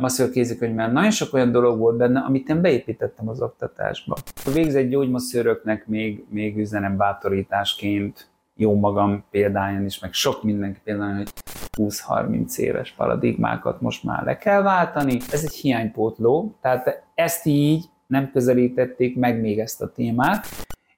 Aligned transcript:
masször 0.00 0.30
kézikönyvben 0.30 0.92
nagyon 0.92 1.10
sok 1.10 1.32
olyan 1.32 1.52
dolog 1.52 1.78
volt 1.78 1.96
benne, 1.96 2.20
amit 2.20 2.48
én 2.48 2.60
beépítettem 2.60 3.28
az 3.28 3.40
oktatásba. 3.40 4.16
A 4.44 4.50
végzett 4.50 4.88
gyógymasszöröknek 4.88 5.86
még, 5.86 6.24
még 6.28 6.58
üzenem 6.58 6.96
bátorításként, 6.96 8.28
jó 8.56 8.74
magam 8.74 9.24
példáján 9.30 9.84
is, 9.84 9.98
meg 9.98 10.12
sok 10.12 10.42
mindenki 10.42 10.80
példáján, 10.84 11.16
hogy 11.16 11.32
20-30 11.76 12.56
éves 12.56 12.92
paradigmákat 12.92 13.80
most 13.80 14.04
már 14.04 14.24
le 14.24 14.36
kell 14.36 14.62
váltani. 14.62 15.18
Ez 15.30 15.42
egy 15.42 15.54
hiánypótló, 15.54 16.56
tehát 16.60 17.02
ezt 17.14 17.46
így 17.46 17.84
nem 18.06 18.30
közelítették 18.30 19.16
meg 19.16 19.40
még 19.40 19.58
ezt 19.58 19.82
a 19.82 19.92
témát, 19.92 20.46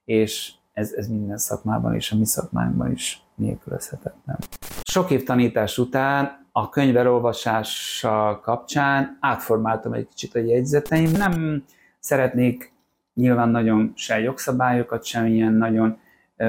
és 0.05 0.53
ez, 0.73 0.93
ez 0.93 1.09
minden 1.09 1.39
szakmában 1.39 1.95
és 1.95 2.12
a 2.12 2.17
mi 2.17 2.27
szakmánkban 2.27 2.93
is 2.93 3.23
nélkülözhetetlen. 3.35 4.39
Sok 4.83 5.11
év 5.11 5.23
tanítás 5.23 5.79
után 5.79 6.46
a 6.61 6.69
könyv 6.69 6.97
elolvasása 6.97 8.41
kapcsán 8.43 9.19
átformáltam 9.21 9.93
egy 9.93 10.09
kicsit 10.09 10.35
a 10.35 10.39
jegyzeteim. 10.39 11.11
Nem 11.11 11.65
szeretnék 11.99 12.73
nyilván 13.15 13.49
nagyon 13.49 13.93
se 13.97 14.21
jogszabályokat, 14.21 15.05
sem 15.05 15.27
ilyen 15.27 15.52
nagyon 15.52 15.99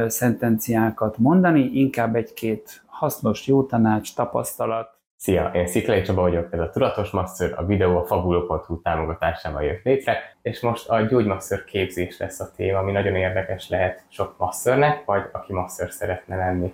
szentenciákat 0.07 1.17
mondani, 1.17 1.59
inkább 1.59 2.15
egy-két 2.15 2.81
hasznos 2.85 3.47
jó 3.47 3.63
tanács, 3.63 4.15
tapasztalat. 4.15 4.97
Szia, 5.15 5.51
én 5.53 5.67
Sziklai 5.67 6.01
Csaba 6.01 6.21
vagyok, 6.21 6.53
ez 6.53 6.59
a 6.59 6.69
Tudatos 6.69 7.09
Masször, 7.09 7.53
a 7.57 7.65
videó 7.65 7.97
a 7.97 8.05
fabulo.hu 8.05 8.81
támogatásával 8.81 9.63
jött 9.63 9.83
létre, 9.83 10.17
és 10.41 10.59
most 10.59 10.89
a 10.89 11.01
gyógymasször 11.01 11.63
képzés 11.63 12.17
lesz 12.17 12.39
a 12.39 12.51
téma, 12.55 12.79
ami 12.79 12.91
nagyon 12.91 13.15
érdekes 13.15 13.69
lehet 13.69 14.03
sok 14.07 14.35
masszörnek, 14.37 15.05
vagy 15.05 15.23
aki 15.31 15.53
masször 15.53 15.91
szeretne 15.91 16.35
lenni. 16.35 16.73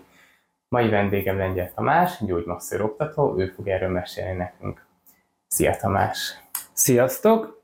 Mai 0.69 0.89
vendégem 0.89 1.37
Lengyel 1.37 1.71
Tamás, 1.73 2.23
gyógymasször 2.25 2.81
oktató, 2.81 3.39
ő 3.39 3.47
fog 3.47 3.67
erről 3.67 3.89
mesélni 3.89 4.37
nekünk. 4.37 4.85
Szia 5.47 5.75
Tamás! 5.75 6.43
Sziasztok! 6.73 7.63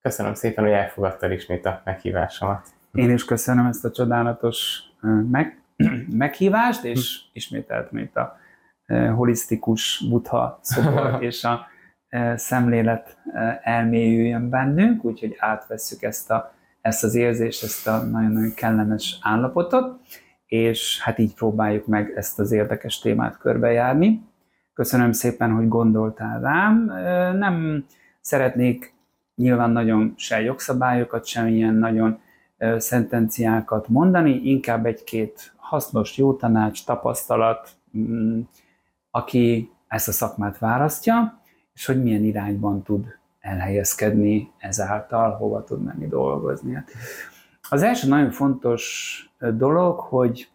Köszönöm 0.00 0.34
szépen, 0.34 0.64
hogy 0.64 0.72
elfogadtad 0.72 1.30
ismét 1.30 1.66
a 1.66 1.80
meghívásomat. 1.84 2.66
Én 2.92 3.10
is 3.10 3.24
köszönöm 3.24 3.66
ezt 3.66 3.84
a 3.84 3.90
csodálatos 3.90 4.82
meg, 5.30 5.62
meghívást, 6.24 6.84
és 6.84 7.20
ismételtem 7.32 7.98
itt 7.98 8.16
a 8.16 8.36
holisztikus 9.14 10.04
butha 10.08 10.58
szobor 10.62 11.16
és 11.22 11.44
a 11.44 11.66
szemlélet 12.34 13.18
elmélyüljön 13.62 14.48
bennünk, 14.48 15.04
úgyhogy 15.04 15.36
átvesszük 15.38 16.02
ezt, 16.02 16.30
a, 16.30 16.54
ezt 16.80 17.04
az 17.04 17.14
érzést, 17.14 17.62
ezt 17.62 17.86
a 17.86 17.96
nagyon-nagyon 17.96 18.54
kellemes 18.54 19.18
állapotot 19.22 20.00
és 20.46 21.00
hát 21.02 21.18
így 21.18 21.34
próbáljuk 21.34 21.86
meg 21.86 22.12
ezt 22.16 22.38
az 22.38 22.52
érdekes 22.52 22.98
témát 22.98 23.38
körbejárni. 23.38 24.24
Köszönöm 24.74 25.12
szépen, 25.12 25.52
hogy 25.52 25.68
gondoltál 25.68 26.40
rám. 26.40 26.84
Nem 27.38 27.84
szeretnék 28.20 28.94
nyilván 29.34 29.70
nagyon 29.70 30.14
se 30.16 30.40
jogszabályokat, 30.40 31.26
sem 31.26 31.46
ilyen 31.46 31.74
nagyon 31.74 32.20
szentenciákat 32.76 33.88
mondani, 33.88 34.30
inkább 34.30 34.86
egy-két 34.86 35.54
hasznos 35.56 36.16
jó 36.16 36.34
tanács, 36.34 36.84
tapasztalat, 36.84 37.70
mm, 37.98 38.40
aki 39.10 39.70
ezt 39.88 40.08
a 40.08 40.12
szakmát 40.12 40.58
választja, 40.58 41.40
és 41.74 41.86
hogy 41.86 42.02
milyen 42.02 42.24
irányban 42.24 42.82
tud 42.82 43.06
elhelyezkedni 43.40 44.50
ezáltal, 44.58 45.30
hova 45.30 45.64
tud 45.64 45.82
menni 45.82 46.08
dolgozni. 46.08 46.84
Az 47.68 47.82
első 47.82 48.08
nagyon 48.08 48.30
fontos 48.30 49.20
dolog, 49.54 49.98
hogy 49.98 50.48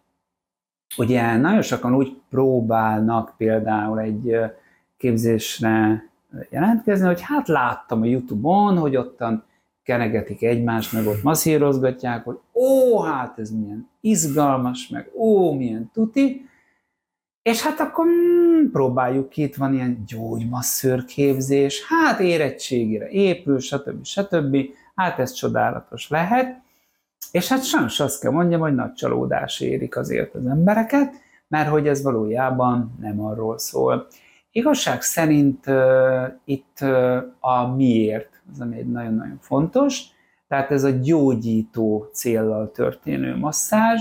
ugye 0.96 1.36
nagyon 1.36 1.62
sokan 1.62 1.94
úgy 1.94 2.16
próbálnak 2.30 3.34
például 3.36 4.00
egy 4.00 4.36
képzésre 4.96 6.04
jelentkezni, 6.50 7.06
hogy 7.06 7.20
hát 7.20 7.48
láttam 7.48 8.02
a 8.02 8.04
Youtube-on, 8.04 8.78
hogy 8.78 8.96
ottan 8.96 9.44
kenegetik 9.82 10.42
egymást, 10.42 10.92
meg 10.92 11.06
ott 11.06 11.22
masszírozgatják, 11.22 12.24
hogy 12.24 12.38
ó, 12.54 13.00
hát 13.00 13.38
ez 13.38 13.50
milyen 13.50 13.88
izgalmas, 14.00 14.88
meg 14.88 15.10
ó, 15.14 15.52
milyen 15.52 15.90
tuti, 15.92 16.48
és 17.42 17.62
hát 17.62 17.80
akkor 17.80 18.06
mm, 18.06 18.70
próbáljuk 18.70 19.28
ki, 19.28 19.42
itt 19.42 19.54
van 19.54 19.74
ilyen 19.74 20.04
gyógymasszőr 20.06 21.04
képzés, 21.04 21.86
hát 21.88 22.20
érettségére 22.20 23.08
épül, 23.08 23.58
stb. 23.58 24.04
stb. 24.04 24.56
Hát 24.94 25.18
ez 25.18 25.32
csodálatos 25.32 26.08
lehet. 26.08 26.61
És 27.30 27.48
hát 27.48 27.64
sajnos 27.64 28.00
azt 28.00 28.20
kell 28.20 28.30
mondjam, 28.30 28.60
hogy 28.60 28.74
nagy 28.74 28.92
csalódás 28.92 29.60
érik 29.60 29.96
azért 29.96 30.34
az 30.34 30.46
embereket, 30.46 31.14
mert 31.48 31.68
hogy 31.68 31.88
ez 31.88 32.02
valójában 32.02 32.96
nem 33.00 33.24
arról 33.24 33.58
szól. 33.58 34.06
Igazság 34.50 35.02
szerint 35.02 35.66
uh, 35.66 36.24
itt 36.44 36.78
uh, 36.80 37.16
a 37.40 37.74
miért, 37.74 38.42
az 38.52 38.60
ami 38.60 38.76
egy 38.76 38.90
nagyon-nagyon 38.90 39.38
fontos, 39.40 40.02
tehát 40.48 40.70
ez 40.70 40.84
a 40.84 40.90
gyógyító 40.90 42.08
céllal 42.12 42.70
történő 42.70 43.36
masszázs, 43.36 44.00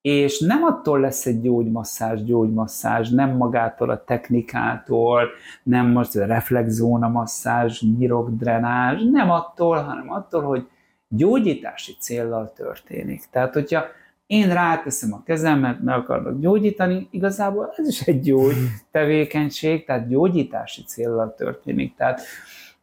és 0.00 0.40
nem 0.40 0.62
attól 0.62 1.00
lesz 1.00 1.26
egy 1.26 1.40
gyógymasszázs, 1.40 2.22
gyógymasszázs, 2.22 3.10
nem 3.10 3.36
magától 3.36 3.90
a 3.90 4.04
technikától, 4.04 5.28
nem 5.62 5.86
most 5.86 6.16
a 6.16 6.26
reflexzóna 6.26 7.08
masszázs, 7.08 7.82
nyirokdrenázs, 7.98 9.02
nem 9.10 9.30
attól, 9.30 9.82
hanem 9.82 10.10
attól, 10.10 10.42
hogy 10.42 10.68
gyógyítási 11.16 11.96
céllal 11.98 12.52
történik. 12.52 13.24
Tehát, 13.30 13.52
hogyha 13.52 13.84
én 14.26 14.52
ráteszem 14.52 15.12
a 15.12 15.22
kezemet, 15.22 15.82
meg 15.82 15.94
akarok 15.94 16.40
gyógyítani, 16.40 17.08
igazából 17.10 17.72
ez 17.76 17.88
is 17.88 18.00
egy 18.00 18.20
gyógy 18.20 18.54
tevékenység, 18.90 19.84
tehát 19.84 20.08
gyógyítási 20.08 20.82
céllal 20.84 21.34
történik. 21.34 21.94
Tehát, 21.96 22.20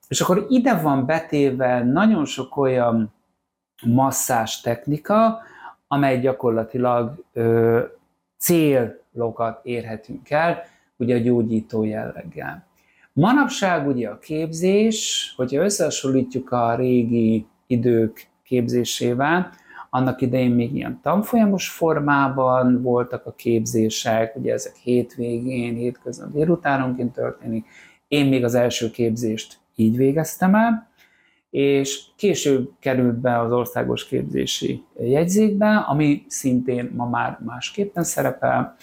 és 0.08 0.22
akkor 0.22 0.46
ide 0.50 0.76
van 0.76 1.06
betéve 1.06 1.84
nagyon 1.84 2.26
sok 2.26 2.58
olyan 2.58 3.14
masszás 3.86 4.62
technika, 4.62 5.40
amely 5.88 6.20
gyakorlatilag 6.20 7.24
ö, 7.34 7.82
célokat 8.38 9.60
érhetünk 9.64 10.30
el, 10.30 10.64
ugye 10.98 11.16
a 11.16 11.20
gyógyító 11.20 11.84
jelleggel. 11.84 12.68
Manapság 13.14 13.88
ugye 13.88 14.10
a 14.10 14.20
képzés, 14.20 15.34
hogyha 15.36 15.64
összehasonlítjuk 15.64 16.52
a 16.52 16.76
régi 16.76 17.46
idők 17.70 18.28
képzésével. 18.44 19.52
Annak 19.90 20.22
idején 20.22 20.52
még 20.52 20.76
ilyen 20.76 21.00
tanfolyamos 21.02 21.70
formában 21.70 22.82
voltak 22.82 23.26
a 23.26 23.32
képzések, 23.32 24.36
ugye 24.36 24.54
ezek 24.54 24.76
hétvégén, 24.76 25.76
hétköznap 25.76 26.32
délutánonként 26.32 27.14
történik. 27.14 27.66
Én 28.08 28.26
még 28.26 28.44
az 28.44 28.56
első 28.56 28.92
képzést 28.92 29.58
így 29.76 29.98
végeztem 29.98 30.56
el, 30.56 30.90
és 31.50 32.02
később 32.16 32.72
került 32.80 33.16
be 33.16 33.40
az 33.40 33.52
országos 33.52 34.08
képzési 34.08 34.84
jegyzékbe, 35.00 35.76
ami 35.76 36.26
szintén 36.28 36.92
ma 36.96 37.10
már 37.10 37.40
másképpen 37.46 38.04
szerepel, 38.04 38.76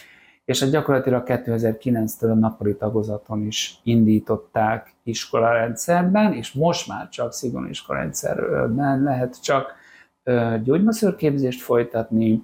és 0.46 0.62
a 0.62 0.66
gyakorlatilag 0.66 1.22
2009-től 1.26 2.30
a 2.30 2.34
nappali 2.34 2.76
tagozaton 2.76 3.46
is 3.46 3.78
indították 3.82 4.94
iskolarendszerben, 5.02 6.32
és 6.32 6.52
most 6.52 6.88
már 6.88 7.08
csak 7.08 7.32
szigorú 7.32 7.66
iskolarendszerben 7.66 9.02
lehet 9.02 9.42
csak 9.42 9.74
gyógymasszörképzést 10.62 11.60
folytatni, 11.60 12.42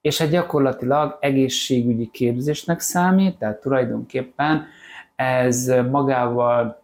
és 0.00 0.20
egy 0.20 0.30
gyakorlatilag 0.30 1.16
egészségügyi 1.20 2.10
képzésnek 2.10 2.80
számít, 2.80 3.38
tehát 3.38 3.60
tulajdonképpen 3.60 4.64
ez 5.16 5.66
magával, 5.90 6.82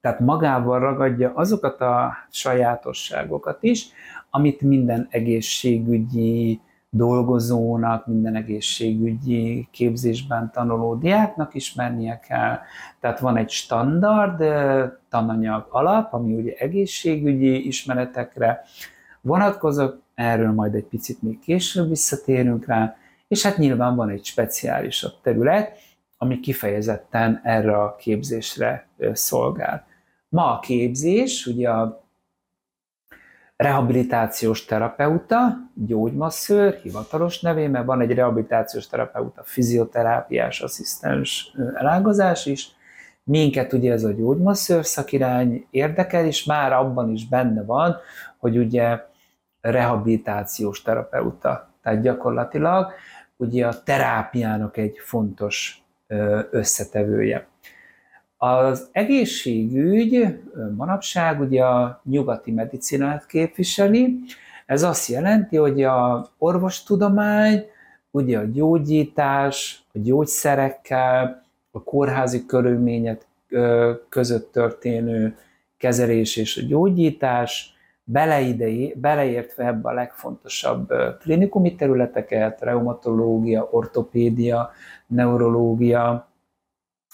tehát 0.00 0.20
magával 0.20 0.78
ragadja 0.80 1.32
azokat 1.34 1.80
a 1.80 2.12
sajátosságokat 2.30 3.62
is, 3.62 3.88
amit 4.30 4.60
minden 4.60 5.06
egészségügyi 5.10 6.60
dolgozónak, 6.90 8.06
minden 8.06 8.34
egészségügyi 8.34 9.68
képzésben 9.70 10.50
tanuló 10.52 10.94
diáknak 10.94 11.54
ismernie 11.54 12.20
kell. 12.20 12.58
Tehát 13.00 13.20
van 13.20 13.36
egy 13.36 13.50
standard 13.50 14.44
tananyag 15.08 15.66
alap, 15.70 16.12
ami 16.12 16.34
ugye 16.34 16.52
egészségügyi 16.52 17.66
ismeretekre 17.66 18.62
vonatkozok, 19.20 20.02
erről 20.14 20.52
majd 20.52 20.74
egy 20.74 20.84
picit 20.84 21.22
még 21.22 21.38
később 21.38 21.88
visszatérünk 21.88 22.66
rá, 22.66 22.96
és 23.28 23.42
hát 23.42 23.56
nyilván 23.56 23.96
van 23.96 24.08
egy 24.08 24.24
speciálisabb 24.24 25.12
terület, 25.22 25.78
ami 26.18 26.40
kifejezetten 26.40 27.40
erre 27.44 27.82
a 27.82 27.96
képzésre 27.96 28.88
szolgál. 29.12 29.86
Ma 30.28 30.56
a 30.56 30.58
képzés, 30.58 31.46
ugye 31.46 31.70
a 31.70 32.04
rehabilitációs 33.60 34.64
terapeuta, 34.64 35.56
gyógymasszőr, 35.74 36.74
hivatalos 36.82 37.40
nevén, 37.40 37.70
mert 37.70 37.84
van 37.84 38.00
egy 38.00 38.14
rehabilitációs 38.14 38.86
terapeuta, 38.86 39.42
fizioterápiás 39.44 40.60
asszisztens 40.60 41.54
elágazás 41.74 42.46
is. 42.46 42.68
Minket 43.22 43.72
ugye 43.72 43.92
ez 43.92 44.04
a 44.04 44.12
gyógymasszőr 44.12 44.84
szakirány 44.84 45.66
érdekel, 45.70 46.24
és 46.26 46.44
már 46.44 46.72
abban 46.72 47.10
is 47.10 47.28
benne 47.28 47.64
van, 47.64 47.96
hogy 48.38 48.58
ugye 48.58 48.98
rehabilitációs 49.60 50.82
terapeuta. 50.82 51.70
Tehát 51.82 52.00
gyakorlatilag 52.00 52.92
ugye 53.36 53.66
a 53.66 53.82
terápiának 53.82 54.76
egy 54.76 54.98
fontos 54.98 55.84
összetevője. 56.50 57.46
Az 58.42 58.88
egészségügy 58.92 60.40
manapság 60.76 61.40
ugye 61.40 61.64
a 61.64 62.00
nyugati 62.04 62.50
medicinát 62.50 63.26
képviseli, 63.26 64.18
ez 64.66 64.82
azt 64.82 65.08
jelenti, 65.08 65.56
hogy 65.56 65.82
a 65.82 66.28
orvostudomány, 66.38 67.64
ugye 68.10 68.38
a 68.38 68.44
gyógyítás, 68.44 69.82
a 69.94 69.98
gyógyszerekkel, 69.98 71.42
a 71.70 71.82
kórházi 71.82 72.46
körülmények 72.46 73.26
között 74.08 74.52
történő 74.52 75.36
kezelés 75.76 76.36
és 76.36 76.56
a 76.56 76.66
gyógyítás, 76.66 77.74
beleidei, 78.04 78.94
beleértve 78.96 79.66
ebbe 79.66 79.88
a 79.88 79.92
legfontosabb 79.92 80.92
klinikumi 81.18 81.74
területeket, 81.74 82.60
reumatológia, 82.60 83.68
ortopédia, 83.70 84.70
neurológia, 85.06 86.28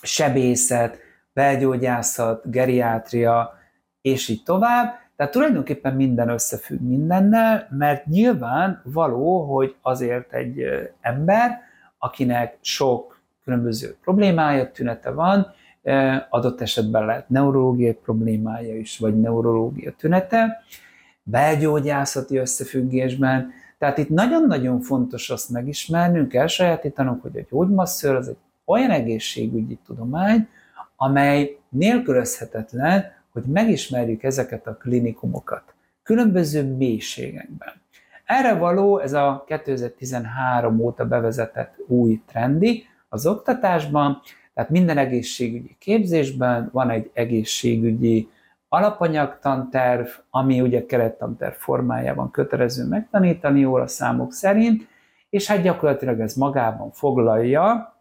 sebészet, 0.02 1.04
belgyógyászat, 1.36 2.50
geriátria, 2.50 3.58
és 4.00 4.28
így 4.28 4.42
tovább. 4.42 4.94
Tehát 5.16 5.32
tulajdonképpen 5.32 5.94
minden 5.94 6.28
összefügg 6.28 6.80
mindennel, 6.80 7.68
mert 7.70 8.06
nyilván 8.06 8.80
való, 8.84 9.54
hogy 9.54 9.74
azért 9.82 10.32
egy 10.32 10.64
ember, 11.00 11.60
akinek 11.98 12.58
sok 12.60 13.20
különböző 13.44 13.96
problémája, 14.02 14.70
tünete 14.70 15.10
van, 15.10 15.46
adott 16.30 16.60
esetben 16.60 17.06
lehet 17.06 17.28
neurológiai 17.28 17.94
problémája 17.94 18.76
is, 18.76 18.98
vagy 18.98 19.20
neurológia 19.20 19.92
tünete, 19.92 20.62
belgyógyászati 21.22 22.36
összefüggésben. 22.36 23.50
Tehát 23.78 23.98
itt 23.98 24.08
nagyon-nagyon 24.08 24.80
fontos 24.80 25.30
azt 25.30 25.50
megismernünk, 25.50 26.34
elsajátítanunk, 26.34 27.22
hogy 27.22 27.36
a 27.36 27.46
gyógymasször 27.50 28.14
az 28.14 28.28
egy 28.28 28.36
olyan 28.64 28.90
egészségügyi 28.90 29.78
tudomány, 29.86 30.48
amely 30.96 31.58
nélkülözhetetlen, 31.68 33.12
hogy 33.32 33.42
megismerjük 33.42 34.22
ezeket 34.22 34.66
a 34.66 34.76
klinikumokat 34.76 35.74
különböző 36.02 36.76
mélységekben. 36.76 37.72
Erre 38.24 38.54
való 38.54 38.98
ez 38.98 39.12
a 39.12 39.44
2013 39.46 40.80
óta 40.80 41.04
bevezetett 41.04 41.74
új 41.86 42.22
trendi 42.26 42.84
az 43.08 43.26
oktatásban, 43.26 44.20
tehát 44.54 44.70
minden 44.70 44.98
egészségügyi 44.98 45.76
képzésben 45.78 46.68
van 46.72 46.90
egy 46.90 47.10
egészségügyi 47.14 48.28
alapanyagtanterv, 48.68 50.06
ami 50.30 50.60
ugye 50.60 50.86
kerettanterv 50.86 51.54
formájában 51.54 52.30
kötelező 52.30 52.86
megtanítani 52.86 53.64
a 53.64 53.86
számok 53.86 54.32
szerint, 54.32 54.88
és 55.30 55.46
hát 55.46 55.62
gyakorlatilag 55.62 56.20
ez 56.20 56.34
magában 56.34 56.90
foglalja 56.90 57.94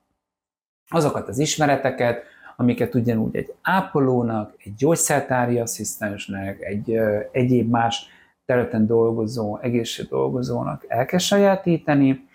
azokat 0.89 1.27
az 1.27 1.39
ismereteket, 1.39 2.23
amiket 2.55 2.95
ugyanúgy 2.95 3.35
egy 3.35 3.53
ápolónak, 3.61 4.53
egy 4.57 4.73
gyógyszertári 4.75 5.59
asszisztensnek, 5.59 6.61
egy 6.61 6.99
egyéb 7.31 7.69
más 7.69 8.07
területen 8.45 8.85
dolgozó, 8.85 9.57
egészségdolgozónak 9.57 10.85
el 10.87 11.05
kell 11.05 11.19
sajátítani. 11.19 12.27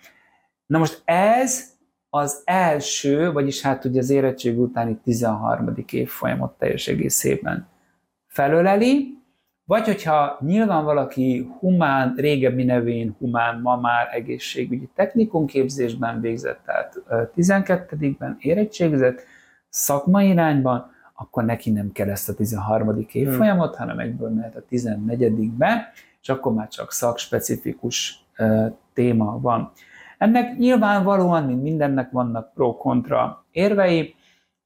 Na 0.65 0.77
most 0.77 1.01
ez 1.05 1.69
az 2.09 2.41
első, 2.45 3.31
vagyis 3.31 3.61
hát 3.61 3.85
ugye 3.85 3.99
az 3.99 4.09
érettség 4.09 4.59
utáni 4.59 4.99
13. 5.03 5.73
évfolyamot 5.91 6.57
teljes 6.57 6.87
egészében 6.87 7.67
felöleli, 8.27 9.19
vagy 9.63 9.85
hogyha 9.85 10.37
nyilván 10.41 10.83
valaki 10.83 11.51
humán, 11.59 12.13
régebbi 12.15 12.63
nevén 12.63 13.15
humán, 13.19 13.61
ma 13.61 13.75
már 13.75 14.07
egészségügyi 14.11 14.89
technikunképzésben 14.95 16.21
végzett, 16.21 16.59
tehát 16.65 17.01
12-ben 17.35 18.37
érettségizett, 18.39 19.23
szakmai 19.71 20.27
irányban, 20.27 20.91
akkor 21.13 21.45
neki 21.45 21.71
nem 21.71 21.91
kell 21.91 22.09
ezt 22.09 22.29
a 22.29 22.33
13. 22.33 23.05
évfolyamot, 23.11 23.75
hmm. 23.75 23.87
hanem 23.87 23.99
egyből 23.99 24.29
mehet 24.29 24.55
a 24.55 24.63
14-be, 24.71 25.91
és 26.21 26.29
akkor 26.29 26.53
már 26.53 26.67
csak 26.67 26.91
szakspecifikus 26.91 28.25
téma 28.93 29.39
van. 29.39 29.71
Ennek 30.17 30.57
nyilvánvalóan, 30.57 31.43
mint 31.43 31.61
mindennek 31.61 32.11
vannak 32.11 32.53
pro-kontra 32.53 33.45
érvei, 33.51 34.15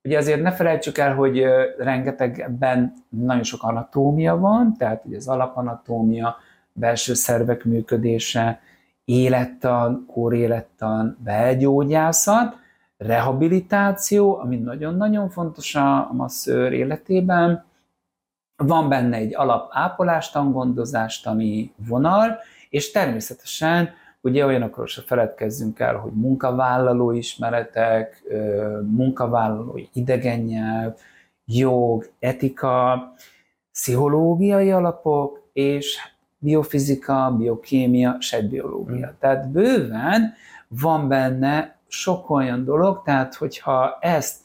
Ugye 0.05 0.17
azért 0.17 0.41
ne 0.41 0.51
felejtsük 0.51 0.97
el, 0.97 1.15
hogy 1.15 1.43
rengetegben 1.77 2.93
nagyon 3.09 3.43
sok 3.43 3.63
anatómia 3.63 4.37
van, 4.37 4.75
tehát 4.77 5.05
ugye 5.05 5.17
az 5.17 5.27
alapanatómia, 5.27 6.37
belső 6.73 7.13
szervek 7.13 7.63
működése, 7.63 8.59
élettan, 9.05 10.05
kórélettan, 10.07 11.17
belgyógyászat, 11.23 12.55
rehabilitáció, 12.97 14.37
ami 14.37 14.57
nagyon-nagyon 14.57 15.29
fontos 15.29 15.75
a 15.75 16.09
masszőr 16.13 16.73
életében. 16.73 17.65
Van 18.55 18.89
benne 18.89 19.17
egy 19.17 19.35
alap 19.35 19.69
ápolástangondozástan 19.71 21.41
vonal, 21.75 22.37
és 22.69 22.91
természetesen 22.91 23.89
Ugye 24.25 24.45
olyanokról 24.45 24.87
se 24.87 25.01
feledkezzünk 25.01 25.79
el, 25.79 25.95
hogy 25.95 26.11
munkavállaló 26.11 27.11
ismeretek, 27.11 28.23
munkavállalói 28.81 29.87
idegennyelv, 29.93 30.93
jog, 31.45 32.09
etika, 32.19 33.13
pszichológiai 33.71 34.71
alapok, 34.71 35.49
és 35.53 35.97
biofizika, 36.37 37.35
biokémia, 37.37 38.15
sejtbiológia. 38.19 39.07
Mm. 39.07 39.19
Tehát 39.19 39.49
bőven 39.49 40.33
van 40.67 41.07
benne 41.07 41.74
sok 41.87 42.29
olyan 42.29 42.63
dolog, 42.63 43.01
tehát 43.03 43.35
hogyha 43.35 43.97
ezt 44.01 44.41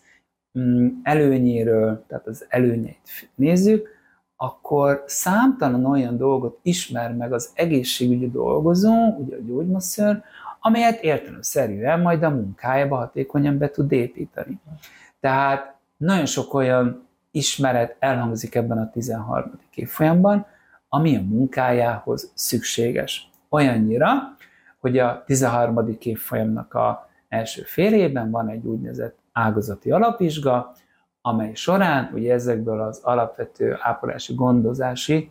mm, 0.59 0.89
előnyéről, 1.03 2.05
tehát 2.09 2.27
az 2.27 2.47
előnyeit 2.49 3.31
nézzük, 3.35 3.89
akkor 4.37 5.05
számtalan 5.07 5.85
olyan 5.85 6.17
dolgot 6.17 6.59
ismer 6.63 7.15
meg 7.15 7.33
az 7.33 7.51
egészségügyi 7.55 8.31
dolgozó, 8.31 9.17
ugye 9.19 9.37
a 9.37 9.41
gyógymasször, 9.47 10.23
amelyet 10.61 11.03
értelemszerűen 11.03 12.01
majd 12.01 12.23
a 12.23 12.31
munkájába 12.31 12.97
hatékonyan 12.97 13.59
be 13.59 13.71
tud 13.71 13.93
építeni. 13.93 14.61
Tehát 15.21 15.75
nagyon 15.97 16.27
sok 16.27 16.55
olyan 16.55 17.09
ismeret 17.31 17.97
elhangzik 17.99 18.55
ebben 18.55 18.79
a 18.79 18.91
13. 18.91 19.59
évfolyamban, 19.75 20.47
ami 20.89 21.17
a 21.17 21.23
munkájához 21.23 22.33
szükséges. 22.35 23.31
Olyannyira, 23.49 24.37
hogy 24.79 24.99
a 24.99 25.23
13. 25.27 25.97
évfolyamnak 25.99 26.75
a 26.75 27.10
első 27.31 27.63
fél 27.63 27.95
évben 27.95 28.31
van 28.31 28.49
egy 28.49 28.65
úgynevezett 28.65 29.19
ágazati 29.33 29.91
alapvizsga, 29.91 30.73
amely 31.21 31.55
során 31.55 32.11
ugye 32.15 32.33
ezekből 32.33 32.81
az 32.81 33.01
alapvető 33.03 33.77
ápolási, 33.81 34.35
gondozási 34.35 35.31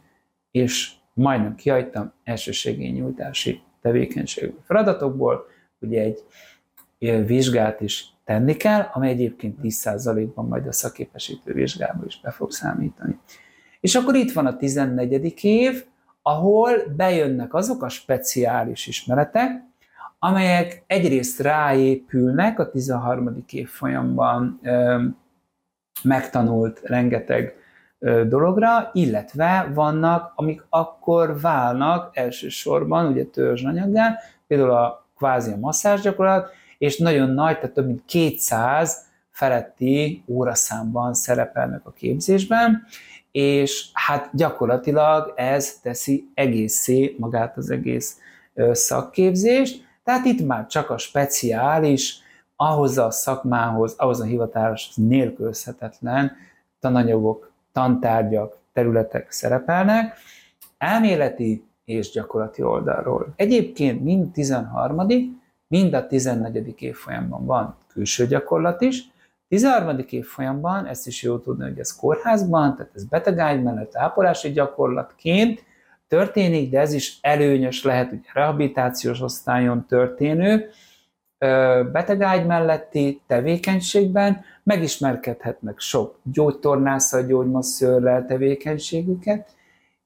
és 0.52 0.94
majdnem 1.14 1.56
kihagytam 1.56 2.14
elsőségényújtási 2.24 3.62
tevékenységű 3.82 4.56
feladatokból, 4.64 5.46
ugye 5.80 6.02
egy 6.02 6.24
vizsgát 7.26 7.82
is 7.82 8.14
tenni 8.24 8.56
kell, 8.56 8.90
amely 8.94 9.10
egyébként 9.10 9.58
10%-ban 9.64 10.48
majd 10.48 10.68
a 10.68 10.72
szakképesítő 10.72 11.54
vizsgába 11.54 12.06
is 12.06 12.22
be 12.22 12.32
fog 12.32 12.52
számítani. 12.52 13.20
És 13.80 13.96
akkor 13.96 14.16
itt 14.16 14.32
van 14.32 14.46
a 14.46 14.58
14. 14.58 15.44
év, 15.44 15.86
ahol 16.22 16.72
bejönnek 16.96 17.54
azok 17.54 17.84
a 17.84 17.90
speciális 17.90 18.88
ismeretek, 18.88 19.64
amelyek 20.20 20.84
egyrészt 20.88 21.40
ráépülnek 21.40 22.60
a 22.60 22.70
13. 22.70 23.44
évfolyamban 23.52 24.60
megtanult 26.04 26.82
rengeteg 26.84 27.56
dologra, 28.28 28.90
illetve 28.94 29.72
vannak, 29.74 30.34
amik 30.36 30.66
akkor 30.70 31.40
válnak 31.40 32.18
elsősorban, 32.18 33.06
ugye 33.06 33.24
törzsanyaggá, 33.26 34.18
például 34.48 34.72
a 34.72 35.08
kvázi 35.18 35.52
a 35.52 35.58
masszázsgyakorlat, 35.58 36.50
és 36.78 36.98
nagyon 36.98 37.30
nagy, 37.30 37.60
tehát 37.60 37.74
több 37.74 37.86
mint 37.86 38.06
200 38.06 39.08
feletti 39.30 40.24
óraszámban 40.28 41.14
szerepelnek 41.14 41.86
a 41.86 41.92
képzésben, 41.92 42.84
és 43.32 43.90
hát 43.94 44.30
gyakorlatilag 44.34 45.34
ez 45.36 45.80
teszi 45.82 46.30
egészé 46.34 47.16
magát 47.20 47.58
az 47.58 47.70
egész 47.70 48.18
szakképzést, 48.72 49.88
tehát 50.10 50.26
itt 50.26 50.46
már 50.46 50.66
csak 50.66 50.90
a 50.90 50.98
speciális 50.98 52.20
ahhoz 52.56 52.98
a 52.98 53.12
szakmához, 53.12 53.94
ahhoz 53.98 54.20
a 54.20 54.24
hivatáshoz 54.24 54.96
nélkülözhetetlen 54.96 56.32
tananyagok, 56.80 57.52
tantárgyak, 57.72 58.58
területek 58.74 59.32
szerepelnek, 59.32 60.18
elméleti 60.78 61.64
és 61.86 62.12
gyakorlati 62.12 62.62
oldalról. 62.62 63.34
Egyébként 63.36 64.04
mind 64.04 64.32
13., 64.32 65.06
mind 65.68 65.94
a 65.94 66.08
14. 66.08 66.76
évfolyamban 66.82 67.46
van 67.46 67.76
külső 67.88 68.28
gyakorlat 68.28 68.82
is, 68.82 69.10
13. 69.48 70.06
évfolyamban, 70.10 70.86
ezt 70.86 71.08
is 71.08 71.24
jó 71.24 71.38
tudni, 71.38 71.64
hogy 71.64 71.80
ez 71.80 71.96
kórházban, 71.96 72.76
tehát 72.76 72.92
ez 72.96 73.04
betegágy 73.04 73.64
mellett 73.64 73.96
ápolási 73.96 74.52
gyakorlatként 74.52 75.64
történik, 76.10 76.72
de 76.72 76.80
ez 76.80 76.94
is 76.94 77.18
előnyös 77.22 77.84
lehet, 77.84 78.12
ugye 78.12 78.30
rehabilitációs 78.34 79.22
osztályon 79.22 79.86
történő, 79.86 80.70
betegágy 81.92 82.46
melletti 82.46 83.22
tevékenységben, 83.28 84.42
megismerkedhetnek 84.64 85.80
sok 85.80 86.20
gyógytornászat, 86.24 87.28
gyógymasszőrrel 87.28 88.26
tevékenységüket, 88.26 89.56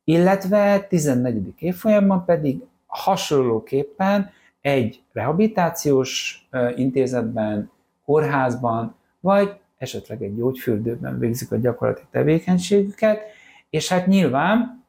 illetve 0.03 0.79
14. 0.89 1.53
évfolyamban 1.57 2.25
pedig 2.25 2.61
hasonlóképpen 2.85 4.31
egy 4.61 5.01
rehabilitációs 5.13 6.47
intézetben, 6.75 7.71
kórházban, 8.05 8.95
vagy 9.19 9.53
esetleg 9.77 10.21
egy 10.21 10.35
gyógyfürdőben 10.35 11.19
végzik 11.19 11.51
a 11.51 11.55
gyakorlati 11.55 12.03
tevékenységüket, 12.11 13.21
és 13.69 13.89
hát 13.89 14.07
nyilván 14.07 14.82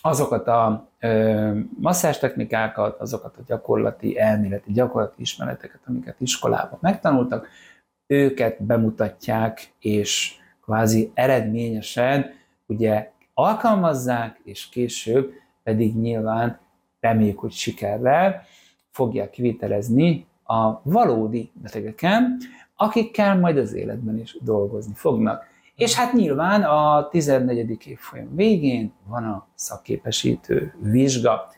azokat 0.00 0.46
a 0.46 0.88
ö, 1.00 1.58
technikákat, 2.20 3.00
azokat 3.00 3.36
a 3.36 3.42
gyakorlati, 3.46 4.18
elméleti, 4.18 4.72
gyakorlati 4.72 5.22
ismereteket, 5.22 5.80
amiket 5.86 6.20
iskolában 6.20 6.78
megtanultak, 6.82 7.48
őket 8.06 8.62
bemutatják, 8.62 9.72
és 9.80 10.34
kvázi 10.62 11.10
eredményesen 11.14 12.30
ugye 12.66 13.10
alkalmazzák, 13.34 14.40
és 14.44 14.68
később 14.68 15.32
pedig 15.62 15.96
nyilván 15.96 16.58
reméljük, 17.00 17.38
hogy 17.38 17.52
sikerrel 17.52 18.42
fogják 18.90 19.30
kivitelezni 19.30 20.26
a 20.44 20.80
valódi 20.82 21.50
betegeken, 21.54 22.36
akikkel 22.76 23.38
majd 23.38 23.58
az 23.58 23.72
életben 23.72 24.18
is 24.18 24.36
dolgozni 24.40 24.94
fognak. 24.94 25.44
És 25.78 25.94
hát 25.94 26.12
nyilván 26.12 26.62
a 26.62 27.08
14. 27.08 27.86
évfolyam 27.86 28.34
végén 28.34 28.92
van 29.06 29.24
a 29.24 29.46
szakképesítő 29.54 30.74
vizsga, 30.80 31.52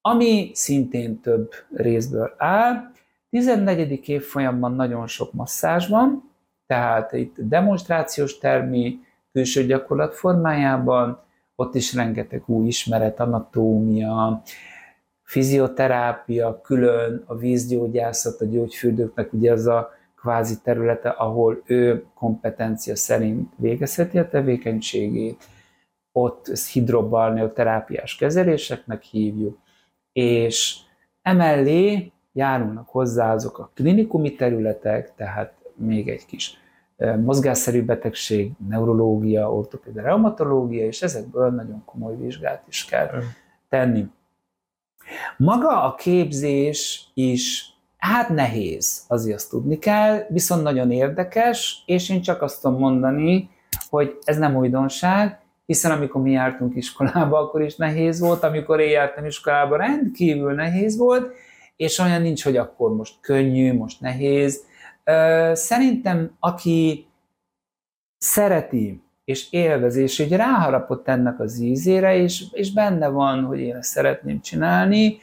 ami 0.00 0.50
szintén 0.54 1.20
több 1.20 1.50
részből 1.70 2.34
áll. 2.36 2.90
14. 3.30 4.08
évfolyamban 4.08 4.74
nagyon 4.74 5.06
sok 5.06 5.32
masszázs 5.32 5.88
van, 5.88 6.32
tehát 6.66 7.12
itt 7.12 7.36
demonstrációs 7.38 8.38
termi, 8.38 8.98
külső 9.32 9.66
gyakorlat 9.66 10.14
formájában, 10.14 11.22
ott 11.54 11.74
is 11.74 11.94
rengeteg 11.94 12.42
új 12.46 12.66
ismeret, 12.66 13.20
anatómia, 13.20 14.42
fizioterápia, 15.22 16.60
külön 16.60 17.22
a 17.26 17.36
vízgyógyászat, 17.36 18.40
a 18.40 18.44
gyógyfürdőknek 18.44 19.32
ugye 19.32 19.52
az 19.52 19.66
a 19.66 19.96
kvázi 20.20 20.60
területe, 20.62 21.08
ahol 21.08 21.62
ő 21.64 22.06
kompetencia 22.14 22.96
szerint 22.96 23.52
végezheti 23.56 24.18
a 24.18 24.28
tevékenységét, 24.28 25.44
ott 26.12 26.48
ezt 26.48 26.72
hidrobalneoterápiás 26.72 28.16
kezeléseknek 28.16 29.02
hívjuk, 29.02 29.58
és 30.12 30.76
emellé 31.22 32.12
járulnak 32.32 32.88
hozzá 32.88 33.32
azok 33.32 33.58
a 33.58 33.70
klinikumi 33.74 34.34
területek, 34.34 35.14
tehát 35.14 35.54
még 35.76 36.08
egy 36.08 36.26
kis 36.26 36.58
mozgásszerű 37.20 37.84
betegség, 37.84 38.52
neurológia, 38.68 39.52
ortopédia, 39.52 40.02
reumatológia, 40.02 40.86
és 40.86 41.02
ezekből 41.02 41.50
nagyon 41.50 41.82
komoly 41.84 42.16
vizsgát 42.16 42.64
is 42.68 42.84
kell 42.84 43.22
tenni. 43.68 44.06
Maga 45.36 45.82
a 45.82 45.94
képzés 45.94 47.10
is 47.14 47.72
hát 47.98 48.28
nehéz, 48.28 49.04
azért 49.08 49.36
azt 49.36 49.50
tudni 49.50 49.78
kell, 49.78 50.26
viszont 50.28 50.62
nagyon 50.62 50.90
érdekes, 50.90 51.82
és 51.86 52.10
én 52.10 52.22
csak 52.22 52.42
azt 52.42 52.62
tudom 52.62 52.78
mondani, 52.78 53.50
hogy 53.90 54.18
ez 54.24 54.38
nem 54.38 54.56
újdonság, 54.56 55.40
hiszen 55.66 55.90
amikor 55.90 56.22
mi 56.22 56.30
jártunk 56.30 56.76
iskolába, 56.76 57.38
akkor 57.38 57.62
is 57.62 57.76
nehéz 57.76 58.20
volt, 58.20 58.42
amikor 58.42 58.80
én 58.80 58.90
jártam 58.90 59.24
iskolába, 59.24 59.76
rendkívül 59.76 60.52
nehéz 60.52 60.96
volt, 60.96 61.32
és 61.76 61.98
olyan 61.98 62.22
nincs, 62.22 62.44
hogy 62.44 62.56
akkor 62.56 62.94
most 62.94 63.14
könnyű, 63.20 63.74
most 63.74 64.00
nehéz. 64.00 64.64
Szerintem, 65.52 66.36
aki 66.40 67.06
szereti 68.18 69.02
és 69.24 69.52
élvezi, 69.52 70.02
és 70.02 70.18
hogy 70.18 70.32
ráharapott 70.32 71.08
ennek 71.08 71.40
az 71.40 71.60
ízére, 71.60 72.16
és, 72.16 72.44
és 72.52 72.72
benne 72.72 73.08
van, 73.08 73.44
hogy 73.44 73.60
én 73.60 73.76
ezt 73.76 73.90
szeretném 73.90 74.40
csinálni, 74.40 75.18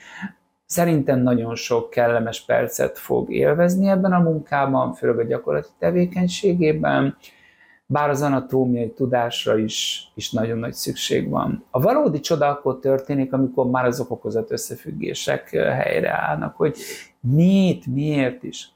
Szerintem 0.66 1.20
nagyon 1.20 1.56
sok 1.56 1.90
kellemes 1.90 2.46
percet 2.46 2.98
fog 2.98 3.34
élvezni 3.34 3.88
ebben 3.88 4.14
a 4.14 4.20
munkában, 4.20 4.94
főleg 4.94 5.20
a 5.20 5.24
gyakorlati 5.24 5.70
tevékenységében, 5.80 7.18
bár 7.86 8.10
az 8.10 8.22
anatómiai 8.22 8.90
tudásra 8.90 9.58
is, 9.58 10.08
is 10.16 10.32
nagyon 10.32 10.58
nagy 10.58 10.74
szükség 10.74 11.30
van. 11.30 11.64
A 11.72 11.82
valódi 11.82 12.20
csoda 12.20 12.48
akkor 12.48 12.80
történik, 12.80 13.34
amikor 13.34 13.70
már 13.70 13.86
azok 13.86 14.12
okozat 14.12 14.52
összefüggések 14.52 15.50
helyreállnak, 15.50 16.56
hogy 16.56 16.78
miért, 17.20 17.86
miért 17.86 18.44
is. 18.44 18.70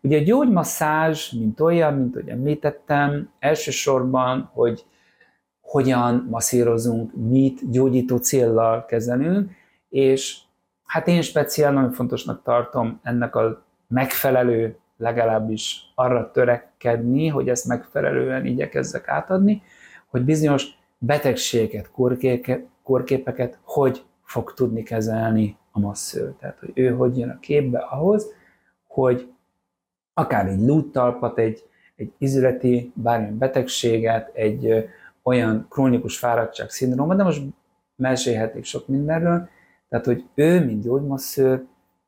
Ugye 0.00 0.18
a 0.18 0.22
gyógymasszázs, 0.22 1.30
mint 1.30 1.60
olyan, 1.60 1.94
mint 1.94 2.14
hogy 2.14 2.28
említettem, 2.28 3.30
elsősorban, 3.38 4.50
hogy 4.52 4.84
hogyan 5.60 6.26
masszírozunk, 6.30 7.12
mit 7.14 7.70
gyógyító 7.70 8.16
céllal 8.16 8.84
kezelünk, 8.84 9.50
és 9.88 10.38
hát 10.86 11.08
én 11.08 11.22
speciál 11.22 11.72
nagyon 11.72 11.92
fontosnak 11.92 12.42
tartom 12.42 13.00
ennek 13.02 13.36
a 13.36 13.64
megfelelő, 13.88 14.78
legalábbis 14.96 15.92
arra 15.94 16.30
törekedni, 16.30 17.28
hogy 17.28 17.48
ezt 17.48 17.66
megfelelően 17.66 18.46
igyekezzek 18.46 19.08
átadni, 19.08 19.62
hogy 20.06 20.22
bizonyos 20.22 20.66
betegségeket, 20.98 21.90
kórképeket 22.82 23.58
hogy 23.62 24.04
fog 24.22 24.54
tudni 24.54 24.82
kezelni 24.82 25.56
a 25.70 25.78
masször. 25.78 26.32
Tehát, 26.40 26.58
hogy 26.58 26.70
ő 26.74 26.94
hogy 26.94 27.18
jön 27.18 27.30
a 27.30 27.38
képbe 27.38 27.78
ahhoz, 27.78 28.26
hogy 28.86 29.32
akár 30.14 30.46
egy 30.46 30.60
lúttalpat, 30.60 31.38
egy, 31.38 31.64
egy 31.96 32.12
izületi 32.18 32.92
bármilyen 32.94 33.38
betegséget, 33.38 34.30
egy 34.34 34.66
ö, 34.66 34.80
olyan 35.22 35.66
krónikus 35.68 36.18
fáradtság 36.18 36.70
szindróma, 36.70 37.14
de 37.14 37.22
most 37.22 37.42
mesélhetik 37.96 38.64
sok 38.64 38.88
mindenről, 38.88 39.48
tehát, 40.00 40.18
hogy 40.20 40.28
ő, 40.34 40.64
mint 40.64 40.82
gyógymasszőr, 40.82 41.64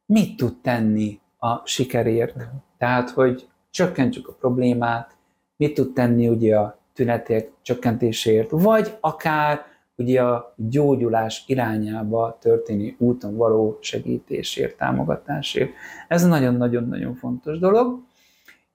mit 0.07 0.37
tud 0.37 0.61
tenni 0.61 1.21
a 1.39 1.67
sikerért. 1.67 2.37
Uh-huh. 2.37 2.53
Tehát, 2.79 3.11
hogy 3.11 3.49
csökkentsük 3.71 4.29
a 4.29 4.33
problémát, 4.33 5.17
mit 5.57 5.75
tud 5.75 5.93
tenni 5.93 6.29
ugye 6.29 6.57
a 6.57 6.79
tünetek 6.95 7.51
csökkentéséért, 7.63 8.51
vagy 8.51 8.97
akár 9.01 9.65
ugye 9.97 10.23
a 10.23 10.55
gyógyulás 10.57 11.45
irányába 11.47 12.39
történő 12.41 12.95
úton 12.99 13.37
való 13.37 13.79
segítésért, 13.81 14.77
támogatásért. 14.77 15.71
Ez 16.09 16.27
nagyon-nagyon-nagyon 16.27 17.15
fontos 17.15 17.59
dolog. 17.59 18.03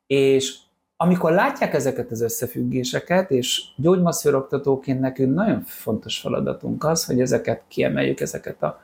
És 0.07 0.57
amikor 0.97 1.31
látják 1.31 1.73
ezeket 1.73 2.11
az 2.11 2.21
összefüggéseket, 2.21 3.31
és 3.31 3.63
gyógymasszőroktatóként 3.75 4.99
nekünk 4.99 5.35
nagyon 5.35 5.61
fontos 5.61 6.19
feladatunk 6.19 6.83
az, 6.83 7.05
hogy 7.05 7.21
ezeket 7.21 7.63
kiemeljük, 7.67 8.19
ezeket 8.19 8.63
a 8.63 8.81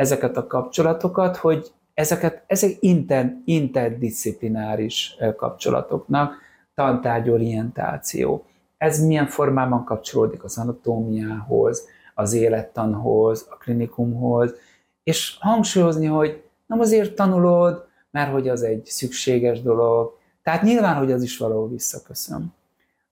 ezeket 0.00 0.36
a 0.36 0.46
kapcsolatokat, 0.46 1.36
hogy 1.36 1.72
ezeket, 1.94 2.42
ezek 2.46 2.76
inter, 2.80 3.36
interdisziplináris 3.44 5.16
kapcsolatoknak 5.36 6.34
tantárgyorientáció. 6.74 8.44
Ez 8.78 9.04
milyen 9.06 9.26
formában 9.26 9.84
kapcsolódik 9.84 10.44
az 10.44 10.58
anatómiához, 10.58 11.86
az 12.14 12.32
élettanhoz, 12.32 13.46
a 13.50 13.56
klinikumhoz, 13.56 14.54
és 15.02 15.36
hangsúlyozni, 15.40 16.06
hogy 16.06 16.42
nem 16.66 16.80
azért 16.80 17.14
tanulod, 17.14 17.86
mert 18.10 18.32
hogy 18.32 18.48
az 18.48 18.62
egy 18.62 18.84
szükséges 18.84 19.62
dolog, 19.62 20.18
tehát 20.42 20.62
nyilván, 20.62 20.96
hogy 20.96 21.12
az 21.12 21.22
is 21.22 21.38
valahol 21.38 21.68
visszaköszön. 21.68 22.54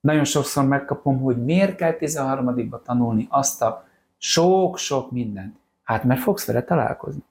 Nagyon 0.00 0.24
sokszor 0.24 0.64
megkapom, 0.64 1.20
hogy 1.20 1.44
miért 1.44 1.76
kell 1.76 1.92
13 1.92 2.80
tanulni 2.84 3.26
azt 3.30 3.62
a 3.62 3.86
sok-sok 4.18 5.10
mindent. 5.10 5.57
Hát 5.88 6.04
mert 6.04 6.20
fogsz 6.20 6.46
vele 6.46 6.62
találkozni. 6.62 7.22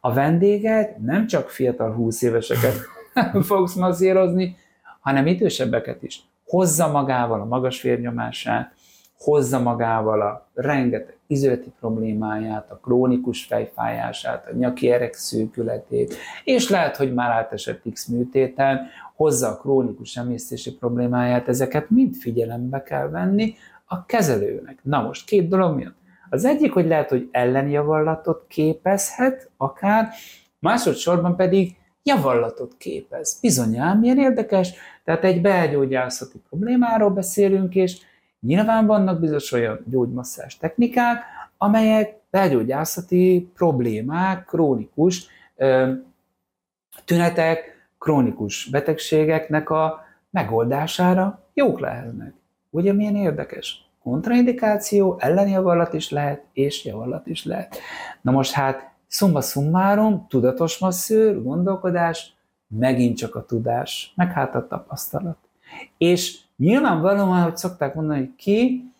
A 0.00 0.12
vendéged 0.12 1.00
nem 1.00 1.26
csak 1.26 1.50
fiatal 1.50 1.92
20 1.92 2.22
éveseket 2.22 2.74
fogsz 3.48 3.74
masszírozni, 3.74 4.56
hanem 5.00 5.26
idősebbeket 5.26 6.02
is. 6.02 6.22
Hozza 6.44 6.90
magával 6.90 7.40
a 7.40 7.44
magas 7.44 7.82
vérnyomását, 7.82 8.72
hozza 9.18 9.60
magával 9.60 10.20
a 10.20 10.48
rengeteg 10.54 11.16
izületi 11.26 11.72
problémáját, 11.80 12.70
a 12.70 12.76
krónikus 12.76 13.44
fejfájását, 13.44 14.46
a 14.46 14.54
nyaki 14.54 14.90
erek 14.90 15.14
szűkületét, 15.14 16.14
és 16.44 16.68
lehet, 16.68 16.96
hogy 16.96 17.14
már 17.14 17.30
átesett 17.30 17.82
X 17.92 18.06
műtéten, 18.06 18.86
hozza 19.16 19.48
a 19.48 19.56
krónikus 19.56 20.16
emésztési 20.16 20.74
problémáját, 20.74 21.48
ezeket 21.48 21.90
mind 21.90 22.14
figyelembe 22.14 22.82
kell 22.82 23.08
venni 23.08 23.54
a 23.84 24.06
kezelőnek. 24.06 24.78
Na 24.82 25.02
most 25.02 25.26
két 25.26 25.48
dolog 25.48 25.76
miatt. 25.76 25.96
Az 26.30 26.44
egyik, 26.44 26.72
hogy 26.72 26.86
lehet, 26.86 27.08
hogy 27.08 27.28
ellenjavallatot 27.30 28.44
képezhet, 28.48 29.50
akár, 29.56 30.08
másodszorban 30.58 31.36
pedig 31.36 31.76
javallatot 32.02 32.76
képez. 32.76 33.38
Bizonyán, 33.40 33.96
milyen 33.96 34.18
érdekes, 34.18 34.72
tehát 35.04 35.24
egy 35.24 35.40
belgyógyászati 35.40 36.38
problémáról 36.48 37.10
beszélünk, 37.10 37.74
és 37.74 38.00
nyilván 38.40 38.86
vannak 38.86 39.20
bizonyos 39.20 39.52
olyan 39.52 39.84
gyógymasszás 39.86 40.56
technikák, 40.56 41.22
amelyek 41.56 42.16
belgyógyászati 42.30 43.50
problémák, 43.54 44.44
krónikus 44.44 45.26
ö, 45.56 45.92
tünetek, 47.04 47.88
krónikus 47.98 48.68
betegségeknek 48.70 49.70
a 49.70 50.06
megoldására 50.30 51.48
jók 51.54 51.80
lehetnek. 51.80 52.34
Ugye 52.70 52.92
milyen 52.92 53.16
érdekes? 53.16 53.87
Kontraindikáció, 54.08 55.16
ellenjavallat 55.18 55.92
is 55.92 56.10
lehet, 56.10 56.42
és 56.52 56.84
javallat 56.84 57.26
is 57.26 57.44
lehet. 57.44 57.78
Na 58.20 58.30
most 58.30 58.52
hát, 58.52 58.92
szumma 59.06 59.40
summarum, 59.40 60.26
tudatos 60.28 60.78
masszőr, 60.78 61.42
gondolkodás, 61.42 62.36
megint 62.66 63.16
csak 63.16 63.34
a 63.34 63.44
tudás, 63.44 64.12
meg 64.16 64.32
hát 64.32 64.54
a 64.54 64.66
tapasztalat. 64.66 65.36
És 65.98 66.38
nyilvánvalóan, 66.56 67.42
hogy 67.42 67.56
szokták 67.56 67.94
mondani, 67.94 68.18
hogy 68.18 68.34
ki 68.36 68.92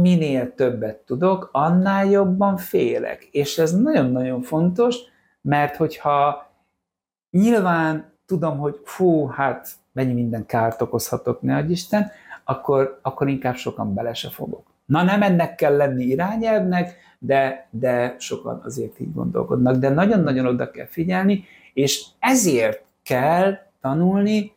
minél 0.00 0.54
többet 0.54 0.96
tudok, 0.96 1.48
annál 1.52 2.06
jobban 2.06 2.56
félek. 2.56 3.28
És 3.30 3.58
ez 3.58 3.80
nagyon-nagyon 3.80 4.42
fontos, 4.42 4.96
mert 5.40 5.76
hogyha 5.76 6.50
nyilván 7.30 8.12
tudom, 8.26 8.58
hogy 8.58 8.80
fú, 8.84 9.26
hát 9.26 9.68
mennyi 9.92 10.12
minden 10.12 10.46
kárt 10.46 10.82
okozhatok, 10.82 11.42
ne 11.42 11.64
Isten, 11.64 12.10
akkor, 12.44 12.98
akkor 13.02 13.28
inkább 13.28 13.54
sokan 13.54 13.94
bele 13.94 14.14
se 14.14 14.28
fogok. 14.28 14.66
Na 14.84 15.02
nem 15.02 15.22
ennek 15.22 15.54
kell 15.54 15.76
lenni 15.76 16.04
irányelvnek, 16.04 16.96
de, 17.18 17.68
de 17.70 18.16
sokan 18.18 18.60
azért 18.64 19.00
így 19.00 19.12
gondolkodnak. 19.12 19.76
De 19.76 19.88
nagyon-nagyon 19.88 20.46
oda 20.46 20.70
kell 20.70 20.86
figyelni, 20.86 21.44
és 21.72 22.04
ezért 22.18 22.84
kell 23.02 23.58
tanulni 23.80 24.52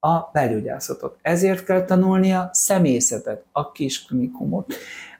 a 0.00 0.30
belgyógyászatot. 0.32 1.18
Ezért 1.22 1.64
kell 1.64 1.84
tanulni 1.84 2.32
a 2.32 2.50
szemészetet, 2.52 3.44
a 3.52 3.72
kis 3.72 4.04
klinikumot, 4.04 4.74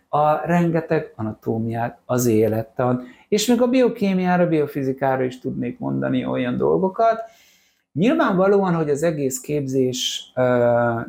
a 0.08 0.46
rengeteg 0.46 1.12
anatómiát, 1.16 1.98
az 2.04 2.26
élettan, 2.26 3.02
és 3.28 3.46
még 3.46 3.62
a 3.62 3.66
biokémiára, 3.66 4.48
biofizikára 4.48 5.22
is 5.22 5.40
tudnék 5.40 5.78
mondani 5.78 6.25
olyan 6.25 6.56
dolgokat. 6.56 7.20
Nyilvánvalóan, 7.92 8.75
hogy 8.75 8.90
az 8.90 9.02
egész 9.02 9.40
képzés 9.40 10.33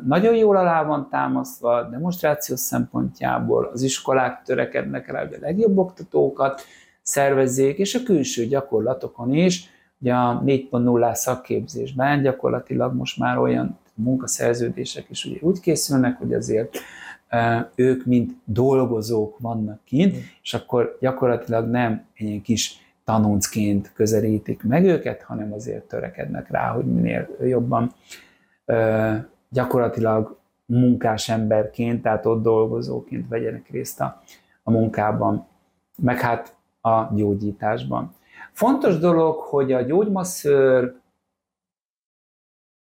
nagyon 0.06 0.34
jól 0.34 0.56
alá 0.56 0.82
van 0.82 1.08
támasztva, 1.08 1.82
demonstrációs 1.82 2.60
szempontjából 2.60 3.70
az 3.72 3.82
iskolák 3.82 4.42
törekednek 4.42 5.10
rá, 5.10 5.20
hogy 5.20 5.34
a 5.34 5.40
legjobb 5.40 5.78
oktatókat 5.78 6.62
szervezzék, 7.02 7.78
és 7.78 7.94
a 7.94 8.02
külső 8.02 8.46
gyakorlatokon 8.46 9.32
is, 9.32 9.68
Ugye 10.02 10.14
a 10.14 10.42
4.0 10.44 11.14
szakképzésben 11.14 12.22
gyakorlatilag 12.22 12.94
most 12.94 13.18
már 13.18 13.38
olyan 13.38 13.78
munkaszerződések 13.94 15.06
is 15.10 15.24
ugye 15.24 15.38
úgy 15.40 15.60
készülnek, 15.60 16.18
hogy 16.18 16.32
azért 16.32 16.78
ők 17.74 18.04
mint 18.04 18.32
dolgozók 18.44 19.38
vannak 19.38 19.80
kint, 19.84 20.16
mm. 20.16 20.18
és 20.42 20.54
akkor 20.54 20.96
gyakorlatilag 21.00 21.68
nem 21.68 22.04
egy 22.14 22.40
kis 22.42 22.89
tanuncként 23.10 23.92
közelítik 23.92 24.62
meg 24.62 24.84
őket, 24.84 25.22
hanem 25.22 25.52
azért 25.52 25.84
törekednek 25.84 26.50
rá, 26.50 26.68
hogy 26.68 26.84
minél 26.84 27.28
jobban 27.40 27.92
gyakorlatilag 29.48 30.38
munkás 30.66 31.28
emberként, 31.28 32.02
tehát 32.02 32.26
ott 32.26 32.42
dolgozóként 32.42 33.28
vegyenek 33.28 33.70
részt 33.70 34.00
a, 34.00 34.22
a 34.62 34.70
munkában, 34.70 35.46
meg 36.02 36.20
hát 36.20 36.56
a 36.80 37.14
gyógyításban. 37.14 38.14
Fontos 38.52 38.98
dolog, 38.98 39.36
hogy 39.36 39.72
a 39.72 39.80
gyógymasszőr 39.80 40.94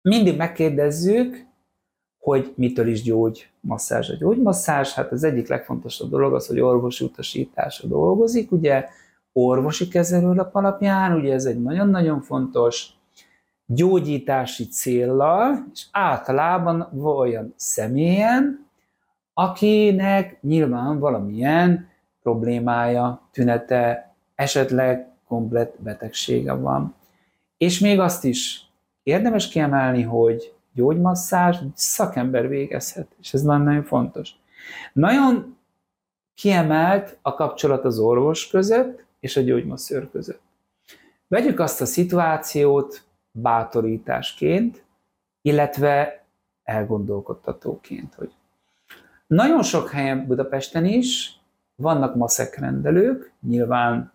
mindig 0.01 0.37
megkérdezzük, 0.37 1.45
hogy 2.19 2.53
mitől 2.55 2.87
is 2.87 3.01
gyógymasszázs 3.01 4.09
a 4.09 4.15
gyógymasszázs. 4.15 4.93
Hát 4.93 5.11
az 5.11 5.23
egyik 5.23 5.47
legfontosabb 5.47 6.09
dolog 6.09 6.33
az, 6.33 6.47
hogy 6.47 6.59
orvosi 6.59 7.05
utasításra 7.05 7.87
dolgozik, 7.87 8.51
ugye 8.51 8.87
orvosi 9.33 9.87
kezelőlap 9.87 10.55
alapján, 10.55 11.13
ugye 11.13 11.33
ez 11.33 11.45
egy 11.45 11.61
nagyon-nagyon 11.61 12.21
fontos 12.21 12.89
gyógyítási 13.65 14.67
céllal, 14.67 15.65
és 15.73 15.85
általában 15.91 16.89
olyan 17.03 17.53
személyen, 17.55 18.67
akinek 19.33 20.41
nyilván 20.41 20.99
valamilyen 20.99 21.89
problémája, 22.21 23.21
tünete, 23.31 24.13
esetleg 24.35 25.07
komplet 25.27 25.81
betegsége 25.81 26.53
van. 26.53 26.95
És 27.57 27.79
még 27.79 27.99
azt 27.99 28.23
is 28.23 28.69
érdemes 29.03 29.47
kiemelni, 29.47 30.01
hogy 30.01 30.53
gyógymasszázs 30.73 31.57
szakember 31.73 32.47
végezhet, 32.47 33.07
és 33.19 33.33
ez 33.33 33.41
nagyon-nagyon 33.41 33.83
fontos. 33.83 34.29
Nagyon 34.93 35.57
kiemelt 36.35 37.17
a 37.21 37.33
kapcsolat 37.33 37.85
az 37.85 37.99
orvos 37.99 38.47
között 38.47 39.05
és 39.21 39.37
a 39.37 39.41
gyógymasszőr 39.41 40.09
között. 40.11 40.41
Vegyük 41.27 41.59
azt 41.59 41.81
a 41.81 41.85
szituációt 41.85 43.03
bátorításként, 43.31 44.85
illetve 45.41 46.25
elgondolkodtatóként, 46.63 48.13
hogy 48.13 48.31
nagyon 49.27 49.63
sok 49.63 49.89
helyen 49.89 50.27
Budapesten 50.27 50.85
is 50.85 51.39
vannak 51.75 52.15
maszekrendelők, 52.15 53.33
nyilván 53.47 54.11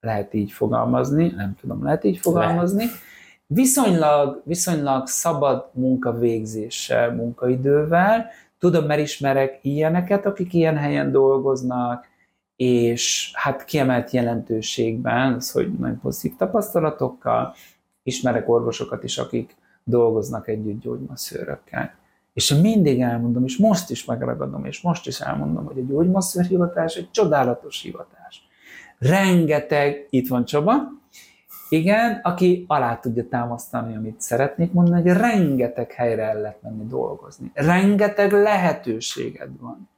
lehet 0.00 0.34
így 0.34 0.52
fogalmazni, 0.52 1.28
nem 1.36 1.54
tudom, 1.60 1.84
lehet 1.84 2.04
így 2.04 2.18
fogalmazni. 2.18 2.84
Lehet. 2.84 2.98
Viszonylag, 3.46 4.42
viszonylag 4.44 5.06
szabad 5.06 5.70
munkavégzéssel, 5.72 7.14
munkaidővel, 7.14 8.26
tudom, 8.58 8.84
mert 8.84 9.00
ismerek 9.00 9.58
ilyeneket, 9.62 10.26
akik 10.26 10.54
ilyen 10.54 10.76
helyen 10.76 11.10
dolgoznak, 11.10 12.08
és 12.60 13.30
hát 13.34 13.64
kiemelt 13.64 14.10
jelentőségben, 14.10 15.32
az, 15.32 15.50
hogy 15.50 15.72
nagyon 15.72 16.00
pozitív 16.00 16.36
tapasztalatokkal, 16.36 17.54
ismerek 18.02 18.48
orvosokat 18.48 19.04
is, 19.04 19.18
akik 19.18 19.56
dolgoznak 19.84 20.48
együtt 20.48 20.80
gyógymasszőrökkel. 20.80 21.94
És 22.32 22.54
mindig 22.54 23.00
elmondom, 23.00 23.44
és 23.44 23.56
most 23.56 23.90
is 23.90 24.04
megragadom, 24.04 24.64
és 24.64 24.80
most 24.80 25.06
is 25.06 25.20
elmondom, 25.20 25.64
hogy 25.64 25.78
a 25.78 25.84
gyógymasszőr 25.86 26.44
hivatás 26.44 26.94
egy 26.94 27.10
csodálatos 27.10 27.82
hivatás 27.82 28.48
rengeteg, 28.98 30.06
itt 30.10 30.28
van 30.28 30.44
Csaba, 30.44 30.74
igen, 31.68 32.20
aki 32.22 32.64
alá 32.68 32.98
tudja 32.98 33.28
támasztani, 33.28 33.96
amit 33.96 34.20
szeretnék 34.20 34.72
mondani, 34.72 35.08
hogy 35.08 35.20
rengeteg 35.20 35.92
helyre 35.92 36.22
el 36.22 36.40
lehet 36.40 36.62
menni 36.62 36.86
dolgozni. 36.86 37.50
Rengeteg 37.54 38.32
lehetőséged 38.32 39.50
van. 39.60 39.88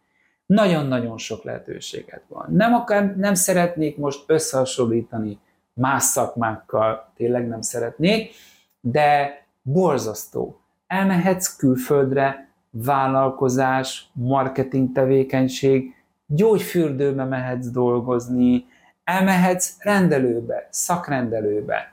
Nagyon-nagyon 0.53 1.19
sok 1.19 1.43
lehetőséged 1.43 2.23
van. 2.29 2.47
Nem, 2.51 2.75
akar, 2.75 3.17
nem 3.17 3.35
szeretnék 3.35 3.97
most 3.97 4.25
összehasonlítani 4.27 5.39
más 5.73 6.03
szakmákkal, 6.03 7.13
tényleg 7.17 7.49
nem 7.49 7.61
szeretnék, 7.61 8.35
de 8.81 9.43
borzasztó. 9.63 10.61
Elmehetsz 10.87 11.57
külföldre, 11.57 12.49
vállalkozás, 12.71 14.11
marketing 14.13 14.93
tevékenység, 14.93 15.95
gyógyfürdőbe 16.27 17.25
mehetsz 17.25 17.67
dolgozni, 17.67 18.67
elmehetsz 19.05 19.75
rendelőbe, 19.79 20.69
szakrendelőbe, 20.71 21.93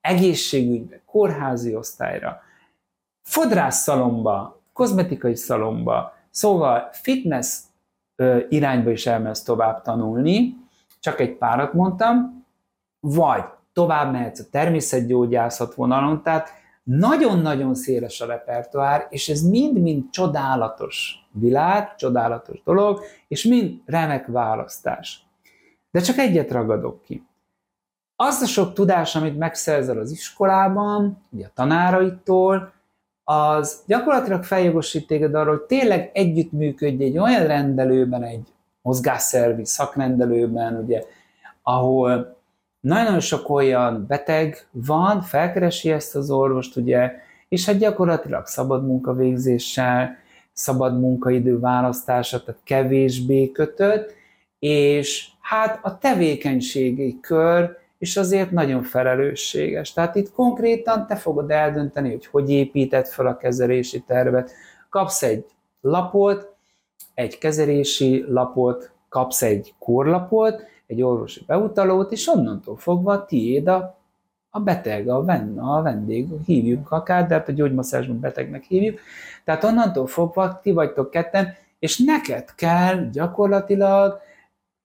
egészségügybe, 0.00 1.00
kórházi 1.06 1.74
osztályra, 1.76 2.42
fodrászszalomba, 3.22 4.60
kozmetikai 4.72 5.34
szalomba, 5.34 6.14
szóval 6.30 6.88
fitness 6.92 7.68
irányba 8.48 8.90
is 8.90 9.06
elmehetsz 9.06 9.42
tovább 9.42 9.82
tanulni, 9.82 10.56
csak 11.00 11.20
egy 11.20 11.36
párat 11.36 11.72
mondtam, 11.72 12.46
vagy 13.00 13.44
tovább 13.72 14.12
mehetsz 14.12 14.40
a 14.40 14.48
természetgyógyászat 14.50 15.74
vonalon, 15.74 16.22
tehát 16.22 16.48
nagyon-nagyon 16.82 17.74
széles 17.74 18.20
a 18.20 18.26
repertoár, 18.26 19.06
és 19.10 19.28
ez 19.28 19.42
mind-mind 19.42 20.10
csodálatos 20.10 21.26
világ, 21.32 21.94
csodálatos 21.94 22.62
dolog, 22.62 23.00
és 23.28 23.44
mind 23.44 23.80
remek 23.86 24.26
választás. 24.26 25.26
De 25.90 26.00
csak 26.00 26.18
egyet 26.18 26.50
ragadok 26.50 27.02
ki. 27.02 27.26
Az 28.16 28.40
a 28.40 28.46
sok 28.46 28.72
tudás, 28.72 29.16
amit 29.16 29.38
megszerzel 29.38 29.98
az 29.98 30.10
iskolában, 30.10 31.22
ugye 31.30 31.46
a 31.46 31.50
tanáraitól, 31.54 32.72
az 33.30 33.82
gyakorlatilag 33.86 34.44
feljogosít 34.44 35.06
téged 35.06 35.34
arra, 35.34 35.50
hogy 35.50 35.60
tényleg 35.60 36.10
együttműködj 36.14 37.04
egy 37.04 37.18
olyan 37.18 37.46
rendelőben, 37.46 38.22
egy 38.22 38.46
mozgásszervi 38.82 39.64
szakrendelőben, 39.64 40.76
ugye, 40.76 41.02
ahol 41.62 42.36
nagyon 42.80 43.20
sok 43.20 43.48
olyan 43.48 44.04
beteg 44.08 44.66
van, 44.70 45.22
felkeresi 45.22 45.90
ezt 45.90 46.16
az 46.16 46.30
orvost, 46.30 46.76
ugye, 46.76 47.12
és 47.48 47.66
hát 47.66 47.78
gyakorlatilag 47.78 48.46
szabad 48.46 48.86
munkavégzéssel, 48.86 50.16
szabad 50.52 51.00
munkaidő 51.00 51.58
választása, 51.58 52.42
tehát 52.44 52.60
kevésbé 52.64 53.50
kötött, 53.50 54.14
és 54.58 55.28
hát 55.40 55.78
a 55.82 55.98
tevékenységi 55.98 57.20
kör 57.20 57.78
és 58.00 58.16
azért 58.16 58.50
nagyon 58.50 58.82
felelősséges. 58.82 59.92
Tehát 59.92 60.14
itt 60.14 60.32
konkrétan 60.32 61.06
te 61.06 61.16
fogod 61.16 61.50
eldönteni, 61.50 62.10
hogy 62.10 62.26
hogy 62.26 62.50
építed 62.50 63.06
fel 63.06 63.26
a 63.26 63.36
kezelési 63.36 64.00
tervet. 64.00 64.52
Kapsz 64.88 65.22
egy 65.22 65.46
lapot, 65.80 66.54
egy 67.14 67.38
kezelési 67.38 68.24
lapot, 68.28 68.92
kapsz 69.08 69.42
egy 69.42 69.74
korlapot, 69.78 70.62
egy 70.86 71.02
orvosi 71.02 71.44
beutalót, 71.46 72.12
és 72.12 72.28
onnantól 72.28 72.76
fogva 72.76 73.24
tiéd 73.24 73.68
a 73.68 73.98
a 74.50 74.60
beteg, 74.60 75.08
a, 75.08 75.24
ven, 75.24 75.58
a 75.58 75.82
vendég, 75.82 76.28
hívjuk 76.46 76.90
akár, 76.90 77.26
de 77.26 77.34
hát 77.34 77.48
a 77.48 77.52
gyógymasszázsban 77.52 78.20
betegnek 78.20 78.64
hívjuk. 78.64 78.98
Tehát 79.44 79.64
onnantól 79.64 80.06
fogva 80.06 80.60
ti 80.62 80.72
vagytok 80.72 81.10
ketten, 81.10 81.54
és 81.78 81.98
neked 81.98 82.54
kell 82.54 83.08
gyakorlatilag 83.12 84.20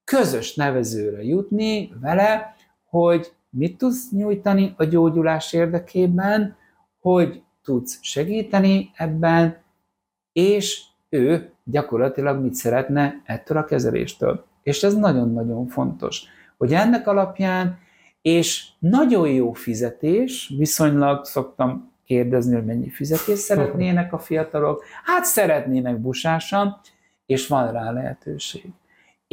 közös 0.03 0.55
nevezőre 0.55 1.23
jutni 1.23 1.91
vele, 2.01 2.54
hogy 2.95 3.31
mit 3.49 3.77
tudsz 3.77 4.11
nyújtani 4.11 4.73
a 4.77 4.83
gyógyulás 4.83 5.53
érdekében, 5.53 6.55
hogy 6.99 7.43
tudsz 7.63 7.97
segíteni 8.01 8.91
ebben, 8.95 9.57
és 10.33 10.83
ő 11.09 11.51
gyakorlatilag 11.63 12.41
mit 12.41 12.53
szeretne 12.53 13.21
ettől 13.25 13.57
a 13.57 13.65
kezeléstől. 13.65 14.45
És 14.63 14.83
ez 14.83 14.95
nagyon-nagyon 14.95 15.67
fontos, 15.67 16.23
hogy 16.57 16.73
ennek 16.73 17.07
alapján, 17.07 17.79
és 18.21 18.67
nagyon 18.79 19.29
jó 19.29 19.53
fizetés, 19.53 20.53
viszonylag 20.57 21.25
szoktam 21.25 21.91
kérdezni, 22.05 22.53
hogy 22.55 22.65
mennyi 22.65 22.89
fizetést 22.89 23.41
szeretnének 23.49 24.13
a 24.13 24.19
fiatalok, 24.19 24.83
hát 25.03 25.25
szeretnének 25.25 25.97
busásan, 25.99 26.79
és 27.25 27.47
van 27.47 27.71
rá 27.71 27.91
lehetőség. 27.91 28.71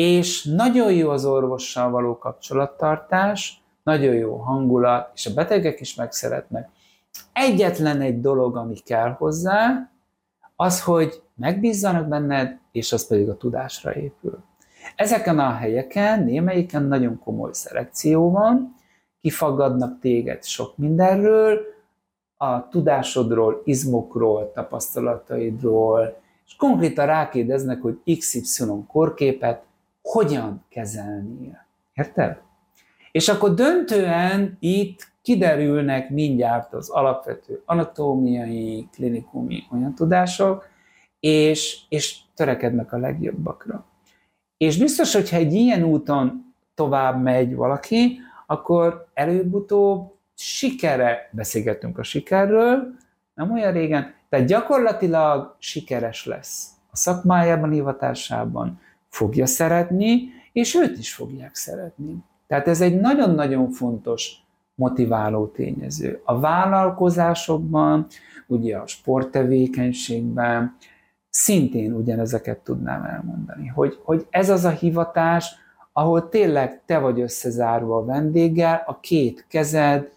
És 0.02 0.44
nagyon 0.44 0.92
jó 0.92 1.10
az 1.10 1.24
orvossal 1.24 1.90
való 1.90 2.18
kapcsolattartás, 2.18 3.62
nagyon 3.82 4.14
jó 4.14 4.36
hangulat, 4.36 5.10
és 5.14 5.26
a 5.26 5.34
betegek 5.34 5.80
is 5.80 5.94
megszeretnek. 5.94 6.68
Egyetlen 7.32 8.00
egy 8.00 8.20
dolog, 8.20 8.56
ami 8.56 8.74
kell 8.74 9.10
hozzá, 9.10 9.90
az, 10.56 10.82
hogy 10.82 11.22
megbízzanak 11.34 12.08
benned, 12.08 12.58
és 12.72 12.92
az 12.92 13.06
pedig 13.06 13.28
a 13.28 13.36
tudásra 13.36 13.94
épül. 13.94 14.38
Ezeken 14.96 15.38
a 15.38 15.52
helyeken, 15.52 16.24
némelyiken 16.24 16.82
nagyon 16.82 17.18
komoly 17.18 17.52
szelekció 17.52 18.30
van, 18.30 18.76
kifaggadnak 19.20 20.00
téged 20.00 20.44
sok 20.44 20.76
mindenről, 20.76 21.60
a 22.36 22.68
tudásodról, 22.68 23.62
izmokról, 23.64 24.52
tapasztalataidról, 24.52 26.20
és 26.46 26.56
konkrétan 26.56 27.06
rákérdeznek, 27.06 27.82
hogy 27.82 28.00
XY 28.18 28.64
korképet 28.86 29.70
hogyan 30.12 30.64
kezelnél. 30.68 31.66
Érted? 31.94 32.40
És 33.12 33.28
akkor 33.28 33.54
döntően 33.54 34.56
itt 34.60 35.12
kiderülnek 35.22 36.10
mindjárt 36.10 36.72
az 36.72 36.88
alapvető 36.88 37.62
anatómiai, 37.64 38.88
klinikumi 38.92 39.62
olyan 39.72 39.94
tudások, 39.94 40.68
és, 41.20 41.80
és 41.88 42.18
törekednek 42.34 42.92
a 42.92 42.98
legjobbakra. 42.98 43.84
És 44.56 44.78
biztos, 44.78 45.14
hogyha 45.14 45.36
egy 45.36 45.52
ilyen 45.52 45.82
úton 45.82 46.54
tovább 46.74 47.22
megy 47.22 47.54
valaki, 47.54 48.18
akkor 48.46 49.06
előbb-utóbb 49.14 50.14
sikere, 50.34 51.28
beszélgetünk 51.32 51.98
a 51.98 52.02
sikerről, 52.02 52.94
nem 53.34 53.52
olyan 53.52 53.72
régen, 53.72 54.14
tehát 54.28 54.46
gyakorlatilag 54.46 55.56
sikeres 55.58 56.26
lesz 56.26 56.68
a 56.90 56.96
szakmájában, 56.96 57.70
hivatásában, 57.70 58.80
fogja 59.12 59.46
szeretni, 59.46 60.22
és 60.52 60.74
őt 60.74 60.98
is 60.98 61.14
fogják 61.14 61.54
szeretni. 61.54 62.16
Tehát 62.46 62.68
ez 62.68 62.80
egy 62.80 63.00
nagyon-nagyon 63.00 63.70
fontos 63.70 64.32
motiváló 64.74 65.46
tényező. 65.46 66.20
A 66.24 66.40
vállalkozásokban, 66.40 68.06
ugye 68.46 68.76
a 68.76 68.86
sporttevékenységben 68.86 70.76
szintén 71.30 71.92
ugyanezeket 71.92 72.58
tudnám 72.58 73.04
elmondani, 73.04 73.66
hogy, 73.66 73.98
hogy 74.02 74.26
ez 74.30 74.50
az 74.50 74.64
a 74.64 74.70
hivatás, 74.70 75.54
ahol 75.92 76.28
tényleg 76.28 76.80
te 76.86 76.98
vagy 76.98 77.20
összezárva 77.20 77.96
a 77.96 78.04
vendéggel, 78.04 78.82
a 78.86 79.00
két 79.00 79.46
kezed, 79.48 80.10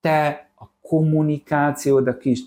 te 0.00 0.48
a 0.56 0.64
kommunikációd, 0.82 2.06
a 2.06 2.16
kis, 2.16 2.40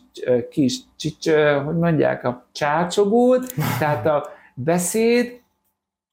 kis 0.50 0.80
csics, 0.96 1.30
hogy 1.66 1.78
mondják, 1.78 2.24
a 2.24 2.46
csácsogód, 2.52 3.46
tehát 3.80 4.06
a 4.06 4.30
beszéd, 4.54 5.42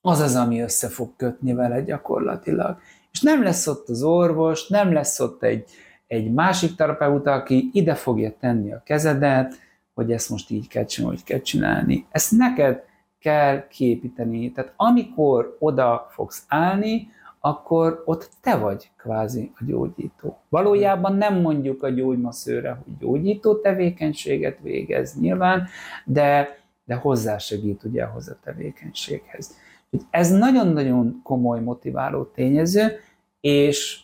az 0.06 0.20
az, 0.20 0.34
ami 0.34 0.60
össze 0.60 0.88
fog 0.88 1.16
kötni 1.16 1.52
vele 1.52 1.80
gyakorlatilag. 1.80 2.78
És 3.12 3.20
nem 3.20 3.42
lesz 3.42 3.66
ott 3.66 3.88
az 3.88 4.02
orvos, 4.02 4.68
nem 4.68 4.92
lesz 4.92 5.20
ott 5.20 5.42
egy, 5.42 5.64
egy 6.06 6.32
másik 6.32 6.74
terapeuta, 6.74 7.32
aki 7.32 7.70
ide 7.72 7.94
fogja 7.94 8.32
tenni 8.40 8.72
a 8.72 8.82
kezedet, 8.84 9.54
hogy 9.94 10.12
ezt 10.12 10.30
most 10.30 10.50
így 10.50 10.68
kell 10.68 10.84
csinálni, 10.84 11.16
hogy 11.16 11.24
kell 11.24 11.40
csinálni. 11.40 12.06
Ezt 12.10 12.30
neked 12.30 12.82
kell 13.18 13.66
kiépíteni. 13.66 14.52
Tehát 14.52 14.72
amikor 14.76 15.56
oda 15.58 16.06
fogsz 16.10 16.44
állni, 16.48 17.08
akkor 17.40 18.02
ott 18.04 18.30
te 18.40 18.56
vagy 18.56 18.90
kvázi 18.96 19.52
a 19.54 19.64
gyógyító. 19.66 20.38
Valójában 20.48 21.16
nem 21.16 21.40
mondjuk 21.40 21.82
a 21.82 21.88
gyógymasszőre, 21.88 22.70
hogy 22.84 22.96
gyógyító 22.98 23.54
tevékenységet 23.54 24.58
végez 24.62 25.20
nyilván, 25.20 25.66
de, 26.04 26.58
de 26.84 26.94
hozzásegít 26.94 27.84
ugye 27.84 28.02
ahhoz 28.02 28.28
a 28.28 28.36
tevékenységhez. 28.44 29.62
Ez 30.10 30.30
nagyon-nagyon 30.30 31.20
komoly 31.22 31.60
motiváló 31.60 32.22
tényező, 32.22 33.00
és 33.40 34.00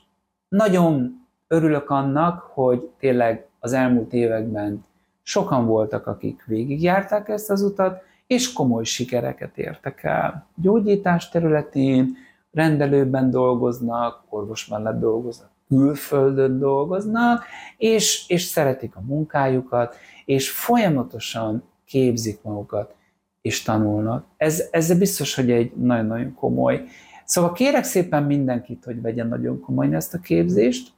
nagyon 0.49 1.27
örülök 1.49 1.91
annak, 1.91 2.41
hogy 2.41 2.91
tényleg 2.99 3.47
az 3.59 3.73
elmúlt 3.73 4.13
években 4.13 4.85
sokan 5.23 5.67
voltak, 5.67 6.07
akik 6.07 6.45
végigjárták 6.47 7.29
ezt 7.29 7.51
az 7.51 7.63
utat, 7.63 8.03
és 8.27 8.53
komoly 8.53 8.85
sikereket 8.85 9.59
értek 9.59 10.03
el. 10.03 10.47
Gyógyítás 10.55 11.29
területén, 11.29 12.17
rendelőben 12.53 13.31
dolgoznak, 13.31 14.23
orvos 14.29 14.67
mellett 14.67 15.01
dolgoznak, 15.01 15.51
külföldön 15.69 16.59
dolgoznak, 16.59 17.45
és, 17.77 18.29
és 18.29 18.43
szeretik 18.43 18.97
a 18.97 19.01
munkájukat, 19.01 19.97
és 20.25 20.51
folyamatosan 20.51 21.63
képzik 21.85 22.43
magukat, 22.43 22.95
és 23.41 23.63
tanulnak. 23.63 24.27
Ez, 24.37 24.69
ez 24.71 24.99
biztos, 24.99 25.35
hogy 25.35 25.51
egy 25.51 25.73
nagyon-nagyon 25.73 26.35
komoly. 26.35 26.85
Szóval 27.25 27.53
kérek 27.53 27.85
szépen 27.85 28.23
mindenkit, 28.23 28.85
hogy 28.85 29.01
vegyen 29.01 29.29
nagyon 29.29 29.61
komolyan 29.61 29.95
ezt 29.95 30.15
a 30.15 30.19
képzést, 30.19 30.93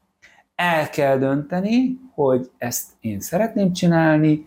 el 0.55 0.91
kell 0.91 1.19
dönteni, 1.19 1.99
hogy 2.15 2.51
ezt 2.59 2.91
én 3.01 3.21
szeretném 3.21 3.73
csinálni, 3.73 4.47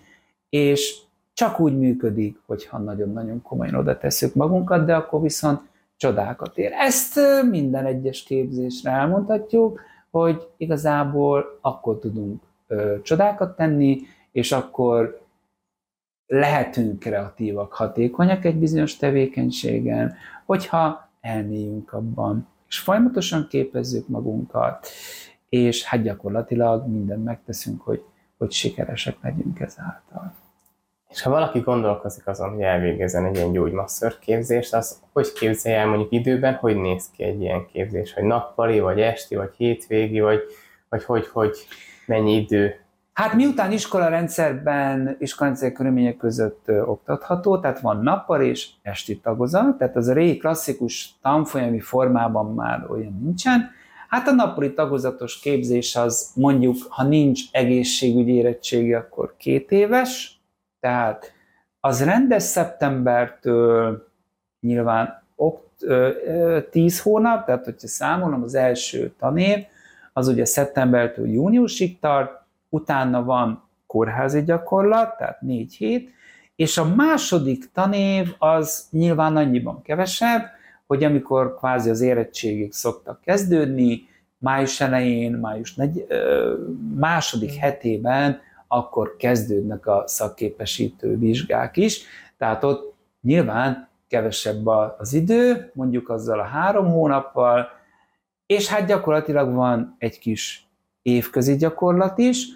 és 0.49 0.97
csak 1.33 1.59
úgy 1.59 1.77
működik, 1.77 2.37
hogyha 2.45 2.77
nagyon-nagyon 2.77 3.41
komolyan 3.41 3.75
oda 3.75 3.97
tesszük 3.97 4.33
magunkat, 4.33 4.85
de 4.85 4.95
akkor 4.95 5.21
viszont 5.21 5.61
csodákat 5.97 6.57
ér. 6.57 6.71
Ezt 6.71 7.19
minden 7.49 7.85
egyes 7.85 8.23
képzésre 8.23 8.91
elmondhatjuk, 8.91 9.81
hogy 10.11 10.47
igazából 10.57 11.57
akkor 11.61 11.99
tudunk 11.99 12.41
ö, 12.67 12.95
csodákat 13.01 13.55
tenni, 13.55 14.01
és 14.31 14.51
akkor 14.51 15.24
lehetünk 16.27 16.99
kreatívak, 16.99 17.73
hatékonyak 17.73 18.45
egy 18.45 18.55
bizonyos 18.55 18.97
tevékenységen, 18.97 20.15
hogyha 20.45 21.09
elmélyünk 21.21 21.93
abban, 21.93 22.47
és 22.67 22.79
folyamatosan 22.79 23.47
képezzük 23.49 24.07
magunkat, 24.07 24.87
és 25.49 25.83
hát 25.83 26.01
gyakorlatilag 26.01 26.87
mindent 26.87 27.23
megteszünk, 27.23 27.81
hogy, 27.81 28.03
hogy 28.37 28.51
sikeresek 28.51 29.17
legyünk 29.21 29.59
ezáltal. 29.59 30.33
És 31.09 31.21
ha 31.21 31.29
valaki 31.29 31.59
gondolkozik 31.59 32.27
azon, 32.27 32.49
hogy 32.49 32.61
elvégezzen 32.61 33.25
egy 33.25 33.35
ilyen 33.35 33.51
gyógymasször 33.51 34.19
képzést, 34.19 34.73
az 34.73 35.01
hogy 35.13 35.33
képzelje 35.33 35.79
el 35.79 35.87
mondjuk 35.87 36.11
időben, 36.11 36.53
hogy 36.53 36.75
néz 36.75 37.09
ki 37.11 37.23
egy 37.23 37.41
ilyen 37.41 37.65
képzés, 37.65 38.13
hogy 38.13 38.23
nappali, 38.23 38.79
vagy 38.79 38.99
esti, 38.99 39.35
vagy 39.35 39.53
hétvégi, 39.57 40.19
vagy, 40.19 40.39
vagy 40.89 41.03
hogy, 41.03 41.27
hogy 41.27 41.57
mennyi 42.05 42.35
idő 42.35 42.84
Hát 43.15 43.33
miután 43.33 43.71
iskolarendszerben, 43.71 45.15
iskolarendszer 45.19 45.71
körülmények 45.71 46.17
között 46.17 46.65
oktatható, 46.85 47.59
tehát 47.59 47.79
van 47.79 48.03
nappal 48.03 48.41
és 48.41 48.69
esti 48.81 49.19
tagozat, 49.19 49.77
tehát 49.77 49.95
az 49.95 50.07
a 50.07 50.13
régi 50.13 50.37
klasszikus 50.37 51.15
tanfolyami 51.21 51.79
formában 51.79 52.53
már 52.53 52.85
olyan 52.89 53.19
nincsen. 53.21 53.69
Hát 54.09 54.27
a 54.27 54.31
nappali 54.31 54.73
tagozatos 54.73 55.39
képzés 55.39 55.95
az 55.95 56.31
mondjuk, 56.35 56.75
ha 56.89 57.03
nincs 57.03 57.41
egészségügyi 57.51 58.33
érettségi, 58.33 58.93
akkor 58.93 59.33
két 59.37 59.71
éves, 59.71 60.39
tehát 60.79 61.33
az 61.79 62.03
rendes 62.03 62.43
szeptembertől 62.43 64.07
nyilván 64.59 65.23
10 66.69 67.01
hónap, 67.01 67.45
tehát 67.45 67.65
hogyha 67.65 67.87
számolom 67.87 68.43
az 68.43 68.55
első 68.55 69.13
tanév, 69.19 69.65
az 70.13 70.27
ugye 70.27 70.45
szeptembertől 70.45 71.27
júniusig 71.27 71.99
tart, 71.99 72.43
utána 72.75 73.23
van 73.23 73.63
kórházi 73.87 74.43
gyakorlat, 74.43 75.17
tehát 75.17 75.41
négy 75.41 75.73
hét, 75.73 76.13
és 76.55 76.77
a 76.77 76.95
második 76.95 77.71
tanév 77.71 78.35
az 78.37 78.87
nyilván 78.91 79.35
annyiban 79.35 79.81
kevesebb, 79.81 80.43
hogy 80.87 81.03
amikor 81.03 81.55
kvázi 81.57 81.89
az 81.89 82.01
érettségig 82.01 82.73
szoktak 82.73 83.21
kezdődni, 83.21 84.07
május 84.37 84.81
elején, 84.81 85.33
május 85.33 85.75
negy, 85.75 86.05
második 86.95 87.53
hetében, 87.53 88.39
akkor 88.67 89.15
kezdődnek 89.17 89.87
a 89.87 90.03
szakképesítő 90.05 91.17
vizsgák 91.17 91.77
is, 91.77 92.03
tehát 92.37 92.63
ott 92.63 92.93
nyilván 93.21 93.87
kevesebb 94.07 94.67
az 94.97 95.13
idő, 95.13 95.71
mondjuk 95.73 96.09
azzal 96.09 96.39
a 96.39 96.43
három 96.43 96.91
hónappal, 96.91 97.67
és 98.45 98.67
hát 98.67 98.87
gyakorlatilag 98.87 99.53
van 99.53 99.95
egy 99.97 100.19
kis 100.19 100.67
évközi 101.01 101.55
gyakorlat 101.55 102.17
is, 102.17 102.47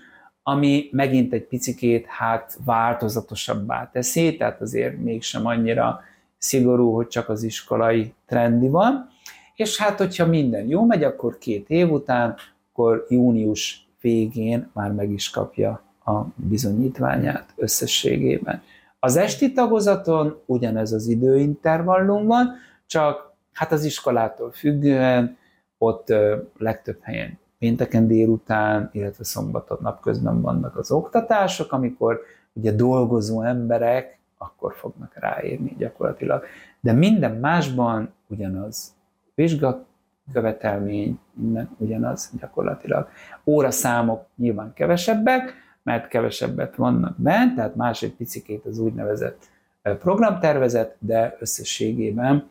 ami 0.44 0.90
megint 0.92 1.34
egy 1.34 1.44
picikét 1.44 2.06
hát 2.06 2.58
változatosabbá 2.66 3.90
teszi, 3.92 4.36
tehát 4.36 4.62
azért 4.62 4.98
mégsem 4.98 5.46
annyira 5.46 6.02
szigorú, 6.38 6.94
hogy 6.94 7.08
csak 7.08 7.30
az 7.30 7.44
iskolai 7.44 8.14
trendi 8.26 8.68
van. 8.68 9.10
És 9.56 9.78
hát, 9.78 9.98
hogyha 9.98 10.26
minden 10.26 10.68
jó 10.68 10.86
megy, 10.86 11.04
akkor 11.04 11.38
két 11.38 11.70
év 11.70 11.92
után, 11.92 12.36
akkor 12.72 13.06
június 13.10 13.88
végén 14.02 14.70
már 14.74 14.92
meg 14.92 15.12
is 15.12 15.30
kapja 15.30 15.84
a 16.06 16.22
bizonyítványát 16.36 17.54
összességében. 17.56 18.62
Az 19.00 19.16
esti 19.16 19.52
tagozaton 19.52 20.42
ugyanez 20.46 20.94
az 20.94 21.08
időintervallum 21.08 22.26
van, 22.26 22.56
csak 22.86 23.34
hát 23.54 23.72
az 23.72 23.84
iskolától 23.84 24.52
függően 24.52 25.38
ott 25.78 26.14
legtöbb 26.58 26.98
helyen 27.02 27.40
pénteken 27.60 28.08
délután, 28.08 28.90
illetve 28.94 29.24
szombaton 29.24 29.78
napközben 29.82 30.42
vannak 30.42 30.78
az 30.78 30.92
oktatások, 30.92 31.72
amikor 31.72 32.22
ugye 32.54 32.72
dolgozó 32.72 33.42
emberek 33.42 34.20
akkor 34.38 34.74
fognak 34.74 35.12
ráérni 35.16 35.76
gyakorlatilag. 35.78 36.44
De 36.80 36.92
minden 36.94 37.36
másban 37.36 38.14
ugyanaz. 38.28 38.94
Vizsga 39.36 39.86
követelmény, 40.34 41.20
minden 41.34 41.70
ugyanaz 41.78 42.32
gyakorlatilag. 42.40 43.10
Óraszámok 43.46 44.26
nyilván 44.36 44.74
kevesebbek, 44.74 45.54
mert 45.84 46.08
kevesebbet 46.08 46.76
vannak 46.76 47.16
bent, 47.18 47.56
tehát 47.56 47.76
más 47.76 48.02
egy 48.02 48.14
picikét 48.14 48.66
az 48.66 48.80
úgynevezett 48.80 49.50
programtervezet, 49.82 50.96
de 51.00 51.38
összességében 51.40 52.50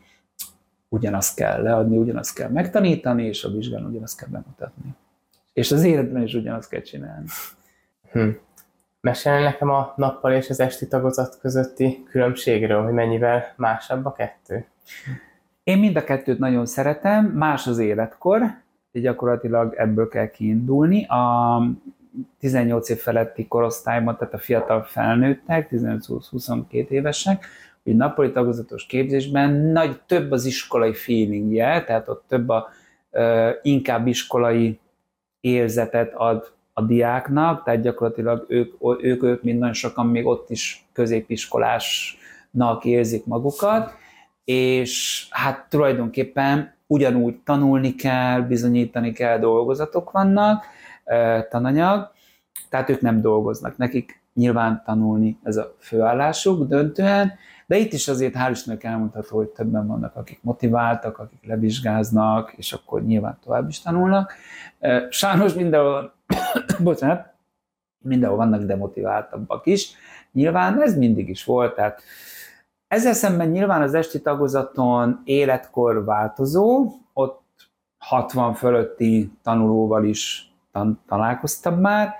ugyanazt 0.88 1.36
kell 1.36 1.62
leadni, 1.62 1.96
ugyanazt 1.96 2.34
kell 2.34 2.48
megtanítani, 2.48 3.24
és 3.24 3.44
a 3.44 3.50
vizsgán 3.50 3.84
ugyanazt 3.84 4.18
kell 4.18 4.28
bemutatni. 4.28 4.94
És 5.52 5.72
az 5.72 5.82
életben 5.82 6.22
is 6.22 6.34
ugyanazt 6.34 6.68
kell 6.68 6.80
csinálni. 6.80 7.26
Hm. 8.12 8.28
Mesélj 9.00 9.42
nekem 9.42 9.70
a 9.70 9.92
nappal 9.96 10.32
és 10.32 10.50
az 10.50 10.60
esti 10.60 10.88
tagozat 10.88 11.38
közötti 11.40 12.04
különbségről, 12.10 12.84
hogy 12.84 12.92
mennyivel 12.92 13.54
másabb 13.56 14.06
a 14.06 14.12
kettő? 14.12 14.66
Én 15.62 15.78
mind 15.78 15.96
a 15.96 16.04
kettőt 16.04 16.38
nagyon 16.38 16.66
szeretem, 16.66 17.24
más 17.24 17.66
az 17.66 17.78
életkor, 17.78 18.42
gyakorlatilag 18.92 19.74
ebből 19.74 20.08
kell 20.08 20.30
kiindulni. 20.30 21.06
A 21.06 21.62
18 22.38 22.88
év 22.88 22.98
feletti 22.98 23.48
korosztályban, 23.48 24.16
tehát 24.16 24.34
a 24.34 24.38
fiatal 24.38 24.82
felnőttek, 24.82 25.68
18-22 25.70 26.88
évesek, 26.88 27.44
hogy 27.84 27.96
nappali 27.96 28.32
tagozatos 28.32 28.86
képzésben 28.86 29.50
nagy 29.52 30.00
több 30.06 30.30
az 30.30 30.44
iskolai 30.44 30.92
feelingje, 30.92 31.84
tehát 31.84 32.08
ott 32.08 32.24
több 32.28 32.48
a 32.48 32.68
inkább 33.62 34.06
iskolai 34.06 34.78
érzetet 35.40 36.14
ad 36.14 36.52
a 36.72 36.82
diáknak, 36.82 37.64
tehát 37.64 37.82
gyakorlatilag 37.82 38.44
ők, 38.48 38.74
ők, 39.00 39.22
ők 39.22 39.42
mind 39.42 39.58
nagyon 39.58 39.74
sokan 39.74 40.06
még 40.06 40.26
ott 40.26 40.50
is 40.50 40.86
középiskolásnak 40.92 42.84
érzik 42.84 43.24
magukat, 43.24 43.92
és 44.44 45.26
hát 45.30 45.66
tulajdonképpen 45.68 46.74
ugyanúgy 46.86 47.36
tanulni 47.44 47.94
kell, 47.94 48.40
bizonyítani 48.40 49.12
kell, 49.12 49.38
dolgozatok 49.38 50.10
vannak, 50.10 50.64
tananyag, 51.48 52.12
tehát 52.68 52.90
ők 52.90 53.00
nem 53.00 53.20
dolgoznak. 53.20 53.76
Nekik 53.76 54.20
nyilván 54.34 54.82
tanulni 54.84 55.38
ez 55.42 55.56
a 55.56 55.74
főállásuk 55.78 56.68
döntően, 56.68 57.32
de 57.68 57.76
itt 57.76 57.92
is 57.92 58.08
azért 58.08 58.34
hál' 58.34 58.50
Istennek 58.50 58.84
elmondható, 58.84 59.36
hogy 59.36 59.48
többen 59.48 59.86
vannak, 59.86 60.16
akik 60.16 60.38
motiváltak, 60.42 61.18
akik 61.18 61.46
levizsgáznak, 61.46 62.52
és 62.52 62.72
akkor 62.72 63.04
nyilván 63.04 63.38
tovább 63.42 63.68
is 63.68 63.80
tanulnak. 63.80 64.34
Sajnos 65.10 65.54
mindenhol, 65.54 66.14
bocsánat, 66.82 67.34
mindenhol 67.98 68.36
vannak 68.38 68.62
demotiváltabbak 68.62 69.66
is. 69.66 69.90
Nyilván 70.32 70.82
ez 70.82 70.96
mindig 70.96 71.28
is 71.28 71.44
volt, 71.44 71.74
tehát 71.74 72.02
ezzel 72.86 73.12
szemben 73.12 73.48
nyilván 73.48 73.82
az 73.82 73.94
esti 73.94 74.20
tagozaton 74.20 75.20
életkor 75.24 76.04
változó, 76.04 76.92
ott 77.12 77.70
60 77.98 78.54
fölötti 78.54 79.32
tanulóval 79.42 80.04
is 80.04 80.52
tan- 80.72 81.00
találkoztam 81.06 81.80
már, 81.80 82.14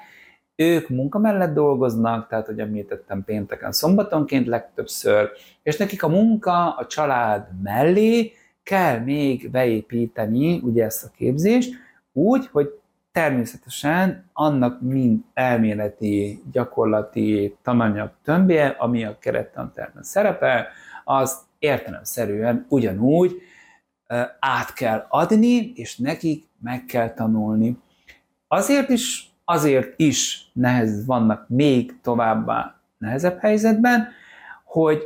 ők 0.60 0.88
munka 0.88 1.18
mellett 1.18 1.54
dolgoznak, 1.54 2.28
tehát, 2.28 2.46
hogy 2.46 2.60
említettem 2.60 3.24
pénteken, 3.24 3.72
szombatonként 3.72 4.46
legtöbbször, 4.46 5.30
és 5.62 5.76
nekik 5.76 6.02
a 6.02 6.08
munka, 6.08 6.76
a 6.76 6.86
család 6.86 7.48
mellé 7.62 8.32
kell 8.62 8.98
még 8.98 9.50
beépíteni 9.50 10.58
ugye 10.58 10.84
ezt 10.84 11.04
a 11.04 11.10
képzést, 11.16 11.74
úgy, 12.12 12.48
hogy 12.52 12.80
természetesen 13.12 14.30
annak 14.32 14.80
mind 14.80 15.20
elméleti, 15.34 16.42
gyakorlati 16.52 17.56
tananyag 17.62 18.10
tömbje, 18.24 18.66
ami 18.66 19.04
a 19.04 19.18
kerettanterben 19.18 20.02
szerepel, 20.02 20.66
az 21.04 21.38
értelemszerűen 21.58 22.66
ugyanúgy 22.68 23.36
át 24.38 24.72
kell 24.72 25.06
adni, 25.08 25.72
és 25.74 25.96
nekik 25.96 26.46
meg 26.60 26.84
kell 26.84 27.12
tanulni. 27.14 27.76
Azért 28.48 28.88
is 28.88 29.27
azért 29.50 29.94
is 29.96 30.50
nehez 30.52 31.06
vannak 31.06 31.48
még 31.48 32.00
továbbá 32.00 32.74
nehezebb 32.98 33.38
helyzetben, 33.38 34.08
hogy 34.64 35.02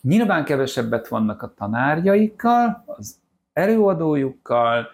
nyilván 0.00 0.44
kevesebbet 0.44 1.08
vannak 1.08 1.42
a 1.42 1.54
tanárjaikkal, 1.56 2.82
az 2.86 3.16
előadójukkal, 3.52 4.86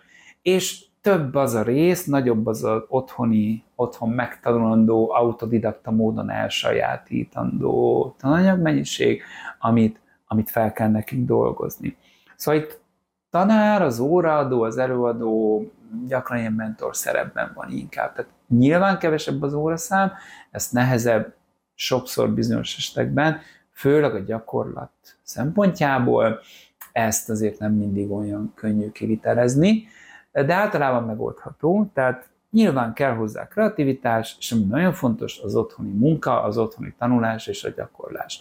és 0.42 0.85
több 1.01 1.35
az 1.35 1.55
a 1.55 1.62
rész, 1.62 2.05
nagyobb 2.05 2.46
az 2.46 2.64
az 2.64 2.83
otthoni, 2.88 3.64
otthon 3.74 4.11
megtanulandó, 4.11 5.12
autodidakta 5.12 5.90
módon 5.90 6.31
elsajátítandó 6.31 8.14
tananyagmennyiség, 8.18 9.22
amit, 9.59 10.01
amit 10.27 10.51
fel 10.51 10.72
kell 10.72 10.90
nekünk 10.90 11.27
dolgozni. 11.27 11.96
Szóval 12.37 12.61
itt 12.61 12.81
tanár, 13.31 13.83
az 13.83 13.98
óraadó, 13.98 14.62
az 14.62 14.79
előadó 14.79 15.64
gyakran 16.07 16.38
ilyen 16.38 16.53
mentor 16.53 16.96
szerepben 16.96 17.53
van 17.55 17.70
inkább. 17.70 18.14
Tehát 18.14 18.31
nyilván 18.48 18.98
kevesebb 18.98 19.42
az 19.42 19.55
óraszám, 19.55 20.12
ezt 20.51 20.72
nehezebb 20.72 21.35
sokszor 21.74 22.31
bizonyos 22.31 22.77
esetekben, 22.77 23.40
főleg 23.72 24.14
a 24.14 24.18
gyakorlat 24.18 24.90
szempontjából, 25.22 26.40
ezt 26.92 27.31
azért 27.31 27.59
nem 27.59 27.72
mindig 27.72 28.11
olyan 28.11 28.53
könnyű 28.55 28.90
kivitelezni, 28.90 29.87
de 30.33 30.55
általában 30.55 31.05
megoldható, 31.05 31.90
tehát 31.94 32.29
nyilván 32.51 32.92
kell 32.92 33.14
hozzá 33.14 33.48
kreativitás, 33.48 34.37
és 34.38 34.53
ami 34.53 34.64
nagyon 34.64 34.92
fontos, 34.92 35.40
az 35.40 35.55
otthoni 35.55 35.92
munka, 35.92 36.42
az 36.42 36.59
otthoni 36.59 36.94
tanulás 36.98 37.46
és 37.46 37.64
a 37.64 37.70
gyakorlás. 37.70 38.40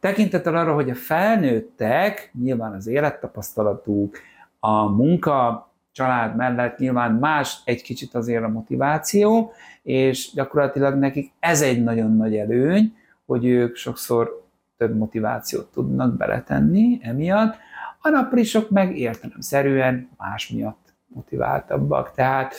Tekintettel 0.00 0.56
arra, 0.56 0.74
hogy 0.74 0.90
a 0.90 0.94
felnőttek, 0.94 2.30
nyilván 2.42 2.72
az 2.72 2.86
élettapasztalatuk, 2.86 4.18
a 4.60 4.88
munka 4.88 5.67
család 5.98 6.36
mellett 6.36 6.78
nyilván 6.78 7.12
más 7.12 7.60
egy 7.64 7.82
kicsit 7.82 8.14
azért 8.14 8.44
a 8.44 8.48
motiváció, 8.48 9.52
és 9.82 10.30
gyakorlatilag 10.34 10.94
nekik 10.94 11.32
ez 11.40 11.62
egy 11.62 11.82
nagyon 11.82 12.16
nagy 12.16 12.36
előny, 12.36 12.96
hogy 13.26 13.44
ők 13.44 13.76
sokszor 13.76 14.44
több 14.76 14.96
motivációt 14.96 15.72
tudnak 15.72 16.16
beletenni 16.16 16.98
emiatt, 17.02 17.56
a 18.00 18.08
naprisok 18.08 18.70
meg 18.70 18.98
értelemszerűen 18.98 20.08
más 20.18 20.48
miatt 20.48 20.94
motiváltabbak. 21.06 22.12
Tehát 22.14 22.54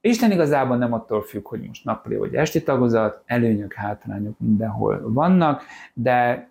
Isten 0.00 0.30
igazából 0.30 0.76
nem 0.76 0.92
attól 0.92 1.22
függ, 1.22 1.48
hogy 1.48 1.60
most 1.66 1.84
nappali 1.84 2.16
vagy 2.16 2.34
esti 2.34 2.62
tagozat, 2.62 3.22
előnyök, 3.26 3.72
hátrányok 3.72 4.38
mindenhol 4.38 5.12
vannak, 5.12 5.62
de 5.94 6.48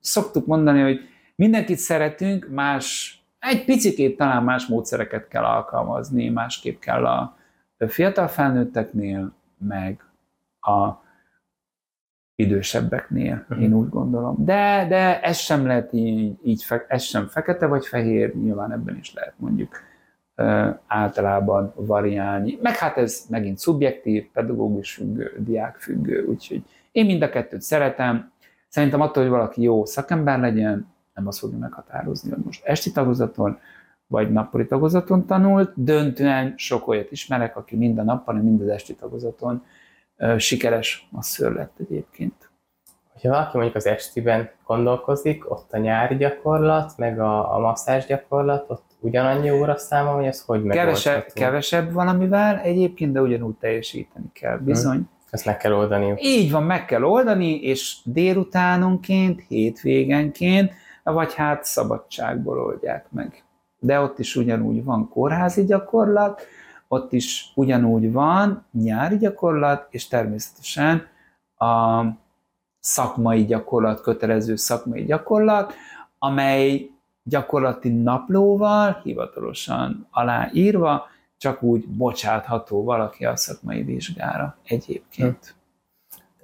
szoktuk 0.00 0.46
mondani, 0.46 0.82
hogy 0.82 1.00
mindenkit 1.34 1.78
szeretünk, 1.78 2.48
más 2.50 3.17
egy 3.38 3.64
picikét 3.64 4.16
talán 4.16 4.44
más 4.44 4.66
módszereket 4.66 5.28
kell 5.28 5.44
alkalmazni, 5.44 6.28
másképp 6.28 6.80
kell 6.80 7.06
a 7.06 7.36
fiatal 7.86 8.28
felnőtteknél, 8.28 9.32
meg 9.58 10.04
a 10.60 11.06
idősebbeknél, 12.34 13.34
uh-huh. 13.48 13.62
én 13.62 13.72
úgy 13.72 13.88
gondolom. 13.88 14.44
De, 14.44 14.86
de 14.88 15.20
ez 15.20 15.36
sem 15.36 15.66
lehet 15.66 15.92
így, 15.92 16.38
így 16.42 16.64
ez 16.88 17.02
sem 17.02 17.26
fekete 17.26 17.66
vagy 17.66 17.86
fehér, 17.86 18.34
nyilván 18.34 18.72
ebben 18.72 18.96
is 18.96 19.14
lehet 19.14 19.34
mondjuk 19.36 19.76
általában 20.86 21.72
variálni. 21.76 22.58
Meg 22.62 22.76
hát 22.76 22.96
ez 22.96 23.24
megint 23.28 23.58
szubjektív, 23.58 24.30
pedagógus 24.32 24.94
függő, 24.94 25.36
diák 25.38 25.76
függő, 25.76 26.24
úgyhogy 26.24 26.62
én 26.92 27.06
mind 27.06 27.22
a 27.22 27.28
kettőt 27.28 27.62
szeretem. 27.62 28.32
Szerintem 28.68 29.00
attól, 29.00 29.22
hogy 29.22 29.32
valaki 29.32 29.62
jó 29.62 29.84
szakember 29.84 30.40
legyen, 30.40 30.86
nem 31.18 31.26
az 31.26 31.38
fogja 31.38 31.58
meghatározni, 31.58 32.30
hogy 32.30 32.44
most 32.44 32.64
esti 32.64 32.92
tagozaton 32.92 33.58
vagy 34.06 34.32
nappali 34.32 34.66
tagozaton 34.66 35.26
tanult. 35.26 35.72
Döntően 35.74 36.54
sok 36.56 36.88
olyat 36.88 37.12
ismerek, 37.12 37.56
aki 37.56 37.76
mind 37.76 37.98
a 37.98 38.02
nappal, 38.02 38.34
mind 38.34 38.60
az 38.60 38.68
esti 38.68 38.94
tagozaton 38.94 39.64
sikeres 40.36 41.08
masször 41.10 41.52
lett 41.52 41.78
egyébként. 41.80 42.50
hogyha 43.12 43.28
valaki 43.28 43.50
mondjuk 43.56 43.76
az 43.76 43.86
estiben 43.86 44.50
gondolkozik, 44.66 45.50
ott 45.50 45.72
a 45.72 45.78
nyári 45.78 46.16
gyakorlat, 46.16 46.92
meg 46.96 47.20
a, 47.20 47.54
a 47.54 47.58
masszázs 47.58 48.04
gyakorlat, 48.06 48.70
ott 48.70 48.84
ugyanannyi 49.00 49.50
óra 49.50 49.76
száma, 49.76 50.14
vagy 50.14 50.24
ez 50.24 50.40
hogy 50.44 50.66
kevesebb, 50.66 51.26
kevesebb 51.34 51.92
valamivel 51.92 52.58
egyébként, 52.58 53.12
de 53.12 53.20
ugyanúgy 53.20 53.54
teljesíteni 53.54 54.30
kell, 54.32 54.58
hm. 54.58 54.64
bizony. 54.64 54.96
Hmm. 54.96 55.10
Ezt 55.30 55.44
meg 55.44 55.56
kell 55.56 55.72
oldani. 55.72 56.14
Így 56.18 56.50
van, 56.50 56.62
meg 56.62 56.84
kell 56.84 57.02
oldani, 57.02 57.60
és 57.60 57.98
délutánonként, 58.04 59.44
hétvégenként, 59.48 60.72
vagy 61.12 61.34
hát 61.34 61.64
szabadságból 61.64 62.60
oldják 62.60 63.06
meg. 63.10 63.44
De 63.78 64.00
ott 64.00 64.18
is 64.18 64.36
ugyanúgy 64.36 64.84
van 64.84 65.08
kórházi 65.08 65.64
gyakorlat, 65.64 66.42
ott 66.88 67.12
is 67.12 67.52
ugyanúgy 67.54 68.12
van 68.12 68.64
nyári 68.72 69.16
gyakorlat, 69.16 69.86
és 69.90 70.08
természetesen 70.08 71.06
a 71.56 72.02
szakmai 72.80 73.44
gyakorlat, 73.44 74.00
kötelező 74.00 74.56
szakmai 74.56 75.04
gyakorlat, 75.04 75.74
amely 76.18 76.90
gyakorlati 77.22 77.88
naplóval, 77.88 79.00
hivatalosan 79.02 80.06
aláírva, 80.10 81.06
csak 81.36 81.62
úgy 81.62 81.88
bocsátható 81.88 82.84
valaki 82.84 83.24
a 83.24 83.36
szakmai 83.36 83.82
vizsgára 83.82 84.56
egyébként. 84.64 85.54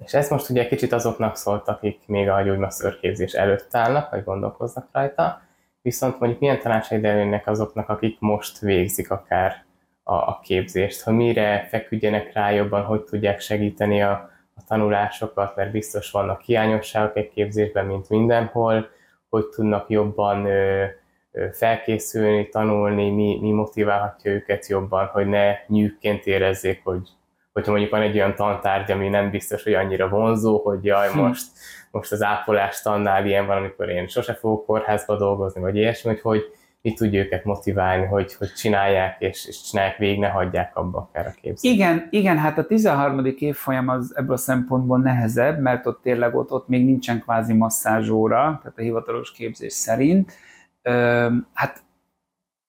És 0.03 0.13
ez 0.13 0.29
most 0.29 0.49
ugye 0.49 0.67
kicsit 0.67 0.91
azoknak 0.91 1.35
szólt, 1.35 1.67
akik 1.67 1.99
még 2.05 2.29
a 2.29 2.41
gyógymasszörképzés 2.41 3.33
előtt 3.33 3.75
állnak, 3.75 4.09
vagy 4.09 4.23
gondolkoznak 4.23 4.87
rajta, 4.91 5.41
viszont 5.81 6.19
mondjuk 6.19 6.41
milyen 6.41 6.59
tanácsaid 6.59 7.01
lennének 7.01 7.47
azoknak, 7.47 7.89
akik 7.89 8.19
most 8.19 8.59
végzik 8.59 9.11
akár 9.11 9.63
a, 10.03 10.13
a 10.13 10.39
képzést, 10.43 11.01
hogy 11.01 11.13
mire 11.13 11.67
feküdjenek 11.69 12.33
rá 12.33 12.51
jobban, 12.51 12.83
hogy 12.83 13.03
tudják 13.03 13.39
segíteni 13.39 14.01
a, 14.01 14.29
a 14.55 14.63
tanulásokat, 14.67 15.55
mert 15.55 15.71
biztos 15.71 16.11
vannak 16.11 16.41
hiányosságok 16.41 17.17
egy 17.17 17.29
képzésben, 17.29 17.85
mint 17.85 18.09
mindenhol, 18.09 18.89
hogy 19.29 19.45
tudnak 19.47 19.89
jobban 19.89 20.45
ö, 20.45 20.85
ö, 21.31 21.47
felkészülni, 21.51 22.49
tanulni, 22.49 23.09
mi, 23.09 23.37
mi 23.41 23.51
motiválhatja 23.51 24.31
őket 24.31 24.67
jobban, 24.67 25.05
hogy 25.05 25.27
ne 25.27 25.55
nyűkként 25.67 26.25
érezzék, 26.25 26.81
hogy 26.83 27.09
hogyha 27.55 27.71
mondjuk 27.71 27.91
van 27.91 28.01
egy 28.01 28.15
olyan 28.15 28.35
tantárgy, 28.35 28.91
ami 28.91 29.09
nem 29.09 29.29
biztos, 29.29 29.63
hogy 29.63 29.73
annyira 29.73 30.09
vonzó, 30.09 30.57
hogy 30.57 30.85
jaj, 30.85 31.11
hm. 31.11 31.19
most, 31.19 31.45
most 31.91 32.11
az 32.11 32.23
ápolás 32.23 32.81
tannál 32.81 33.25
ilyen 33.25 33.45
van, 33.45 33.57
amikor 33.57 33.89
én 33.89 34.07
sose 34.07 34.33
fogok 34.33 34.65
kórházba 34.65 35.17
dolgozni, 35.17 35.61
vagy 35.61 35.75
ilyesmi, 35.75 36.09
hogy, 36.09 36.21
hogy 36.21 36.43
mit 36.81 36.95
tudja 36.95 37.19
őket 37.19 37.43
motiválni, 37.43 38.05
hogy, 38.05 38.33
hogy 38.33 38.53
csinálják, 38.53 39.21
és, 39.21 39.45
és 39.47 39.61
csinálják 39.61 39.97
végig, 39.97 40.19
ne 40.19 40.27
hagyják 40.27 40.77
abba 40.77 40.97
akár 40.97 41.25
a 41.25 41.33
képzést. 41.41 41.73
Igen, 41.73 42.07
igen, 42.09 42.37
hát 42.37 42.57
a 42.57 42.65
13. 42.65 43.25
évfolyam 43.37 43.87
az 43.87 44.13
ebből 44.15 44.33
a 44.33 44.37
szempontból 44.37 44.99
nehezebb, 44.99 45.59
mert 45.59 45.85
ott 45.85 46.01
tényleg 46.01 46.35
ott, 46.35 46.51
ott 46.51 46.67
még 46.67 46.85
nincsen 46.85 47.21
kvázi 47.21 47.53
masszázsóra, 47.53 48.59
tehát 48.61 48.77
a 48.77 48.81
hivatalos 48.81 49.31
képzés 49.31 49.73
szerint. 49.73 50.33
Ö, 50.81 51.27
hát 51.53 51.83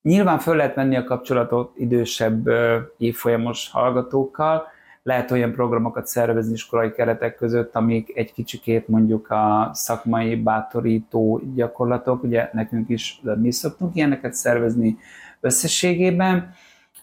nyilván 0.03 0.39
föl 0.39 0.57
lehet 0.57 0.75
venni 0.75 0.97
a 0.97 1.05
kapcsolatot 1.05 1.73
idősebb 1.77 2.49
évfolyamos 2.97 3.71
hallgatókkal, 3.71 4.75
lehet 5.07 5.31
olyan 5.31 5.53
programokat 5.53 6.07
szervezni 6.07 6.53
iskolai 6.53 6.93
keretek 6.93 7.37
között, 7.37 7.75
amik 7.75 8.17
egy 8.17 8.33
kicsikét 8.33 8.89
mondjuk 8.89 9.31
a 9.31 9.71
szakmai 9.73 10.37
bátorító 10.37 11.41
gyakorlatok, 11.55 12.23
ugye 12.23 12.51
nekünk 12.53 12.89
is 12.89 13.21
mi 13.39 13.53
szoktunk 13.53 13.97
ilyeneket 13.97 14.33
szervezni 14.33 14.97
összességében, 15.41 16.55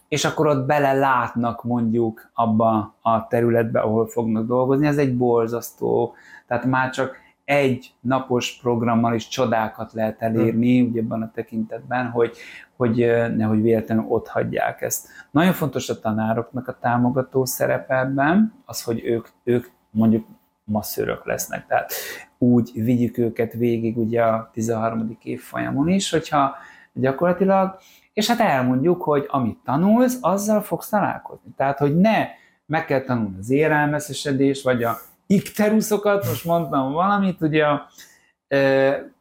és 0.07 0.25
akkor 0.25 0.47
ott 0.47 0.65
bele 0.65 0.93
látnak 0.93 1.63
mondjuk 1.63 2.29
abba 2.33 2.95
a 3.01 3.27
területbe, 3.27 3.79
ahol 3.79 4.07
fognak 4.07 4.47
dolgozni. 4.47 4.87
Ez 4.87 4.97
egy 4.97 5.17
borzasztó, 5.17 6.13
tehát 6.47 6.65
már 6.65 6.89
csak 6.89 7.15
egy 7.45 7.93
napos 8.01 8.59
programmal 8.61 9.13
is 9.13 9.27
csodákat 9.27 9.93
lehet 9.93 10.21
elérni, 10.21 10.79
hmm. 10.79 10.89
ugye 10.89 11.01
ebben 11.01 11.21
a 11.21 11.31
tekintetben, 11.31 12.09
hogy, 12.09 12.37
hogy 12.75 12.95
nehogy 13.35 13.61
véletlenül 13.61 14.05
ott 14.07 14.27
hagyják 14.27 14.81
ezt. 14.81 15.07
Nagyon 15.31 15.53
fontos 15.53 15.89
a 15.89 15.99
tanároknak 15.99 16.67
a 16.67 16.77
támogató 16.81 17.45
szerepe 17.45 17.99
ebben, 17.99 18.53
az, 18.65 18.83
hogy 18.83 19.05
ők, 19.05 19.27
ők 19.43 19.65
mondjuk 19.89 20.25
masszőrök 20.63 21.25
lesznek, 21.25 21.67
tehát 21.67 21.93
úgy 22.37 22.71
vigyük 22.73 23.17
őket 23.17 23.53
végig 23.53 23.97
ugye 23.97 24.23
a 24.23 24.49
13. 24.53 25.17
évfolyamon 25.23 25.87
is, 25.87 26.11
hogyha 26.11 26.55
gyakorlatilag, 26.93 27.77
és 28.13 28.27
hát 28.27 28.39
elmondjuk, 28.39 29.01
hogy 29.01 29.25
amit 29.27 29.57
tanulsz, 29.63 30.17
azzal 30.21 30.61
fogsz 30.61 30.89
találkozni. 30.89 31.51
Tehát, 31.57 31.77
hogy 31.77 31.97
ne 31.97 32.27
meg 32.65 32.85
kell 32.85 33.01
tanulni 33.01 33.37
az 33.37 33.49
érelmeszesedés, 33.49 34.63
vagy 34.63 34.83
a 34.83 34.97
ikteruszokat, 35.33 36.25
most 36.25 36.45
mondtam 36.45 36.91
valamit, 36.91 37.41
ugye 37.41 37.65
a 37.65 37.89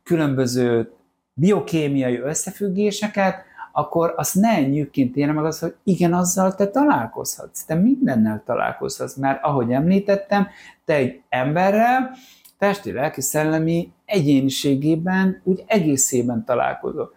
különböző 0.02 0.92
biokémiai 1.34 2.18
összefüggéseket, 2.18 3.44
akkor 3.72 4.14
azt 4.16 4.34
ne 4.34 4.60
nyűgként 4.60 5.16
érne 5.16 5.32
meg 5.32 5.44
az, 5.44 5.58
hogy 5.58 5.74
igen, 5.82 6.12
azzal 6.12 6.54
te 6.54 6.66
találkozhatsz, 6.66 7.64
te 7.64 7.74
mindennel 7.74 8.42
találkozhatsz, 8.46 9.14
mert 9.16 9.44
ahogy 9.44 9.72
említettem, 9.72 10.48
te 10.84 10.94
egy 10.94 11.22
emberrel, 11.28 12.10
testi, 12.58 12.92
lelki, 12.92 13.20
szellemi 13.20 13.92
egyéniségében 14.04 15.40
úgy 15.44 15.64
egészében 15.66 16.44
találkozol. 16.44 17.14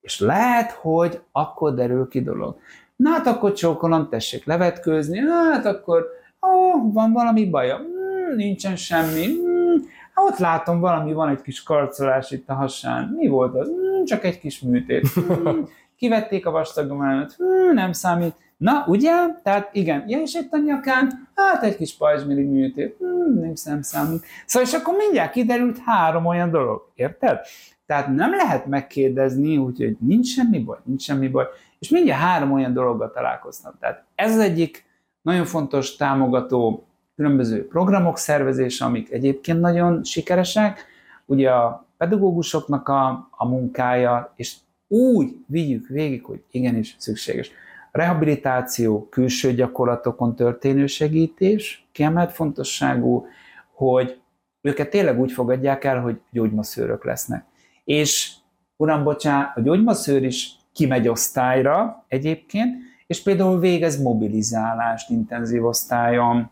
És 0.00 0.20
lehet, 0.20 0.70
hogy 0.70 1.20
akkor 1.32 1.74
derül 1.74 2.08
ki 2.08 2.22
dolog. 2.22 2.58
Na 2.96 3.10
hát 3.10 3.26
akkor 3.26 3.52
csókolom, 3.52 4.08
tessék 4.08 4.44
levetkőzni, 4.44 5.18
hát 5.18 5.66
akkor 5.66 6.06
ó, 6.46 6.92
van 6.92 7.12
valami 7.12 7.50
baja, 7.50 7.80
hmm, 8.26 8.36
nincsen 8.36 8.76
semmi, 8.76 9.26
hmm, 9.26 9.88
hát 10.14 10.24
ott 10.24 10.38
látom, 10.38 10.80
valami 10.80 11.12
van 11.12 11.28
egy 11.28 11.42
kis 11.42 11.62
karcolás 11.62 12.30
itt 12.30 12.48
a 12.48 12.54
hasán. 12.54 13.14
Mi 13.16 13.26
volt 13.26 13.54
az? 13.54 13.68
Hmm, 13.68 14.04
csak 14.04 14.24
egy 14.24 14.38
kis 14.38 14.60
műtét. 14.60 15.08
Hmm, 15.16 15.68
kivették 15.96 16.46
a 16.46 16.50
vastagom 16.50 17.02
előtt, 17.02 17.34
hmm, 17.34 17.74
nem 17.74 17.92
számít. 17.92 18.34
Na, 18.56 18.84
ugye? 18.86 19.12
Tehát 19.42 19.68
igen, 19.72 20.04
ja, 20.06 20.20
és 20.20 20.34
itt 20.34 20.52
a 20.52 20.58
nyakán, 20.58 21.28
hát 21.34 21.62
egy 21.62 21.76
kis 21.76 21.96
pajzsmiri 21.96 22.42
műtét, 22.42 22.96
hmm, 22.98 23.40
nem, 23.40 23.52
nem 23.64 23.82
számít. 23.82 24.24
Szóval, 24.46 24.68
és 24.68 24.74
akkor 24.74 24.94
mindjárt 24.96 25.32
kiderült 25.32 25.78
három 25.84 26.26
olyan 26.26 26.50
dolog, 26.50 26.90
érted? 26.94 27.38
Tehát 27.86 28.14
nem 28.14 28.30
lehet 28.30 28.66
megkérdezni, 28.66 29.56
úgyhogy 29.56 29.96
nincs 30.00 30.26
semmi 30.26 30.58
baj, 30.58 30.78
nincs 30.84 31.02
semmi 31.02 31.28
baj, 31.28 31.46
és 31.78 31.88
mindjárt 31.88 32.22
három 32.22 32.52
olyan 32.52 32.72
dologgal 32.72 33.10
találkoztam. 33.10 33.72
Tehát 33.80 34.04
ez 34.14 34.32
az 34.32 34.38
egyik 34.38 34.84
nagyon 35.22 35.44
fontos 35.44 35.96
támogató 35.96 36.85
különböző 37.16 37.66
programok 37.66 38.18
szervezése, 38.18 38.84
amik 38.84 39.12
egyébként 39.12 39.60
nagyon 39.60 40.04
sikeresek, 40.04 40.84
ugye 41.24 41.50
a 41.50 41.86
pedagógusoknak 41.96 42.88
a, 42.88 43.28
a 43.30 43.48
munkája, 43.48 44.32
és 44.36 44.54
úgy 44.88 45.36
vigyük 45.46 45.88
végig, 45.88 46.24
hogy 46.24 46.42
igenis 46.50 46.96
szükséges. 46.98 47.50
Rehabilitáció, 47.92 49.08
külső 49.08 49.52
gyakorlatokon 49.52 50.36
történő 50.36 50.86
segítés, 50.86 51.86
kiemelt 51.92 52.32
fontosságú, 52.32 53.26
hogy 53.72 54.20
őket 54.60 54.90
tényleg 54.90 55.20
úgy 55.20 55.32
fogadják 55.32 55.84
el, 55.84 56.00
hogy 56.00 56.20
gyógymaszőrök 56.30 57.04
lesznek. 57.04 57.44
És 57.84 58.32
uram, 58.76 59.04
bocsánat, 59.04 59.56
a 59.56 59.60
gyógymaszőr 59.60 60.24
is 60.24 60.56
kimegy 60.72 61.08
osztályra 61.08 62.04
egyébként, 62.08 62.76
és 63.06 63.22
például 63.22 63.60
végez 63.60 64.02
mobilizálást 64.02 65.10
intenzív 65.10 65.64
osztályon, 65.64 66.50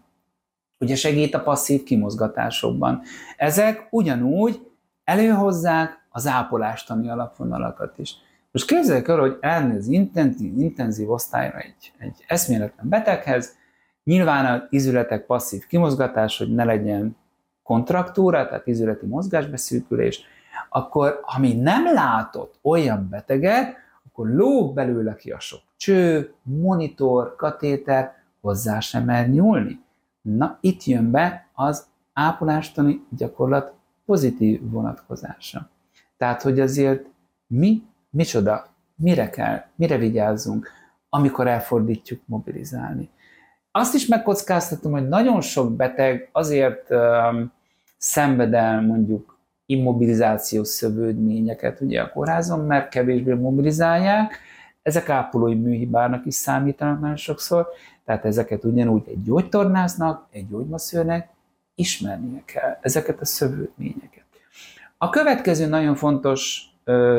ugye 0.78 0.94
segít 0.94 1.34
a 1.34 1.42
passzív 1.42 1.82
kimozgatásokban. 1.82 3.02
Ezek 3.36 3.86
ugyanúgy 3.90 4.66
előhozzák 5.04 6.06
az 6.08 6.26
ápolástani 6.26 7.08
alapvonalakat 7.10 7.98
is. 7.98 8.14
Most 8.50 8.66
képzeljük 8.66 9.08
el, 9.08 9.18
hogy 9.18 9.36
elmenni 9.40 9.76
az 9.76 9.86
intenzív, 9.86 10.58
intenzív 10.58 11.10
osztályra 11.10 11.58
egy, 11.58 11.92
egy 11.98 12.24
eszméletlen 12.26 12.88
beteghez, 12.88 13.56
nyilván 14.04 14.46
az 14.46 14.66
izületek 14.70 15.26
passzív 15.26 15.66
kimozgatás, 15.66 16.38
hogy 16.38 16.54
ne 16.54 16.64
legyen 16.64 17.16
kontraktúra, 17.62 18.46
tehát 18.46 18.66
izületi 18.66 19.06
mozgásbeszűkülés, 19.06 20.22
akkor 20.68 21.20
ami 21.22 21.52
nem 21.52 21.84
látott 21.94 22.58
olyan 22.62 23.08
beteget, 23.10 23.76
akkor 24.06 24.28
lóg 24.28 24.74
belőle 24.74 25.14
ki 25.14 25.30
a 25.30 25.40
sok 25.40 25.62
cső, 25.76 26.34
monitor, 26.42 27.36
katéter, 27.36 28.14
hozzá 28.40 28.80
sem 28.80 29.04
mer 29.04 29.28
nyúlni. 29.28 29.83
Na, 30.24 30.58
itt 30.60 30.84
jön 30.84 31.10
be 31.10 31.48
az 31.54 31.86
ápolástani 32.12 33.04
gyakorlat 33.16 33.72
pozitív 34.04 34.70
vonatkozása. 34.70 35.68
Tehát, 36.16 36.42
hogy 36.42 36.60
azért 36.60 37.04
mi, 37.46 37.82
micsoda, 38.10 38.66
mire 38.94 39.30
kell, 39.30 39.64
mire 39.74 39.96
vigyázzunk, 39.96 40.68
amikor 41.08 41.46
elfordítjuk 41.46 42.20
mobilizálni. 42.24 43.08
Azt 43.70 43.94
is 43.94 44.06
megkockáztatom, 44.06 44.92
hogy 44.92 45.08
nagyon 45.08 45.40
sok 45.40 45.76
beteg 45.76 46.28
azért 46.32 46.90
um, 46.90 47.52
szenved 47.98 48.84
mondjuk 48.86 49.38
immobilizációs 49.66 50.68
szövődményeket 50.68 51.80
ugye 51.80 52.00
a 52.00 52.10
kórházon, 52.10 52.66
mert 52.66 52.88
kevésbé 52.88 53.32
mobilizálják, 53.32 54.38
ezek 54.82 55.08
ápolói 55.08 55.54
műhibának 55.54 56.26
is 56.26 56.34
számítanak 56.34 57.00
nagyon 57.00 57.16
sokszor, 57.16 57.68
tehát 58.04 58.24
ezeket 58.24 58.64
ugyanúgy 58.64 59.02
egy 59.06 59.22
gyógytornásznak, 59.22 60.26
egy 60.30 60.48
gyógymasszőrnek 60.48 61.28
ismernie 61.74 62.42
kell 62.44 62.78
ezeket 62.80 63.20
a 63.20 63.24
szövődményeket. 63.24 64.24
A 64.98 65.10
következő 65.10 65.66
nagyon 65.66 65.94
fontos 65.94 66.62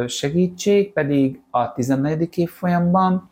segítség 0.08 0.94
pedig 0.94 1.42
a 1.50 1.74
14. 1.74 2.38
évfolyamban, 2.38 3.30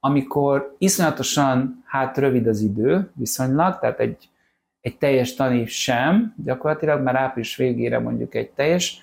amikor 0.00 0.74
iszonyatosan, 0.78 1.82
hát 1.86 2.18
rövid 2.18 2.46
az 2.46 2.60
idő 2.60 3.10
viszonylag, 3.14 3.78
tehát 3.78 4.00
egy, 4.00 4.28
egy 4.80 4.98
teljes 4.98 5.34
tanév 5.34 5.68
sem, 5.68 6.34
gyakorlatilag 6.44 7.02
már 7.02 7.16
április 7.16 7.56
végére 7.56 7.98
mondjuk 7.98 8.34
egy 8.34 8.50
teljes 8.50 9.00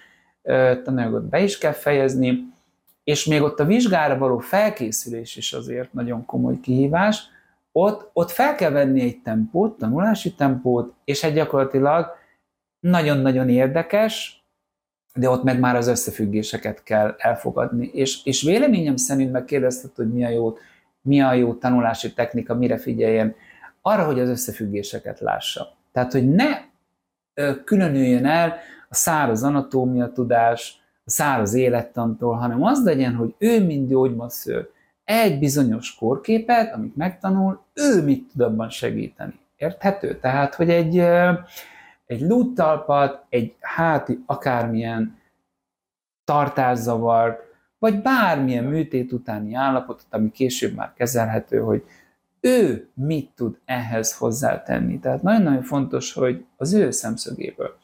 tananyagot 0.83 1.23
be 1.23 1.43
is 1.43 1.57
kell 1.57 1.71
fejezni, 1.71 2.53
és 3.03 3.25
még 3.25 3.41
ott 3.41 3.59
a 3.59 3.65
vizsgára 3.65 4.17
való 4.17 4.37
felkészülés 4.37 5.35
is 5.35 5.53
azért 5.53 5.93
nagyon 5.93 6.25
komoly 6.25 6.59
kihívás, 6.59 7.23
ott, 7.77 8.09
ott 8.13 8.31
fel 8.31 8.55
kell 8.55 8.69
venni 8.69 9.01
egy 9.01 9.21
tempót, 9.21 9.77
tanulási 9.77 10.33
tempót, 10.33 10.93
és 11.05 11.23
egy 11.23 11.33
gyakorlatilag 11.33 12.07
nagyon-nagyon 12.79 13.49
érdekes, 13.49 14.43
de 15.13 15.29
ott 15.29 15.43
meg 15.43 15.59
már 15.59 15.75
az 15.75 15.87
összefüggéseket 15.87 16.83
kell 16.83 17.15
elfogadni. 17.17 17.89
És, 17.93 18.25
és 18.25 18.41
véleményem 18.41 18.95
szerint 18.95 19.31
megkérdezted, 19.31 19.95
hogy 19.95 20.13
mi 20.13 20.25
a 20.25 20.29
jó, 20.29 20.57
mi 21.01 21.21
a 21.21 21.33
jó 21.33 21.53
tanulási 21.53 22.13
technika, 22.13 22.55
mire 22.55 22.77
figyeljen, 22.77 23.35
arra, 23.81 24.05
hogy 24.05 24.19
az 24.19 24.29
összefüggéseket 24.29 25.19
lássa. 25.19 25.67
Tehát, 25.91 26.11
hogy 26.11 26.29
ne 26.29 26.47
különüljön 27.63 28.25
el 28.25 28.57
a 28.89 28.95
száraz 28.95 29.43
anatómia 29.43 30.11
tudás, 30.11 30.81
a 31.05 31.09
száraz 31.09 31.53
élettantól, 31.53 32.35
hanem 32.35 32.63
az 32.63 32.83
legyen, 32.83 33.15
hogy 33.15 33.35
ő, 33.37 33.65
mint 33.65 33.87
gyógymasször, 33.87 34.73
egy 35.05 35.39
bizonyos 35.39 35.95
korképet, 35.95 36.73
amit 36.73 36.95
megtanul, 36.95 37.63
ő 37.73 38.03
mit 38.03 38.31
tud 38.31 38.41
abban 38.41 38.69
segíteni. 38.69 39.39
Érthető? 39.55 40.19
Tehát, 40.19 40.55
hogy 40.55 40.69
egy, 40.69 40.97
egy 42.05 42.21
lúttalpat, 42.21 43.25
egy 43.29 43.55
háti 43.59 44.23
akármilyen 44.25 45.17
tartászavart, 46.23 47.43
vagy 47.79 48.01
bármilyen 48.01 48.63
műtét 48.63 49.11
utáni 49.11 49.53
állapotot, 49.53 50.07
ami 50.09 50.31
később 50.31 50.75
már 50.75 50.93
kezelhető, 50.93 51.59
hogy 51.59 51.83
ő 52.39 52.89
mit 52.93 53.31
tud 53.35 53.59
ehhez 53.65 54.17
hozzátenni. 54.17 54.99
Tehát 54.99 55.21
nagyon-nagyon 55.21 55.63
fontos, 55.63 56.13
hogy 56.13 56.45
az 56.57 56.73
ő 56.73 56.91
szemszögéből. 56.91 57.77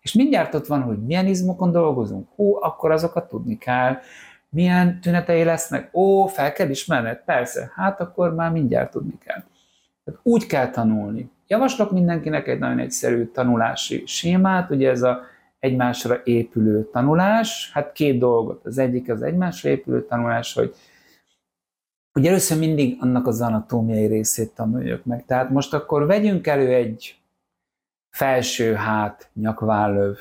És 0.00 0.12
mindjárt 0.12 0.54
ott 0.54 0.66
van, 0.66 0.82
hogy 0.82 1.04
milyen 1.04 1.26
izmokon 1.26 1.70
dolgozunk. 1.72 2.28
Hú, 2.34 2.56
akkor 2.60 2.90
azokat 2.90 3.28
tudni 3.28 3.58
kell. 3.58 3.96
Milyen 4.56 5.00
tünetei 5.00 5.44
lesznek? 5.44 5.90
Ó, 5.92 6.26
fel 6.26 6.52
kell 6.52 6.70
ismerned? 6.70 7.22
Persze. 7.24 7.72
Hát 7.74 8.00
akkor 8.00 8.34
már 8.34 8.50
mindjárt 8.50 8.90
tudni 8.90 9.18
kell. 9.24 9.42
Tehát 10.04 10.20
úgy 10.22 10.46
kell 10.46 10.70
tanulni. 10.70 11.30
Javaslok 11.46 11.90
mindenkinek 11.90 12.48
egy 12.48 12.58
nagyon 12.58 12.78
egyszerű 12.78 13.24
tanulási 13.24 14.02
sémát, 14.06 14.70
ugye 14.70 14.90
ez 14.90 15.02
a 15.02 15.20
egymásra 15.58 16.20
épülő 16.24 16.88
tanulás. 16.92 17.70
Hát 17.72 17.92
két 17.92 18.18
dolgot. 18.18 18.66
Az 18.66 18.78
egyik 18.78 19.10
az 19.10 19.22
egymásra 19.22 19.68
épülő 19.68 20.06
tanulás, 20.06 20.54
hogy 20.54 20.74
Ugye 22.14 22.28
először 22.28 22.58
mindig 22.58 22.96
annak 23.00 23.26
az 23.26 23.40
anatómiai 23.40 24.06
részét 24.06 24.54
tanuljuk 24.54 25.04
meg. 25.04 25.24
Tehát 25.24 25.50
most 25.50 25.74
akkor 25.74 26.06
vegyünk 26.06 26.46
elő 26.46 26.74
egy 26.74 27.20
felső 28.10 28.74
hát 28.74 29.30
nyakvállöv 29.34 30.18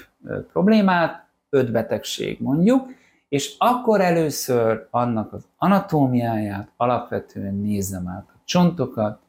problémát, 0.52 1.26
öt 1.50 1.72
betegség 1.72 2.38
mondjuk, 2.42 2.90
és 3.30 3.55
akkor 3.57 4.01
először 4.01 4.88
annak 4.91 5.34
az 5.34 5.47
anatómiáját 5.57 6.71
alapvetően 6.78 7.55
nézem 7.55 8.07
át 8.07 8.26
a 8.28 8.39
csontokat, 8.45 9.19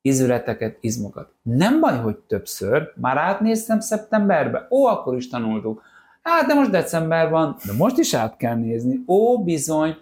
izületeket, 0.00 0.78
izmokat. 0.80 1.32
Nem 1.42 1.80
baj, 1.80 1.98
hogy 1.98 2.16
többször, 2.16 2.92
már 2.96 3.16
átnéztem 3.16 3.80
szeptemberbe, 3.80 4.66
ó, 4.70 4.84
akkor 4.84 5.16
is 5.16 5.28
tanultuk. 5.28 5.82
Hát, 6.22 6.46
de 6.46 6.54
most 6.54 6.70
december 6.70 7.30
van, 7.30 7.56
de 7.66 7.72
most 7.72 7.98
is 7.98 8.14
át 8.14 8.36
kell 8.36 8.54
nézni. 8.54 9.04
Ó, 9.06 9.42
bizony, 9.44 9.96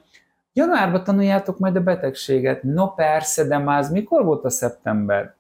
januárban 0.53 1.05
tanuljátok 1.05 1.59
majd 1.59 1.77
a 1.77 1.83
betegséget. 1.83 2.63
No 2.63 2.89
persze, 2.89 3.45
de 3.45 3.59
már 3.59 3.79
az 3.79 3.91
mikor 3.91 4.25
volt 4.25 4.45
a 4.45 4.51
szeptember? 4.51 5.35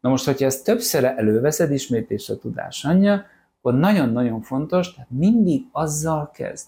Na 0.00 0.08
most, 0.08 0.24
hogyha 0.24 0.44
ezt 0.44 0.64
többször 0.64 1.04
előveszed, 1.04 1.72
ismétés 1.72 2.28
a 2.28 2.38
tudás 2.38 2.84
anyja, 2.84 3.24
akkor 3.58 3.74
nagyon-nagyon 3.74 4.40
fontos, 4.40 4.94
tehát 4.94 5.10
mindig 5.10 5.66
azzal 5.72 6.30
kezd. 6.30 6.66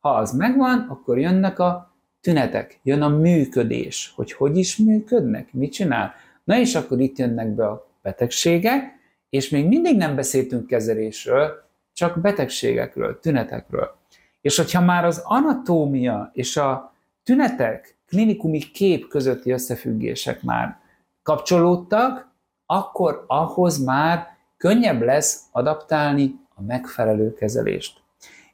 Ha 0.00 0.08
az 0.08 0.32
megvan, 0.32 0.86
akkor 0.88 1.18
jönnek 1.18 1.58
a 1.58 1.94
tünetek, 2.20 2.80
jön 2.82 3.02
a 3.02 3.08
működés, 3.08 4.12
hogy 4.16 4.32
hogy 4.32 4.56
is 4.56 4.76
működnek, 4.76 5.52
mit 5.52 5.72
csinál. 5.72 6.14
Na 6.44 6.58
és 6.58 6.74
akkor 6.74 7.00
itt 7.00 7.18
jönnek 7.18 7.48
be 7.48 7.66
a 7.66 7.86
betegségek, 8.02 8.98
és 9.28 9.48
még 9.48 9.66
mindig 9.66 9.96
nem 9.96 10.14
beszéltünk 10.14 10.66
kezelésről, 10.66 11.68
csak 11.92 12.20
betegségekről, 12.20 13.18
tünetekről. 13.20 13.96
És 14.40 14.56
hogyha 14.56 14.80
már 14.80 15.04
az 15.04 15.22
anatómia 15.24 16.30
és 16.34 16.56
a 16.56 16.94
tünetek, 17.22 17.96
klinikumi 18.06 18.58
kép 18.58 19.08
közötti 19.08 19.50
összefüggések 19.50 20.42
már 20.42 20.78
kapcsolódtak, 21.22 22.28
akkor 22.66 23.24
ahhoz 23.26 23.84
már 23.84 24.26
könnyebb 24.56 25.02
lesz 25.02 25.42
adaptálni 25.52 26.40
a 26.54 26.62
megfelelő 26.62 27.34
kezelést. 27.34 27.99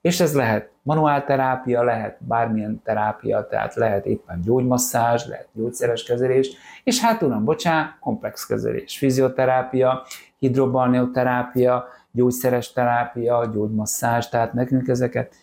És 0.06 0.20
ez 0.20 0.34
lehet 0.34 0.70
manuálterápia, 0.82 1.82
lehet 1.82 2.16
bármilyen 2.18 2.80
terápia, 2.84 3.46
tehát 3.46 3.74
lehet 3.74 4.06
éppen 4.06 4.40
gyógymasszázs, 4.40 5.26
lehet 5.26 5.48
gyógyszeres 5.52 6.02
kezelés, 6.02 6.50
és 6.84 7.00
hát 7.00 7.22
uram, 7.22 7.44
bocsá, 7.44 7.96
komplex 8.00 8.46
kezelés, 8.46 8.98
fizioterápia, 8.98 10.02
hidrobalneoterápia, 10.38 11.84
gyógyszeres 12.10 12.72
terápia, 12.72 13.50
gyógymasszázs, 13.52 14.28
tehát 14.28 14.52
nekünk 14.52 14.88
ezeket 14.88 15.34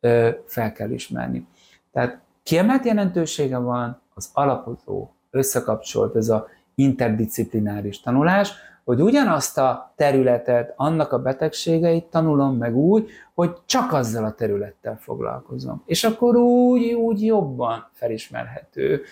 ö, 0.00 0.30
fel 0.46 0.72
kell 0.72 0.90
ismerni. 0.90 1.46
Tehát 1.92 2.20
kiemelt 2.42 2.84
jelentősége 2.84 3.58
van 3.58 4.00
az 4.14 4.30
alapozó, 4.32 5.08
összekapcsolt, 5.30 6.16
ez 6.16 6.28
a 6.28 6.46
interdisziplináris 6.74 8.00
tanulás, 8.00 8.52
hogy 8.90 9.00
ugyanazt 9.00 9.58
a 9.58 9.92
területet, 9.96 10.72
annak 10.76 11.12
a 11.12 11.18
betegségeit 11.18 12.04
tanulom 12.04 12.56
meg 12.56 12.76
úgy, 12.76 13.10
hogy 13.34 13.56
csak 13.64 13.92
azzal 13.92 14.24
a 14.24 14.32
területtel 14.32 14.96
foglalkozom. 14.96 15.82
És 15.86 16.04
akkor 16.04 16.36
úgy, 16.36 16.92
úgy 16.92 17.24
jobban 17.24 17.88
felismerhető 17.92 19.02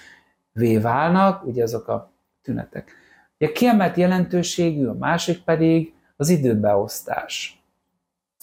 válnak, 0.82 1.46
ugye 1.46 1.62
azok 1.62 1.88
a 1.88 2.12
tünetek. 2.42 2.92
A 3.38 3.52
kiemelt 3.52 3.96
jelentőségű, 3.96 4.86
a 4.86 4.94
másik 4.94 5.42
pedig 5.42 5.94
az 6.16 6.28
időbeosztás. 6.28 7.62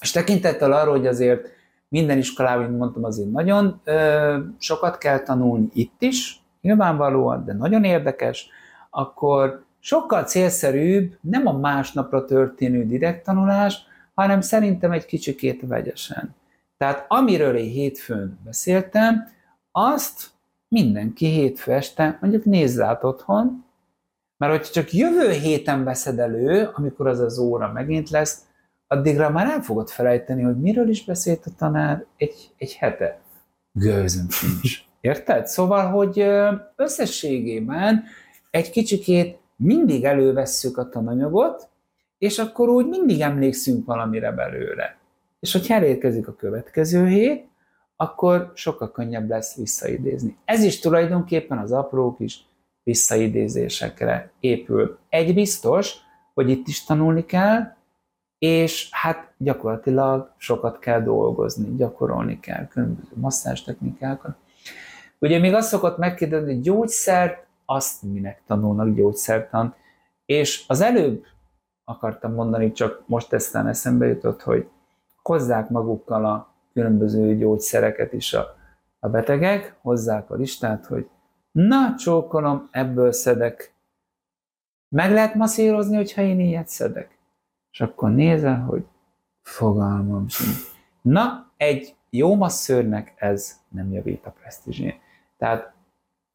És 0.01 0.11
tekintettel 0.11 0.71
arra, 0.71 0.91
hogy 0.91 1.07
azért 1.07 1.47
minden 1.87 2.17
iskolában, 2.17 2.65
mint 2.65 2.77
mondtam, 2.77 3.03
azért 3.03 3.31
nagyon 3.31 3.81
ö, 3.83 4.37
sokat 4.57 4.97
kell 4.97 5.19
tanulni 5.19 5.67
itt 5.73 6.01
is, 6.01 6.43
nyilvánvalóan, 6.61 7.45
de 7.45 7.53
nagyon 7.53 7.83
érdekes, 7.83 8.49
akkor 8.89 9.64
sokkal 9.85 10.23
célszerűbb 10.23 11.17
nem 11.21 11.47
a 11.47 11.57
másnapra 11.57 12.25
történő 12.25 12.85
direkt 12.85 13.23
tanulás, 13.23 13.85
hanem 14.13 14.41
szerintem 14.41 14.91
egy 14.91 15.05
kicsikét 15.05 15.61
vegyesen. 15.67 16.35
Tehát 16.77 17.05
amiről 17.07 17.55
én 17.55 17.69
hétfőn 17.69 18.39
beszéltem, 18.43 19.27
azt 19.71 20.29
mindenki 20.67 21.25
hétfő 21.25 21.71
este 21.71 22.17
mondjuk 22.21 22.43
nézze 22.43 22.85
át 22.85 23.03
otthon, 23.03 23.65
mert 24.37 24.51
hogyha 24.51 24.71
csak 24.71 24.93
jövő 24.93 25.31
héten 25.31 25.83
veszed 25.83 26.19
elő, 26.19 26.69
amikor 26.73 27.07
az 27.07 27.19
az 27.19 27.37
óra 27.37 27.71
megint 27.71 28.09
lesz, 28.09 28.41
addigra 28.87 29.29
már 29.29 29.47
el 29.47 29.61
fogod 29.61 29.89
felejteni, 29.89 30.41
hogy 30.41 30.59
miről 30.59 30.89
is 30.89 31.05
beszélt 31.05 31.45
a 31.45 31.51
tanár 31.57 32.05
egy, 32.17 32.53
egy 32.57 32.73
hete. 32.73 33.19
Gőzöm 33.71 34.29
sincs. 34.29 34.83
Érted? 35.01 35.47
Szóval, 35.47 35.89
hogy 35.89 36.25
összességében 36.75 38.03
egy 38.49 38.69
kicsikét 38.69 39.43
mindig 39.55 40.03
elővesszük 40.03 40.77
a 40.77 40.89
tananyagot, 40.89 41.69
és 42.17 42.39
akkor 42.39 42.69
úgy 42.69 42.87
mindig 42.87 43.19
emlékszünk 43.21 43.85
valamire 43.85 44.31
belőle. 44.31 44.97
És 45.39 45.51
hogyha 45.51 45.73
elérkezik 45.73 46.27
a 46.27 46.35
következő 46.35 47.07
hét, 47.07 47.47
akkor 47.95 48.51
sokkal 48.53 48.91
könnyebb 48.91 49.29
lesz 49.29 49.55
visszaidézni. 49.55 50.37
Ez 50.45 50.63
is 50.63 50.79
tulajdonképpen 50.79 51.57
az 51.57 51.71
apró 51.71 52.13
kis 52.13 52.45
visszaidézésekre 52.83 54.31
épül. 54.39 54.97
Egy 55.09 55.33
biztos, 55.33 55.95
hogy 56.33 56.49
itt 56.49 56.67
is 56.67 56.83
tanulni 56.83 57.25
kell, 57.25 57.73
és 58.37 58.87
hát 58.91 59.33
gyakorlatilag 59.37 60.31
sokat 60.37 60.79
kell 60.79 61.01
dolgozni, 61.01 61.75
gyakorolni 61.75 62.39
kell 62.39 62.67
különböző 62.67 63.11
masszázs 63.13 63.61
technikákat. 63.61 64.35
Ugye 65.19 65.39
még 65.39 65.53
azt 65.53 65.67
szokott 65.67 65.97
megkérdezni, 65.97 66.53
hogy 66.53 66.61
gyógyszert 66.61 67.44
azt 67.65 68.03
minek 68.03 68.41
tanulnak 68.45 68.95
gyógyszertan. 68.95 69.75
És 70.25 70.65
az 70.67 70.81
előbb 70.81 71.25
akartam 71.83 72.33
mondani, 72.33 72.71
csak 72.71 73.03
most 73.05 73.33
eztán 73.33 73.67
eszembe 73.67 74.05
jutott, 74.05 74.41
hogy 74.41 74.69
hozzák 75.21 75.69
magukkal 75.69 76.25
a 76.25 76.53
különböző 76.73 77.37
gyógyszereket 77.37 78.13
is 78.13 78.33
a, 78.33 78.55
a 78.99 79.09
betegek, 79.09 79.77
hozzák 79.81 80.31
a 80.31 80.35
listát, 80.35 80.85
hogy 80.85 81.09
na, 81.51 81.95
csókolom, 81.97 82.67
ebből 82.71 83.11
szedek. 83.11 83.73
Meg 84.89 85.11
lehet 85.11 85.35
masszírozni, 85.35 85.95
hogyha 85.95 86.21
én 86.21 86.39
ilyet 86.39 86.67
szedek? 86.67 87.15
és 87.75 87.81
akkor 87.81 88.11
nézel, 88.11 88.59
hogy 88.59 88.85
fogalmam 89.41 90.27
sincs. 90.27 90.57
Na, 91.01 91.51
egy 91.57 91.95
jó 92.09 92.35
masszörnek 92.35 93.13
ez 93.15 93.59
nem 93.67 93.91
javít 93.91 94.25
a 94.25 94.29
presztízsén. 94.29 94.93
Tehát 95.37 95.73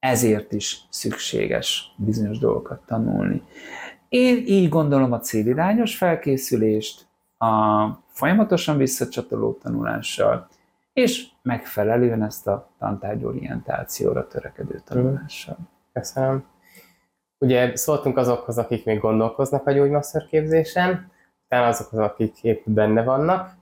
ezért 0.00 0.52
is 0.52 0.80
szükséges 0.88 1.94
bizonyos 1.96 2.38
dolgokat 2.38 2.80
tanulni. 2.86 3.42
Én 4.08 4.42
így 4.46 4.68
gondolom 4.68 5.12
a 5.12 5.18
célirányos 5.18 5.96
felkészülést, 5.96 7.06
a 7.38 7.86
folyamatosan 8.06 8.76
visszacsatoló 8.76 9.52
tanulással, 9.52 10.48
és 10.92 11.26
megfelelően 11.42 12.22
ezt 12.22 12.46
a 12.46 12.70
tantárgyorientációra 12.78 14.26
törekedő 14.26 14.80
tanulással. 14.84 15.56
Köszönöm. 15.92 16.44
Ugye 17.38 17.76
szóltunk 17.76 18.16
azokhoz, 18.16 18.58
akik 18.58 18.84
még 18.84 18.98
gondolkoznak 18.98 19.66
a 19.66 19.72
gyógymasször 19.72 20.26
képzésen, 20.26 21.10
utána 21.44 21.66
azokhoz, 21.66 21.98
akik 21.98 22.42
épp 22.42 22.62
benne 22.64 23.02
vannak, 23.02 23.56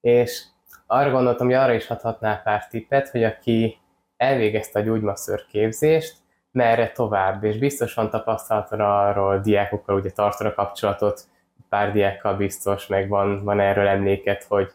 és 0.00 0.44
arra 0.86 1.10
gondoltam, 1.10 1.46
hogy 1.46 1.56
arra 1.56 1.72
is 1.72 1.90
adhatnál 1.90 2.42
pár 2.42 2.68
tippet, 2.68 3.08
hogy 3.08 3.24
aki 3.24 3.78
elvégezte 4.24 4.78
a 4.78 4.82
gyógymasször 4.82 5.46
képzést, 5.46 6.16
merre 6.52 6.92
tovább, 6.92 7.44
és 7.44 7.58
biztos 7.58 7.94
van 7.94 8.10
tapasztalatod 8.10 8.80
arról, 8.80 9.38
diákokkal 9.38 9.96
ugye 9.96 10.10
tartod 10.10 10.46
a 10.46 10.54
kapcsolatot, 10.54 11.20
pár 11.68 11.92
diákkal 11.92 12.36
biztos, 12.36 12.86
meg 12.86 13.08
van, 13.08 13.44
van 13.44 13.60
erről 13.60 13.86
emléket, 13.86 14.44
hogy, 14.48 14.70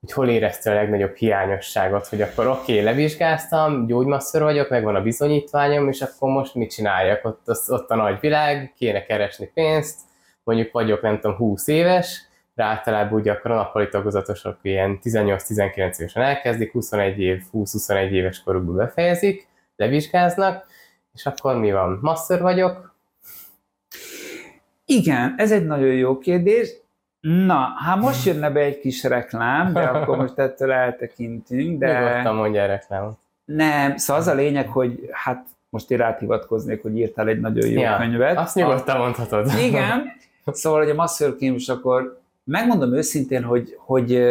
hogy 0.00 0.12
hol 0.12 0.28
érezte 0.28 0.70
a 0.70 0.74
legnagyobb 0.74 1.14
hiányosságot, 1.14 2.06
hogy 2.06 2.22
akkor 2.22 2.46
oké, 2.46 2.72
okay, 2.72 2.84
levizsgáztam, 2.84 3.86
gyógymasször 3.86 4.42
vagyok, 4.42 4.68
megvan 4.68 4.94
a 4.94 5.02
bizonyítványom, 5.02 5.88
és 5.88 6.00
akkor 6.00 6.30
most 6.30 6.54
mit 6.54 6.70
csináljak? 6.70 7.24
Ott, 7.24 7.42
ott 7.68 7.90
a 7.90 7.94
nagy 7.94 8.20
világ, 8.20 8.72
kéne 8.76 9.04
keresni 9.04 9.50
pénzt, 9.54 10.00
mondjuk 10.44 10.72
vagyok 10.72 11.02
nem 11.02 11.20
tudom 11.20 11.36
20 11.36 11.66
éves, 11.66 12.27
de 12.58 12.64
általában 12.64 13.18
ugye 13.18 13.32
akkor 13.32 13.50
a 13.50 13.54
nappali 13.54 13.88
tagozatosok 13.88 14.58
ilyen 14.62 14.98
18-19 15.02 15.76
évesen 15.76 16.22
elkezdik, 16.22 16.72
21 16.72 17.18
év, 17.18 17.42
20-21 17.52 18.10
éves 18.10 18.42
korukban 18.42 18.76
befejezik, 18.76 19.48
levizsgáznak, 19.76 20.66
és 21.14 21.26
akkor 21.26 21.56
mi 21.56 21.72
van? 21.72 21.98
Master 22.02 22.42
vagyok? 22.42 22.94
Igen, 24.84 25.34
ez 25.36 25.52
egy 25.52 25.66
nagyon 25.66 25.94
jó 25.94 26.18
kérdés. 26.18 26.74
Na, 27.20 27.68
hát 27.84 27.98
most 27.98 28.26
jönne 28.26 28.50
be 28.50 28.60
egy 28.60 28.78
kis 28.78 29.02
reklám, 29.02 29.72
de 29.72 29.80
akkor 29.80 30.16
most 30.16 30.38
ettől 30.38 30.72
eltekintünk. 30.72 31.78
De... 31.78 32.00
Nyugodtan 32.00 32.34
mondja 32.34 32.62
a 32.62 32.66
reklámot. 32.66 33.18
Nem, 33.44 33.96
szóval 33.96 34.22
az 34.22 34.28
a 34.28 34.34
lényeg, 34.34 34.68
hogy 34.68 35.08
hát 35.12 35.46
most 35.68 35.90
én 35.90 36.16
hivatkoznék, 36.18 36.82
hogy 36.82 36.98
írtál 36.98 37.28
egy 37.28 37.40
nagyon 37.40 37.68
jó 37.68 37.80
ja, 37.80 37.96
könyvet. 37.96 38.38
Azt 38.38 38.54
nyugodtan 38.54 38.98
mondhatod. 38.98 39.50
Igen, 39.58 40.02
szóval, 40.46 40.80
hogy 40.80 40.90
a 40.90 40.94
Master 40.94 41.34
és 41.38 41.68
akkor 41.68 42.26
megmondom 42.48 42.94
őszintén, 42.94 43.42
hogy, 43.42 43.76
hogy 43.78 44.22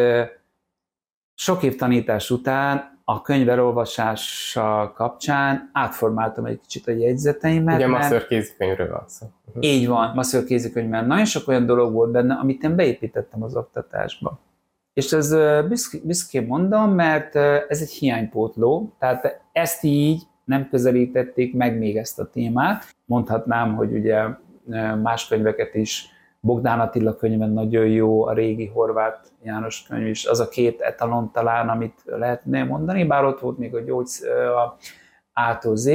sok 1.34 1.64
év 1.64 1.76
tanítás 1.76 2.30
után 2.30 3.00
a 3.04 3.22
könyv 3.22 3.50
elolvasása 3.50 4.94
kapcsán 4.96 5.70
átformáltam 5.74 6.46
egy 6.46 6.60
kicsit 6.62 6.88
a 6.88 6.92
jegyzeteimet. 6.92 7.76
Ugye 7.76 7.86
a 7.86 7.90
Master 7.90 8.28
kézikönyvről 8.28 8.90
van 8.90 9.04
szó. 9.08 9.26
Így 9.60 9.88
van, 9.88 10.12
Master 10.16 10.44
kézikönyv, 10.44 10.90
mert 10.90 11.08
nagyon 11.08 11.26
sok 11.26 11.48
olyan 11.48 11.66
dolog 11.66 11.94
volt 11.94 12.12
benne, 12.12 12.34
amit 12.34 12.64
én 12.64 12.76
beépítettem 12.76 13.44
az 13.44 13.56
oktatásba. 13.56 14.40
És 14.94 15.12
ez 15.12 15.36
büszkén 16.04 16.46
mondom, 16.46 16.92
mert 16.92 17.36
ez 17.70 17.82
egy 17.82 17.92
hiánypótló, 17.92 18.96
tehát 19.00 19.42
ezt 19.52 19.84
így 19.84 20.22
nem 20.44 20.70
közelítették 20.70 21.54
meg 21.54 21.78
még 21.78 21.98
ezt 21.98 22.20
a 22.20 22.30
témát. 22.30 22.96
Mondhatnám, 23.06 23.76
hogy 23.76 23.94
ugye 23.94 24.24
más 25.02 25.28
könyveket 25.28 25.76
is 25.76 26.06
Bogdán 26.40 26.80
Attila 26.80 27.16
könyven 27.16 27.50
nagyon 27.50 27.88
jó, 27.88 28.26
a 28.26 28.34
régi 28.34 28.66
horvát 28.66 29.32
János 29.44 29.84
könyv 29.84 30.08
is, 30.08 30.26
az 30.26 30.40
a 30.40 30.48
két 30.48 30.82
etalon 30.82 31.32
talán, 31.32 31.70
amit 31.70 32.02
lehetne 32.06 32.64
mondani, 32.64 33.06
bár 33.06 33.26
ott 33.26 33.40
volt 33.40 33.58
még 33.58 33.76
a 33.76 33.80
gyógysz, 33.80 34.24
a 34.56 34.78
A-tól 35.34 35.76
Z. 35.76 35.90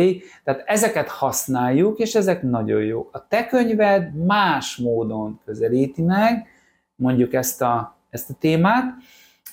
Tehát 0.45 0.63
ezeket 0.67 1.09
használjuk, 1.09 1.99
és 1.99 2.15
ezek 2.15 2.43
nagyon 2.43 2.83
jók. 2.83 3.09
A 3.13 3.27
te 3.29 3.47
könyved 3.47 4.15
más 4.15 4.77
módon 4.77 5.41
közelíti 5.45 6.03
meg, 6.03 6.47
mondjuk 6.95 7.33
ezt 7.33 7.63
a, 7.63 7.97
ezt 8.11 8.31
a 8.31 8.35
témát, 8.39 8.95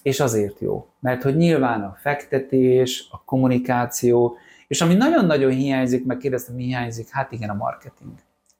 és 0.02 0.20
azért 0.20 0.60
jó. 0.60 0.88
Mert 1.00 1.24
hogy 1.24 1.36
nyilván 1.36 1.82
a 1.82 1.96
fektetés, 1.98 3.08
a 3.12 3.24
kommunikáció, 3.24 4.38
és 4.68 4.82
ami 4.82 4.94
nagyon-nagyon 4.94 5.52
hiányzik, 5.52 6.06
meg 6.06 6.18
kérdeztem, 6.18 6.56
mi 6.56 6.64
hiányzik, 6.64 7.10
hát 7.10 7.32
igen, 7.32 7.50
a 7.50 7.54
marketing. 7.54 8.14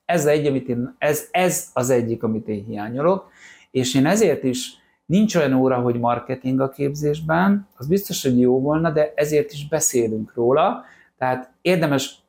Ez, 0.10 0.26
egy, 0.26 0.46
amit 0.46 0.68
én, 0.68 0.96
ez, 0.98 1.28
ez 1.32 1.70
az 1.74 1.90
egyik, 1.90 2.24
amit 2.24 2.48
én 2.48 2.66
hiányolok, 2.66 3.32
és 3.72 3.96
én 3.96 4.06
ezért 4.06 4.44
is 4.44 4.74
nincs 5.06 5.36
olyan 5.36 5.54
óra, 5.54 5.80
hogy 5.80 6.00
marketing 6.00 6.60
a 6.60 6.70
képzésben, 6.70 7.68
az 7.78 7.88
biztos, 7.88 8.24
hogy 8.24 8.40
jó 8.40 8.62
volna, 8.62 8.92
de 8.92 9.14
ezért 9.16 9.52
is 9.52 9.68
beszélünk 9.68 10.34
róla, 10.34 10.84
tehát 11.18 11.52
érdemes 11.62 12.20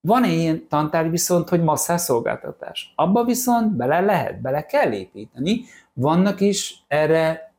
van 0.00 0.24
ilyen 0.24 0.68
tantárgy 0.68 1.10
viszont, 1.10 1.48
hogy 1.48 1.62
masszás 1.62 2.00
szolgáltatás. 2.00 2.92
Abba 2.96 3.24
viszont 3.24 3.76
bele 3.76 4.00
lehet, 4.00 4.40
bele 4.40 4.66
kell 4.66 4.92
építeni. 4.92 5.64
Vannak 5.92 6.40
is 6.40 6.84
erre 6.88 7.53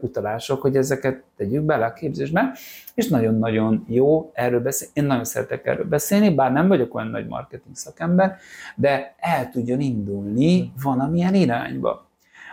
utalások, 0.00 0.60
hogy 0.60 0.76
ezeket 0.76 1.22
tegyük 1.36 1.62
bele 1.62 1.84
a 1.84 1.92
képzésbe, 1.92 2.52
és 2.94 3.08
nagyon-nagyon 3.08 3.84
jó 3.88 4.30
erről 4.34 4.60
beszélni. 4.60 4.92
Én 4.96 5.04
nagyon 5.04 5.24
szeretek 5.24 5.66
erről 5.66 5.84
beszélni, 5.84 6.34
bár 6.34 6.52
nem 6.52 6.68
vagyok 6.68 6.94
olyan 6.94 7.08
nagy 7.08 7.26
marketing 7.26 7.76
szakember, 7.76 8.36
de 8.76 9.14
el 9.18 9.50
tudjon 9.50 9.80
indulni 9.80 10.72
valamilyen 10.82 11.34
irányba. 11.34 12.08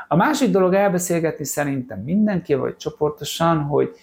A 0.08 0.16
másik 0.16 0.52
dolog 0.52 0.74
elbeszélgetni 0.74 1.46
szerintem 1.46 2.00
mindenki, 2.00 2.54
vagy 2.54 2.76
csoportosan, 2.76 3.58
hogy 3.58 3.96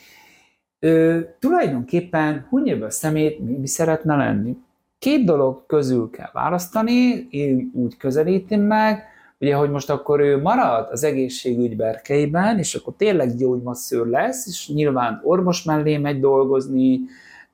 ö, 0.79 1.21
tulajdonképpen 1.39 2.49
a 2.81 2.91
szemét 2.91 3.39
mi, 3.39 3.57
mi 3.57 3.67
szeretne 3.67 4.17
lenni. 4.17 4.57
Két 4.99 5.25
dolog 5.25 5.67
közül 5.67 6.11
kell 6.11 6.31
választani, 6.33 7.27
én 7.31 7.71
úgy 7.75 7.97
közelítem 7.97 8.61
meg, 8.61 9.14
ugye, 9.41 9.55
hogy 9.55 9.71
most 9.71 9.91
akkor 9.91 10.21
ő 10.21 10.41
marad 10.41 10.89
az 10.91 11.05
egészségügy 11.05 11.77
berkeiben, 11.77 12.59
és 12.59 12.75
akkor 12.75 12.95
tényleg 12.97 13.37
gyógymasszőr 13.37 14.07
lesz, 14.07 14.47
és 14.47 14.69
nyilván 14.69 15.21
orvos 15.25 15.63
mellé 15.63 15.97
megy 15.97 16.21
dolgozni, 16.21 17.01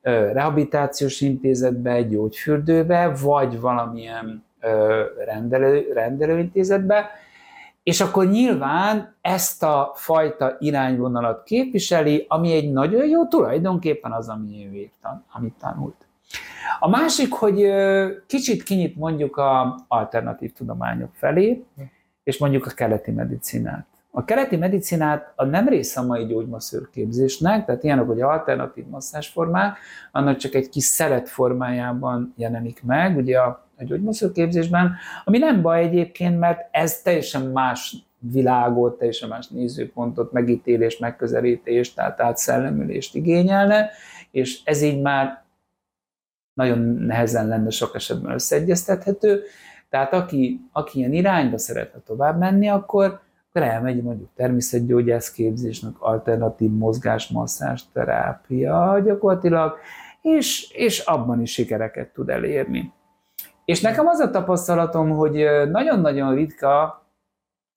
rehabilitációs 0.01 1.21
intézetbe, 1.21 2.03
gyógyfürdőbe, 2.03 3.13
vagy 3.21 3.59
valamilyen 3.59 4.43
rendelő, 5.25 5.91
rendelőintézetbe, 5.93 7.09
és 7.83 8.01
akkor 8.01 8.27
nyilván 8.27 9.15
ezt 9.21 9.63
a 9.63 9.91
fajta 9.95 10.55
irányvonalat 10.59 11.43
képviseli, 11.43 12.25
ami 12.27 12.51
egy 12.51 12.71
nagyon 12.71 13.07
jó, 13.07 13.27
tulajdonképpen 13.27 14.11
az, 14.11 14.29
ami 14.29 14.69
ő 14.73 14.89
amit 15.31 15.53
tanult. 15.59 16.05
A 16.79 16.89
másik, 16.89 17.33
hogy 17.33 17.71
kicsit 18.27 18.63
kinyit 18.63 18.95
mondjuk 18.95 19.37
a 19.37 19.79
alternatív 19.87 20.53
tudományok 20.53 21.09
felé, 21.13 21.63
és 22.23 22.37
mondjuk 22.37 22.65
a 22.65 22.69
keleti 22.69 23.11
medicinát. 23.11 23.85
A 24.13 24.25
keleti 24.25 24.55
medicinát 24.55 25.33
a 25.35 25.45
nem 25.45 25.67
része 25.67 25.99
a 25.99 26.05
mai 26.05 26.25
gyógymasszőrképzésnek, 26.25 27.65
tehát 27.65 27.83
ilyenek, 27.83 28.05
hogy 28.05 28.21
alternatív 28.21 28.85
masszásformák, 28.85 29.77
annak 30.11 30.37
csak 30.37 30.53
egy 30.53 30.69
kis 30.69 30.83
szelet 30.83 31.29
formájában 31.29 32.33
jelenik 32.37 32.83
meg, 32.83 33.17
ugye 33.17 33.39
a, 33.39 33.65
a 33.77 33.83
gyógymasszőrképzésben, 33.83 34.95
ami 35.23 35.37
nem 35.37 35.61
baj 35.61 35.83
egyébként, 35.83 36.39
mert 36.39 36.67
ez 36.71 37.01
teljesen 37.01 37.41
más 37.41 37.95
világot, 38.31 38.97
teljesen 38.97 39.29
más 39.29 39.47
nézőpontot, 39.47 40.31
megítélést, 40.31 40.99
megközelítést, 40.99 41.95
tehát 41.95 42.21
átszellemülést 42.21 43.15
igényelne, 43.15 43.89
és 44.31 44.61
ez 44.63 44.81
így 44.81 45.01
már 45.01 45.40
nagyon 46.53 46.79
nehezen 46.79 47.47
lenne 47.47 47.69
sok 47.69 47.95
esetben 47.95 48.33
összeegyeztethető. 48.33 49.43
Tehát 49.89 50.13
aki, 50.13 50.61
aki 50.71 50.97
ilyen 50.97 51.13
irányba 51.13 51.57
szeretne 51.57 51.99
tovább 51.99 52.39
menni, 52.39 52.69
akkor, 52.69 53.19
akkor 53.49 53.61
elmegy 53.61 54.03
mondjuk 54.03 54.29
természetgyógyász 54.35 55.31
képzésnek, 55.31 55.93
alternatív 55.99 56.71
mozgásmasszás 56.71 57.83
terápia 57.93 59.01
gyakorlatilag, 59.05 59.77
és, 60.21 60.71
és 60.71 60.99
abban 60.99 61.41
is 61.41 61.51
sikereket 61.51 62.13
tud 62.13 62.29
elérni. 62.29 62.93
És 63.65 63.81
nekem 63.81 64.07
az 64.07 64.19
a 64.19 64.29
tapasztalatom, 64.29 65.09
hogy 65.09 65.45
nagyon-nagyon 65.71 66.35
ritka, 66.35 67.05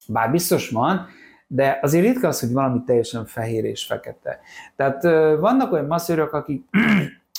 bár 0.09 0.31
biztos 0.31 0.70
van, 0.70 1.07
de 1.47 1.79
azért 1.83 2.05
ritka 2.05 2.29
az, 2.29 2.41
hogy 2.41 2.53
valami 2.53 2.83
teljesen 2.87 3.27
fehér 3.27 3.64
és 3.64 3.85
fekete. 3.85 4.41
Tehát 4.77 5.03
vannak 5.39 5.72
olyan 5.72 5.87
masszőrök, 5.87 6.33
akik 6.33 6.64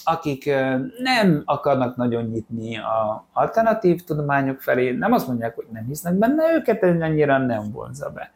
akik 0.05 0.45
nem 0.97 1.41
akarnak 1.45 1.95
nagyon 1.95 2.23
nyitni 2.23 2.77
a 2.77 3.25
alternatív 3.33 4.03
tudományok 4.03 4.61
felé, 4.61 4.91
nem 4.91 5.11
azt 5.11 5.27
mondják, 5.27 5.55
hogy 5.55 5.65
nem 5.71 5.85
hisznek 5.85 6.13
benne, 6.13 6.43
őket 6.53 6.83
annyira 6.83 7.37
nem 7.37 7.71
vonza 7.71 8.09
be. 8.09 8.31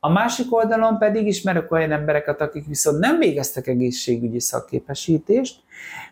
A 0.00 0.10
másik 0.10 0.54
oldalon 0.54 0.98
pedig 0.98 1.26
ismerek 1.26 1.72
olyan 1.72 1.92
embereket, 1.92 2.40
akik 2.40 2.66
viszont 2.66 2.98
nem 2.98 3.18
végeztek 3.18 3.66
egészségügyi 3.66 4.40
szakképesítést, 4.40 5.60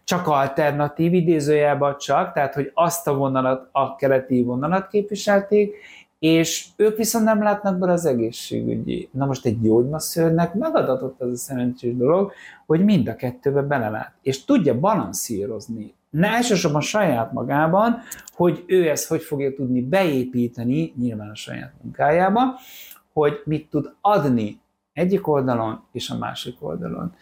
csak 0.04 0.26
alternatív 0.26 1.14
idézőjelben 1.14 1.96
csak, 1.98 2.32
tehát 2.32 2.54
hogy 2.54 2.70
azt 2.74 3.08
a 3.08 3.14
vonalat, 3.14 3.68
a 3.72 3.96
keleti 3.96 4.42
vonalat 4.42 4.88
képviselték, 4.88 5.76
és 6.18 6.66
ők 6.76 6.96
viszont 6.96 7.24
nem 7.24 7.42
látnak 7.42 7.78
bele 7.78 7.92
az 7.92 8.04
egészségügyi. 8.04 9.08
Na 9.12 9.26
most 9.26 9.46
egy 9.46 9.60
gyógymasszőrnek 9.60 10.54
megadatott 10.54 11.20
az 11.20 11.30
a 11.30 11.36
szerencsés 11.36 11.96
dolog, 11.96 12.32
hogy 12.66 12.84
mind 12.84 13.08
a 13.08 13.16
kettőbe 13.16 13.62
belelát, 13.62 14.12
és 14.22 14.44
tudja 14.44 14.78
balanszírozni. 14.78 15.94
Ne 16.10 16.28
elsősorban 16.28 16.80
saját 16.80 17.32
magában, 17.32 17.98
hogy 18.32 18.64
ő 18.66 18.88
ezt 18.88 19.08
hogy 19.08 19.22
fogja 19.22 19.54
tudni 19.54 19.82
beépíteni, 19.82 20.92
nyilván 20.96 21.30
a 21.30 21.34
saját 21.34 21.72
munkájába, 21.82 22.40
hogy 23.12 23.42
mit 23.44 23.70
tud 23.70 23.94
adni 24.00 24.60
egyik 24.92 25.28
oldalon 25.28 25.82
és 25.92 26.10
a 26.10 26.18
másik 26.18 26.56
oldalon. 26.60 27.14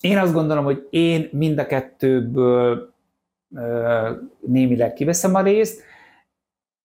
Én 0.00 0.18
azt 0.18 0.32
gondolom, 0.32 0.64
hogy 0.64 0.86
én 0.90 1.28
mind 1.32 1.58
a 1.58 1.66
kettőből 1.66 2.92
némileg 4.40 4.92
kiveszem 4.92 5.34
a 5.34 5.42
részt, 5.42 5.82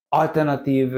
alternatív 0.08 0.92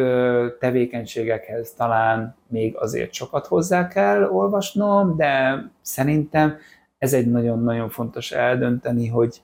tevékenységekhez 0.59 1.72
talán 1.72 2.36
még 2.46 2.76
azért 2.76 3.12
sokat 3.12 3.46
hozzá 3.46 3.88
kell 3.88 4.24
olvasnom, 4.24 5.16
de 5.16 5.64
szerintem 5.80 6.56
ez 6.98 7.12
egy 7.12 7.30
nagyon-nagyon 7.30 7.88
fontos 7.88 8.32
eldönteni, 8.32 9.06
hogy, 9.06 9.40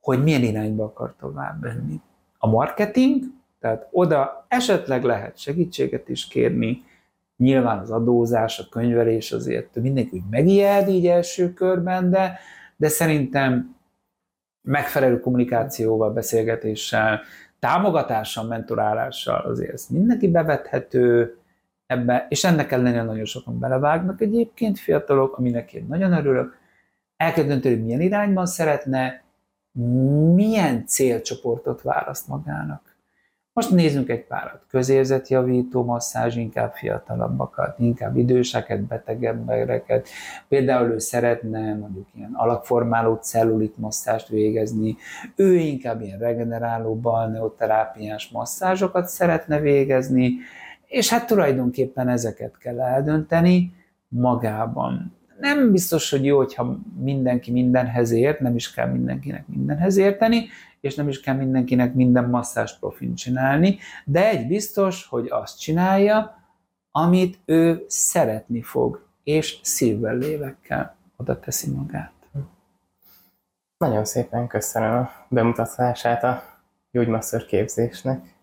hogy 0.00 0.22
milyen 0.22 0.42
irányba 0.42 0.84
akar 0.84 1.14
tovább 1.18 1.60
menni. 1.60 2.00
A 2.38 2.48
marketing, 2.48 3.22
tehát 3.60 3.88
oda 3.90 4.46
esetleg 4.48 5.04
lehet 5.04 5.38
segítséget 5.38 6.08
is 6.08 6.26
kérni, 6.26 6.82
nyilván 7.36 7.78
az 7.78 7.90
adózás, 7.90 8.58
a 8.58 8.68
könyvelés 8.70 9.32
azért 9.32 9.74
mindenki 9.74 10.16
úgy 10.16 10.28
megijed 10.30 10.88
így 10.88 11.06
első 11.06 11.52
körben, 11.52 12.10
de, 12.10 12.38
de 12.76 12.88
szerintem 12.88 13.76
megfelelő 14.62 15.20
kommunikációval, 15.20 16.10
beszélgetéssel, 16.10 17.20
támogatással, 17.58 18.44
mentorálással 18.44 19.40
azért 19.40 19.72
ez 19.72 19.86
mindenki 19.90 20.30
bevethető 20.30 21.36
ebbe, 21.86 22.26
és 22.28 22.44
ennek 22.44 22.72
ellenére 22.72 23.02
nagyon 23.02 23.24
sokan 23.24 23.58
belevágnak 23.58 24.20
egyébként 24.20 24.78
fiatalok, 24.78 25.36
aminek 25.36 25.72
én 25.72 25.86
nagyon 25.88 26.12
örülök. 26.12 26.56
El 27.16 27.32
kell 27.32 27.44
dönteni, 27.44 27.74
hogy 27.74 27.84
milyen 27.84 28.00
irányban 28.00 28.46
szeretne, 28.46 29.22
milyen 30.34 30.86
célcsoportot 30.86 31.82
választ 31.82 32.28
magának. 32.28 32.96
Most 33.58 33.70
nézzünk 33.70 34.08
egy 34.08 34.24
párat. 34.24 34.60
Közérzetjavító 34.68 35.84
masszázs, 35.84 36.36
inkább 36.36 36.72
fiatalabbakat, 36.72 37.78
inkább 37.78 38.16
időseket, 38.16 38.80
beteg 38.80 39.24
embereket. 39.24 40.08
Például 40.48 40.90
ő 40.90 40.98
szeretne 40.98 41.74
mondjuk 41.74 42.06
ilyen 42.14 42.32
alakformáló 42.34 43.14
cellulit 43.14 43.78
masszást 43.78 44.28
végezni, 44.28 44.96
ő 45.36 45.54
inkább 45.54 46.00
ilyen 46.00 46.18
regeneráló 46.18 46.94
balneoterápiás 46.94 48.28
masszázsokat 48.28 49.06
szeretne 49.06 49.60
végezni, 49.60 50.32
és 50.86 51.10
hát 51.10 51.26
tulajdonképpen 51.26 52.08
ezeket 52.08 52.58
kell 52.58 52.80
eldönteni 52.80 53.72
magában. 54.08 55.17
Nem 55.40 55.72
biztos, 55.72 56.10
hogy 56.10 56.24
jó, 56.24 56.36
hogyha 56.36 56.78
mindenki 57.00 57.50
mindenhez 57.50 58.10
ért, 58.10 58.40
nem 58.40 58.54
is 58.54 58.72
kell 58.72 58.90
mindenkinek 58.90 59.46
mindenhez 59.46 59.96
érteni, 59.96 60.46
és 60.80 60.94
nem 60.94 61.08
is 61.08 61.20
kell 61.20 61.34
mindenkinek 61.34 61.94
minden 61.94 62.28
masszás 62.28 62.78
profin 62.78 63.14
csinálni, 63.14 63.78
de 64.04 64.28
egy 64.28 64.46
biztos, 64.46 65.06
hogy 65.06 65.26
azt 65.30 65.60
csinálja, 65.60 66.36
amit 66.90 67.38
ő 67.44 67.84
szeretni 67.86 68.62
fog, 68.62 69.06
és 69.24 69.58
szívvel, 69.62 70.16
lélekkel 70.16 70.96
oda 71.16 71.40
teszi 71.40 71.70
magát. 71.70 72.12
Nagyon 73.78 74.04
szépen 74.04 74.46
köszönöm 74.46 74.96
a 74.96 75.10
bemutatását 75.28 76.24
a 76.24 76.42
gyógymasször 76.90 77.46
képzésnek. 77.46 78.36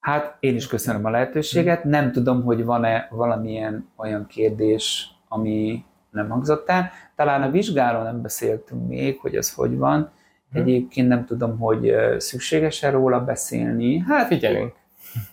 Hát 0.00 0.36
én 0.40 0.54
is 0.54 0.66
köszönöm 0.66 1.04
a 1.04 1.10
lehetőséget. 1.10 1.84
Nem 1.84 2.12
tudom, 2.12 2.42
hogy 2.42 2.64
van-e 2.64 3.08
valamilyen 3.10 3.88
olyan 3.96 4.26
kérdés, 4.26 5.14
ami 5.32 5.84
nem 6.10 6.28
hangzott 6.28 6.68
el. 6.68 6.90
Talán 7.16 7.42
a 7.42 7.50
vizsgáról 7.50 8.02
nem 8.02 8.22
beszéltünk 8.22 8.88
még, 8.88 9.18
hogy 9.18 9.34
ez 9.34 9.54
hogy 9.54 9.76
van. 9.76 10.10
Hm. 10.52 10.58
Egyébként 10.58 11.08
nem 11.08 11.24
tudom, 11.24 11.58
hogy 11.58 11.94
szükséges-e 12.18 12.90
róla 12.90 13.24
beszélni. 13.24 13.98
Hát 13.98 14.26
figyelünk. 14.26 14.72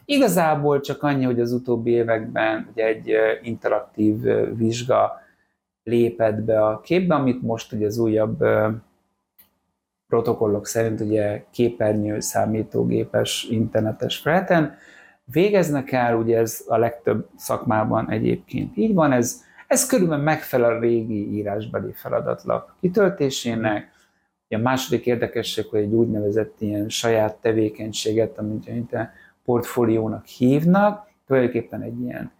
Igazából 0.05 0.79
csak 0.79 1.03
annyi, 1.03 1.23
hogy 1.23 1.39
az 1.39 1.51
utóbbi 1.51 1.91
években 1.91 2.67
ugye 2.71 2.85
egy 2.85 3.11
interaktív 3.41 4.21
vizsga 4.55 5.21
lépett 5.83 6.41
be 6.41 6.65
a 6.65 6.81
képbe, 6.81 7.15
amit 7.15 7.41
most 7.41 7.73
ugye 7.73 7.85
az 7.85 7.97
újabb 7.97 8.43
protokollok 10.07 10.65
szerint 10.65 10.99
ugye 10.99 11.43
képernyő, 11.51 12.19
számítógépes, 12.19 13.47
internetes 13.49 14.17
felten 14.17 14.77
végeznek 15.31 15.91
el, 15.91 16.15
ugye 16.15 16.37
ez 16.37 16.63
a 16.67 16.77
legtöbb 16.77 17.27
szakmában 17.35 18.09
egyébként 18.09 18.77
így 18.77 18.93
van, 18.93 19.11
ez, 19.11 19.45
ez 19.67 19.85
körülbelül 19.85 20.23
megfelel 20.23 20.75
a 20.75 20.79
régi 20.79 21.35
írásbeli 21.35 21.91
feladatlap 21.93 22.71
kitöltésének, 22.79 23.95
a 24.49 24.57
második 24.57 25.05
érdekesség, 25.05 25.65
hogy 25.65 25.79
egy 25.79 25.93
úgynevezett 25.93 26.61
ilyen 26.61 26.89
saját 26.89 27.35
tevékenységet, 27.35 28.37
amit 28.37 28.93
a 28.93 29.09
portfóliónak 29.45 30.25
hívnak, 30.25 31.07
tulajdonképpen 31.25 31.81
egy 31.81 32.01
ilyen 32.01 32.31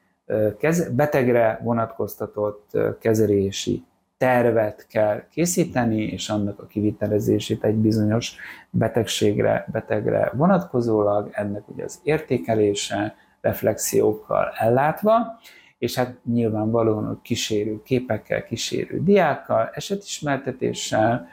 betegre 0.91 1.59
vonatkoztatott 1.63 2.77
kezelési 2.99 3.83
tervet 4.17 4.87
kell 4.87 5.23
készíteni, 5.31 6.01
és 6.03 6.29
annak 6.29 6.59
a 6.59 6.65
kivitelezését 6.65 7.63
egy 7.63 7.75
bizonyos 7.75 8.35
betegségre, 8.69 9.65
betegre 9.71 10.31
vonatkozólag, 10.33 11.29
ennek 11.31 11.69
ugye 11.69 11.83
az 11.83 11.99
értékelése, 12.03 13.15
reflexiókkal 13.41 14.53
ellátva, 14.57 15.39
és 15.77 15.95
hát 15.95 16.17
nyilvánvalóan 16.23 17.19
kísérő 17.21 17.81
képekkel, 17.83 18.43
kísérő 18.43 19.03
diákkal, 19.03 19.69
esetismertetéssel, 19.73 21.27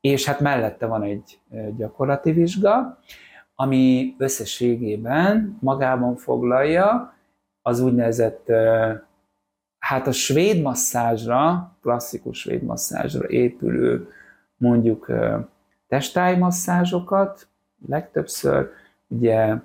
és 0.00 0.24
hát 0.24 0.40
mellette 0.40 0.86
van 0.86 1.02
egy 1.02 1.40
gyakorlati 1.76 2.32
vizsga, 2.32 2.98
ami 3.54 4.14
összességében 4.18 5.58
magában 5.60 6.16
foglalja 6.16 7.14
az 7.62 7.80
úgynevezett, 7.80 8.46
hát 9.78 10.06
a 10.06 10.12
svéd 10.12 10.62
masszázsra, 10.62 11.72
klasszikus 11.82 12.38
svéd 12.38 12.62
masszázsra 12.62 13.28
épülő 13.28 14.08
mondjuk 14.56 15.12
testálymasszázsokat, 15.88 17.48
legtöbbször 17.86 18.70
ugye, 19.06 19.56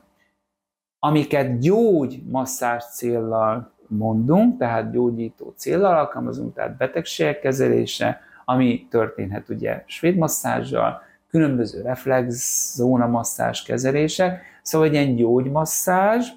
amiket 1.00 1.60
gyógymasszázs 1.60 2.84
céllal 2.84 3.72
mondunk, 3.90 4.58
tehát 4.58 4.92
gyógyító 4.92 5.54
céllal 5.56 5.98
alkalmazunk, 5.98 6.54
tehát 6.54 6.78
betegségek 6.78 7.40
kezelése, 7.40 8.20
ami 8.46 8.88
történhet 8.90 9.50
ugye 9.50 9.84
svéd 9.86 10.16
masszázsal, 10.16 11.02
különböző 11.30 11.82
reflex 11.82 12.36
zóna 12.76 13.08
masszázs 13.08 13.62
kezelések, 13.62 14.42
szóval 14.62 14.88
egy 14.88 14.94
ilyen 14.94 15.16
gyógymasszázs, 15.16 16.28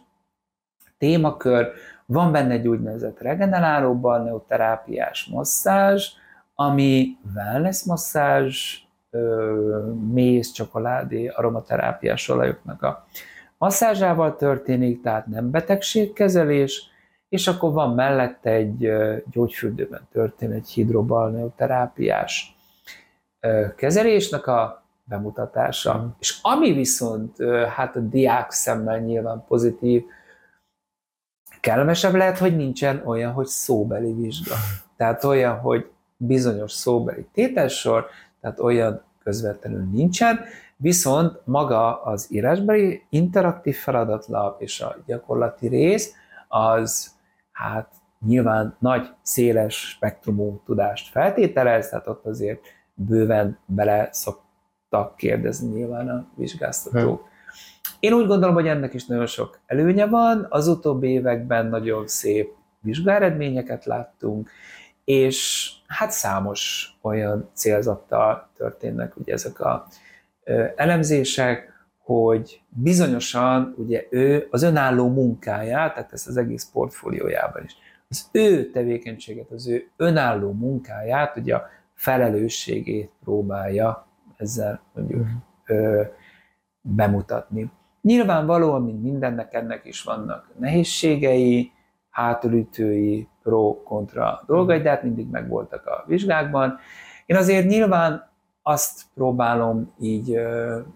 témakör, 0.99 1.73
van 2.07 2.33
benne 2.33 2.53
egy 2.53 2.69
úgynevezett 2.69 3.21
regeneráló 3.21 3.95
balneoterápiás 3.95 5.25
masszázs, 5.33 6.09
ami 6.55 7.17
wellness 7.35 7.85
masszázs, 7.85 8.79
méz, 10.13 10.51
csokoládé, 10.53 11.27
aromaterápiás 11.27 12.29
olajoknak 12.29 12.83
a 12.83 13.07
masszázsával 13.59 14.37
történik, 14.37 15.03
tehát 15.03 15.27
nem 15.27 15.51
betegségkezelés, 15.51 16.90
és 17.31 17.47
akkor 17.47 17.73
van 17.73 17.95
mellette 17.95 18.51
egy 18.51 18.93
gyógyfürdőben 19.31 20.09
történő 20.13 20.55
egy 20.55 20.69
hidrobalneoterápiás 20.69 22.57
kezelésnek 23.77 24.47
a 24.47 24.85
bemutatása. 25.05 25.99
Mm. 25.99 26.07
És 26.19 26.39
ami 26.43 26.73
viszont 26.73 27.37
hát 27.77 27.97
a 27.97 28.01
diák 28.01 28.51
szemmel 28.51 28.99
nyilván 28.99 29.45
pozitív, 29.49 30.03
kellemesebb 31.61 32.15
lehet, 32.15 32.39
hogy 32.39 32.57
nincsen 32.57 33.03
olyan, 33.05 33.33
hogy 33.33 33.47
szóbeli 33.47 34.13
vizsga. 34.13 34.55
Tehát 34.97 35.25
olyan, 35.25 35.59
hogy 35.59 35.91
bizonyos 36.17 36.73
szóbeli 36.73 37.27
tételsor, 37.33 38.07
tehát 38.41 38.61
olyan 38.61 39.03
közvetlenül 39.23 39.89
nincsen, 39.93 40.41
viszont 40.77 41.41
maga 41.45 42.03
az 42.03 42.27
írásbeli 42.31 43.03
interaktív 43.09 43.77
feladatlap 43.77 44.61
és 44.61 44.81
a 44.81 44.97
gyakorlati 45.07 45.69
rész 45.69 46.15
az 46.49 47.19
hát 47.61 47.93
nyilván 48.27 48.77
nagy, 48.79 49.09
széles 49.23 49.75
spektrumú 49.75 50.63
tudást 50.65 51.11
feltételez, 51.11 51.89
tehát 51.89 52.07
ott 52.07 52.27
azért 52.27 52.61
bőven 52.95 53.59
bele 53.67 54.09
szoktak 54.13 55.17
kérdezni 55.17 55.69
nyilván 55.69 56.09
a 56.09 56.27
vizsgáztatók. 56.37 57.29
Én 58.01 58.13
úgy 58.13 58.27
gondolom, 58.27 58.55
hogy 58.55 58.67
ennek 58.67 58.95
is 58.95 59.07
nagyon 59.07 59.27
sok 59.27 59.61
előnye 59.67 60.07
van. 60.07 60.47
Az 60.49 60.69
utóbbi 60.69 61.09
években 61.09 61.67
nagyon 61.67 62.07
szép 62.07 62.51
vizsgáredményeket 62.81 63.85
láttunk, 63.85 64.51
és 65.05 65.71
hát 65.87 66.11
számos 66.11 66.93
olyan 67.03 67.51
célzattal 67.53 68.51
történnek 68.57 69.17
ugye 69.17 69.33
ezek 69.33 69.61
a 69.61 69.87
elemzések, 70.77 71.70
hogy 72.11 72.63
bizonyosan 72.69 73.75
ugye 73.77 74.07
ő 74.11 74.47
az 74.51 74.63
önálló 74.63 75.09
munkáját, 75.09 75.95
tehát 75.95 76.13
ezt 76.13 76.29
az 76.29 76.37
egész 76.37 76.71
portfóliójában 76.73 77.65
is, 77.65 77.77
az 78.09 78.29
ő 78.33 78.71
tevékenységet, 78.71 79.51
az 79.51 79.69
ő 79.69 79.91
önálló 79.97 80.53
munkáját, 80.53 81.37
ugye 81.37 81.55
a 81.55 81.67
felelősségét 81.95 83.11
próbálja 83.25 84.07
ezzel 84.37 84.83
mondjuk 84.95 85.21
uh-huh. 85.21 85.39
ö, 85.67 86.03
bemutatni. 86.81 87.71
Nyilvánvalóan, 88.03 88.83
mint 88.83 89.03
mindennek, 89.03 89.55
ennek 89.55 89.85
is 89.85 90.03
vannak 90.03 90.51
nehézségei, 90.59 91.73
hátulütői, 92.11 93.29
pro-kontra 93.43 94.43
dolgai, 94.47 94.81
de 94.81 94.91
hát 94.91 95.03
mindig 95.03 95.29
megvoltak 95.31 95.87
a 95.87 96.05
vizsgákban. 96.07 96.79
Én 97.27 97.37
azért 97.37 97.67
nyilván 97.67 98.30
azt 98.63 99.03
próbálom 99.15 99.95
így 99.99 100.37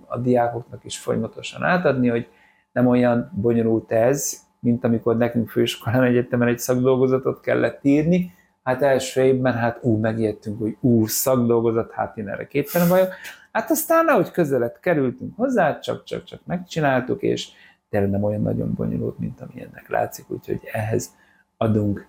a 0.06 0.18
diákoknak 0.18 0.84
is 0.84 0.98
folyamatosan 0.98 1.62
átadni, 1.62 2.08
hogy 2.08 2.28
nem 2.72 2.86
olyan 2.86 3.30
bonyolult 3.34 3.92
ez, 3.92 4.42
mint 4.60 4.84
amikor 4.84 5.16
nekünk 5.16 5.48
főiskolán 5.48 6.02
egyetemen 6.02 6.48
egy 6.48 6.58
szakdolgozatot 6.58 7.40
kellett 7.40 7.78
írni, 7.82 8.32
hát 8.62 8.82
első 8.82 9.22
évben 9.22 9.52
hát 9.52 9.78
ú, 9.82 9.96
megijedtünk, 9.96 10.58
hogy 10.58 10.76
ú, 10.80 11.06
szakdolgozat, 11.06 11.92
hát 11.92 12.16
én 12.16 12.28
erre 12.28 12.46
képtelen 12.46 12.88
vagyok. 12.88 13.08
Hát 13.52 13.70
aztán, 13.70 14.06
ahogy 14.06 14.30
közelet 14.30 14.80
kerültünk 14.80 15.36
hozzá, 15.36 15.78
csak-csak-csak 15.78 16.40
megcsináltuk, 16.46 17.22
és 17.22 17.48
tényleg 17.90 18.10
nem 18.10 18.22
olyan 18.24 18.42
nagyon 18.42 18.74
bonyolult, 18.74 19.18
mint 19.18 19.40
amilyennek 19.40 19.88
látszik, 19.88 20.30
úgyhogy 20.30 20.60
ehhez 20.72 21.14
adunk 21.56 22.06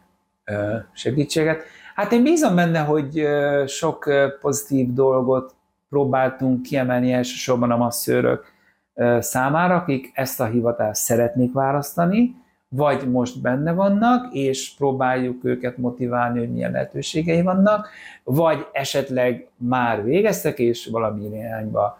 segítséget. 0.92 1.64
Hát 1.96 2.12
én 2.12 2.24
bízom 2.24 2.56
benne, 2.56 2.80
hogy 2.80 3.28
sok 3.66 4.10
pozitív 4.42 4.94
dolgot 4.94 5.56
próbáltunk 5.90 6.62
kiemelni 6.62 7.12
elsősorban 7.12 7.72
a 7.72 7.78
masszőrök 7.78 8.46
számára, 9.20 9.76
akik 9.76 10.12
ezt 10.14 10.40
a 10.40 10.46
hivatást 10.46 11.02
szeretnék 11.02 11.54
választani, 11.54 12.36
vagy 12.68 13.12
most 13.12 13.42
benne 13.42 13.74
vannak, 13.74 14.34
és 14.34 14.76
próbáljuk 14.78 15.44
őket 15.44 15.78
motiválni, 15.78 16.40
hogy 16.40 16.52
milyen 16.52 16.72
lehetőségei 16.72 17.42
vannak, 17.42 17.90
vagy 18.24 18.68
esetleg 18.72 19.50
már 19.56 20.04
végeztek, 20.04 20.60
és 20.60 20.88
valami 20.88 21.26
irányba 21.26 22.00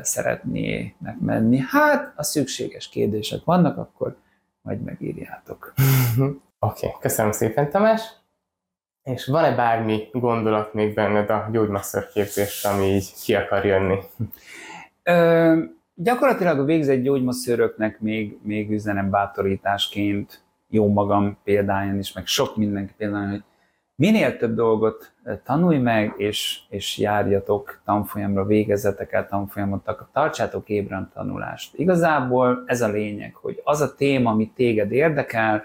szeretnének 0.00 1.18
menni. 1.20 1.58
Hát, 1.68 2.12
a 2.16 2.22
szükséges 2.22 2.88
kérdések 2.88 3.44
vannak, 3.44 3.78
akkor 3.78 4.16
majd 4.62 4.82
megírjátok. 4.82 5.72
Oké, 6.58 6.86
okay, 6.86 6.90
köszönöm 7.00 7.32
szépen 7.32 7.70
Tamás. 7.70 8.24
És 9.14 9.26
van-e 9.26 9.54
bármi 9.54 10.08
gondolat 10.12 10.74
még 10.74 10.94
benned 10.94 11.30
a 11.30 11.48
gyógymasször 11.52 12.08
képzésre, 12.08 12.70
ami 12.70 12.84
így 12.84 13.12
ki 13.24 13.34
akar 13.34 13.64
jönni? 13.64 13.98
Ö, 15.02 15.62
gyakorlatilag 15.94 16.58
a 16.58 16.64
végzett 16.64 17.02
gyógymasszöröknek 17.02 18.00
még, 18.00 18.38
még 18.42 18.70
üzenem 18.70 19.10
bátorításként, 19.10 20.44
jó 20.68 20.88
magam 20.92 21.38
példáján 21.44 21.98
is, 21.98 22.12
meg 22.12 22.26
sok 22.26 22.56
mindenki 22.56 22.92
példáján, 22.96 23.30
hogy 23.30 23.42
minél 23.94 24.36
több 24.36 24.54
dolgot 24.54 25.12
tanulj 25.44 25.78
meg, 25.78 26.14
és, 26.16 26.60
és 26.68 26.98
járjatok 26.98 27.80
tanfolyamra, 27.84 28.44
végezzetek 28.44 29.12
el 29.12 29.26
tanfolyamot, 29.26 30.08
tartsátok 30.12 30.68
ébren 30.68 31.10
tanulást. 31.14 31.74
Igazából 31.74 32.62
ez 32.66 32.80
a 32.80 32.88
lényeg, 32.88 33.34
hogy 33.34 33.60
az 33.64 33.80
a 33.80 33.94
téma, 33.94 34.30
ami 34.30 34.52
téged 34.54 34.92
érdekel, 34.92 35.64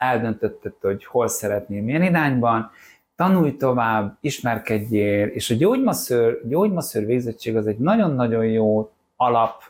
eldöntötted, 0.00 0.72
hogy 0.80 1.04
hol 1.04 1.28
szeretnél, 1.28 1.82
milyen 1.82 2.02
irányban, 2.02 2.70
tanulj 3.16 3.56
tovább, 3.56 4.16
ismerkedjél, 4.20 5.26
és 5.26 5.50
a 5.50 5.54
gyógymasször, 5.54 6.40
gyógymasször 6.48 7.06
végzettség 7.06 7.56
az 7.56 7.66
egy 7.66 7.78
nagyon-nagyon 7.78 8.44
jó 8.44 8.92
alap, 9.16 9.62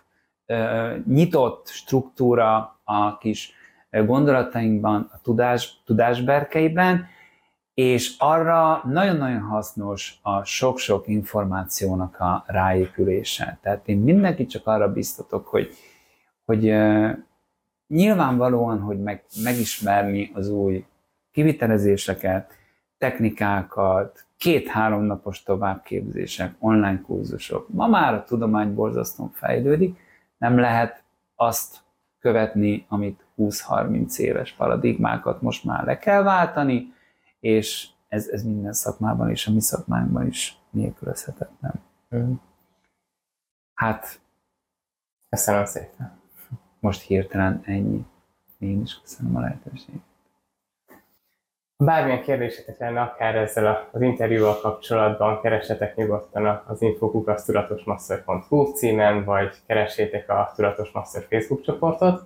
nyitott 1.06 1.68
struktúra 1.68 2.78
a 2.84 3.18
kis 3.18 3.52
gondolatainkban, 3.90 5.10
a 5.12 5.20
tudás, 5.22 5.82
tudásberkeiben, 5.84 7.06
és 7.74 8.14
arra 8.18 8.82
nagyon-nagyon 8.86 9.40
hasznos 9.40 10.18
a 10.22 10.44
sok-sok 10.44 11.08
információnak 11.08 12.20
a 12.20 12.44
ráépülése. 12.46 13.58
Tehát 13.62 13.88
én 13.88 13.98
mindenki 13.98 14.46
csak 14.46 14.66
arra 14.66 14.92
biztatok, 14.92 15.46
hogy, 15.46 15.74
hogy 16.44 16.74
nyilvánvalóan, 17.90 18.80
hogy 18.80 19.00
meg, 19.00 19.24
megismerni 19.42 20.30
az 20.34 20.48
új 20.48 20.84
kivitelezéseket, 21.30 22.52
technikákat, 22.98 24.24
két-három 24.36 25.02
napos 25.02 25.42
továbbképzések, 25.42 26.54
online 26.58 27.00
kurzusok. 27.00 27.68
Ma 27.68 27.86
már 27.86 28.14
a 28.14 28.24
tudomány 28.24 28.74
borzasztóan 28.74 29.30
fejlődik, 29.30 29.98
nem 30.38 30.58
lehet 30.58 31.02
azt 31.34 31.78
követni, 32.18 32.86
amit 32.88 33.24
20-30 33.38 34.16
éves 34.18 34.52
paradigmákat 34.52 35.42
most 35.42 35.64
már 35.64 35.84
le 35.84 35.98
kell 35.98 36.22
váltani, 36.22 36.92
és 37.40 37.88
ez, 38.08 38.28
ez 38.28 38.42
minden 38.42 38.72
szakmában 38.72 39.30
és 39.30 39.46
a 39.46 39.52
mi 39.52 39.60
szakmánkban 39.60 40.26
is 40.26 40.56
nélkülözhetetlen. 40.70 41.80
Hát, 43.74 44.20
köszönöm 45.28 45.64
szépen. 45.64 46.19
Most 46.80 47.02
hirtelen 47.02 47.62
ennyi. 47.66 48.04
Én 48.58 48.80
is 48.80 49.00
köszönöm 49.00 49.36
a 49.36 49.40
lehetőséget. 49.40 50.00
Bármilyen 51.76 52.22
kérdésetek 52.22 52.78
lenne, 52.78 53.00
akár 53.00 53.36
ezzel 53.36 53.88
az 53.92 54.00
interjúval 54.00 54.60
kapcsolatban, 54.60 55.40
keresetek 55.40 55.96
nyugodtan 55.96 56.62
az 56.66 56.82
infokukasztudatosmaster.hu 56.82 58.72
címen, 58.72 59.24
vagy 59.24 59.56
keresétek 59.66 60.30
a 60.30 60.52
Tudatos 60.56 60.90
Master 60.90 61.26
Facebook 61.28 61.62
csoportot. 61.62 62.22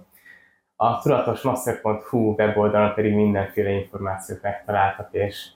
A 0.77 1.01
tudatosmaster.hu 1.01 2.35
weboldalon 2.39 2.95
pedig 2.95 3.15
mindenféle 3.15 3.71
információt 3.71 4.43
megtaláltak, 4.43 5.09
és 5.11 5.49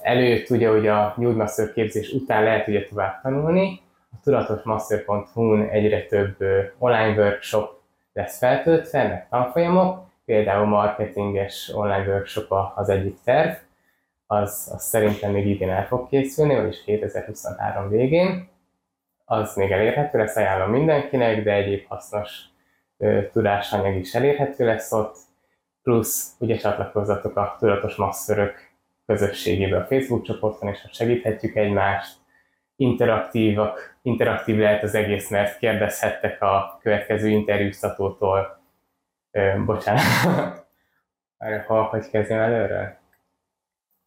előtt 0.00 0.50
ugye, 0.50 0.68
hogy 0.68 0.86
a 0.86 1.14
Master 1.16 1.72
képzés 1.72 2.12
után 2.12 2.42
lehet 2.42 2.68
ugye 2.68 2.84
tovább 2.84 3.20
tanulni. 3.22 3.80
A 4.12 4.20
tudatosmaster.hu-n 4.22 5.68
egyre 5.68 6.06
több 6.06 6.36
online 6.78 7.14
workshop 7.16 7.77
lesz 8.18 8.38
feltöltve, 8.38 9.08
meg 9.08 9.28
tanfolyamok, 9.28 10.06
például 10.24 10.66
marketinges 10.66 11.70
online 11.74 12.06
workshop 12.06 12.52
az 12.74 12.88
egyik 12.88 13.16
terv, 13.24 13.56
az, 14.26 14.70
az 14.74 14.82
szerintem 14.82 15.32
még 15.32 15.46
idén 15.46 15.70
el 15.70 15.86
fog 15.86 16.08
készülni, 16.08 16.54
vagyis 16.54 16.84
2023 16.84 17.88
végén. 17.88 18.48
Az 19.24 19.56
még 19.56 19.70
elérhető 19.70 20.18
lesz, 20.18 20.36
ajánlom 20.36 20.70
mindenkinek, 20.70 21.42
de 21.42 21.52
egyéb 21.52 21.86
hasznos 21.88 22.44
ö, 22.98 23.20
tudásanyag 23.32 23.94
is 23.94 24.14
elérhető 24.14 24.64
lesz 24.64 24.92
ott. 24.92 25.16
Plusz 25.82 26.34
ugye 26.38 26.56
csatlakozzatok 26.56 27.36
a 27.36 27.56
Tudatos 27.58 27.94
Masszörök 27.94 28.70
közösségébe 29.06 29.76
a 29.76 29.84
Facebook 29.84 30.22
csoporton, 30.22 30.68
és 30.68 30.86
segíthetjük 30.90 31.56
egymást. 31.56 32.17
Interaktívak, 32.80 33.98
interaktív 34.02 34.58
lehet 34.58 34.82
az 34.82 34.94
egész, 34.94 35.30
mert 35.30 35.58
kérdezhettek 35.58 36.42
a 36.42 36.78
következő 36.82 37.28
interjúztatótól 37.28 38.58
Ö, 39.30 39.64
bocsánat. 39.64 40.02
ha, 41.66 41.82
hogy 41.82 42.10
kezdjem 42.10 42.38
előre? 42.38 43.00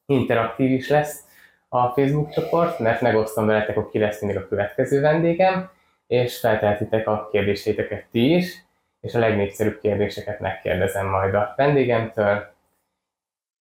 Interaktív 0.05 0.71
is 0.71 0.89
lesz 0.89 1.25
a 1.67 1.87
Facebook 1.87 2.29
csoport, 2.29 2.79
mert 2.79 3.01
megosztom 3.01 3.45
veletek, 3.45 3.75
hogy 3.75 3.89
ki 3.89 3.99
lesz 3.99 4.21
mindig 4.21 4.41
a 4.41 4.47
következő 4.47 5.01
vendégem, 5.01 5.69
és 6.07 6.39
felteltitek 6.39 7.07
a 7.07 7.27
kérdéseiteket 7.31 8.05
ti 8.11 8.35
is, 8.35 8.65
és 8.99 9.15
a 9.15 9.19
legnépszerűbb 9.19 9.79
kérdéseket 9.79 10.39
megkérdezem 10.39 11.07
majd 11.07 11.33
a 11.33 11.53
vendégemtől. 11.57 12.53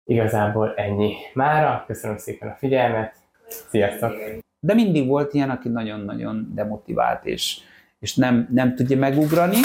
Igazából 0.05 0.75
ennyi 0.75 1.15
mára, 1.35 1.85
köszönöm 1.87 2.17
szépen 2.17 2.49
a 2.49 2.55
figyelmet, 2.55 3.15
sziasztok! 3.49 4.13
De 4.61 4.75
mindig 4.75 5.07
volt 5.07 5.35
ilyen, 5.35 5.51
aki 5.51 5.69
nagyon-nagyon 5.69 6.51
demotivált, 6.55 7.25
és, 7.25 7.59
és 7.99 8.15
nem, 8.15 8.49
nem 8.51 8.75
tudja 8.75 8.97
megugrani, 8.97 9.61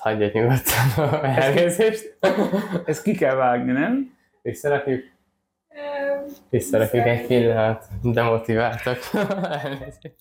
hagyj 0.00 0.24
nyugodtan 0.32 1.04
a 1.04 1.24
elnézést. 1.24 2.18
Ezt 2.84 3.02
ki 3.02 3.14
kell 3.14 3.34
vágni, 3.34 3.72
nem? 3.72 4.16
Visszarakjuk? 4.42 5.02
Visszarakjuk 6.48 7.06
egy 7.06 7.26
pillanat, 7.26 7.84
demotiváltak. 8.02 8.98
Elnézést. 9.64 10.16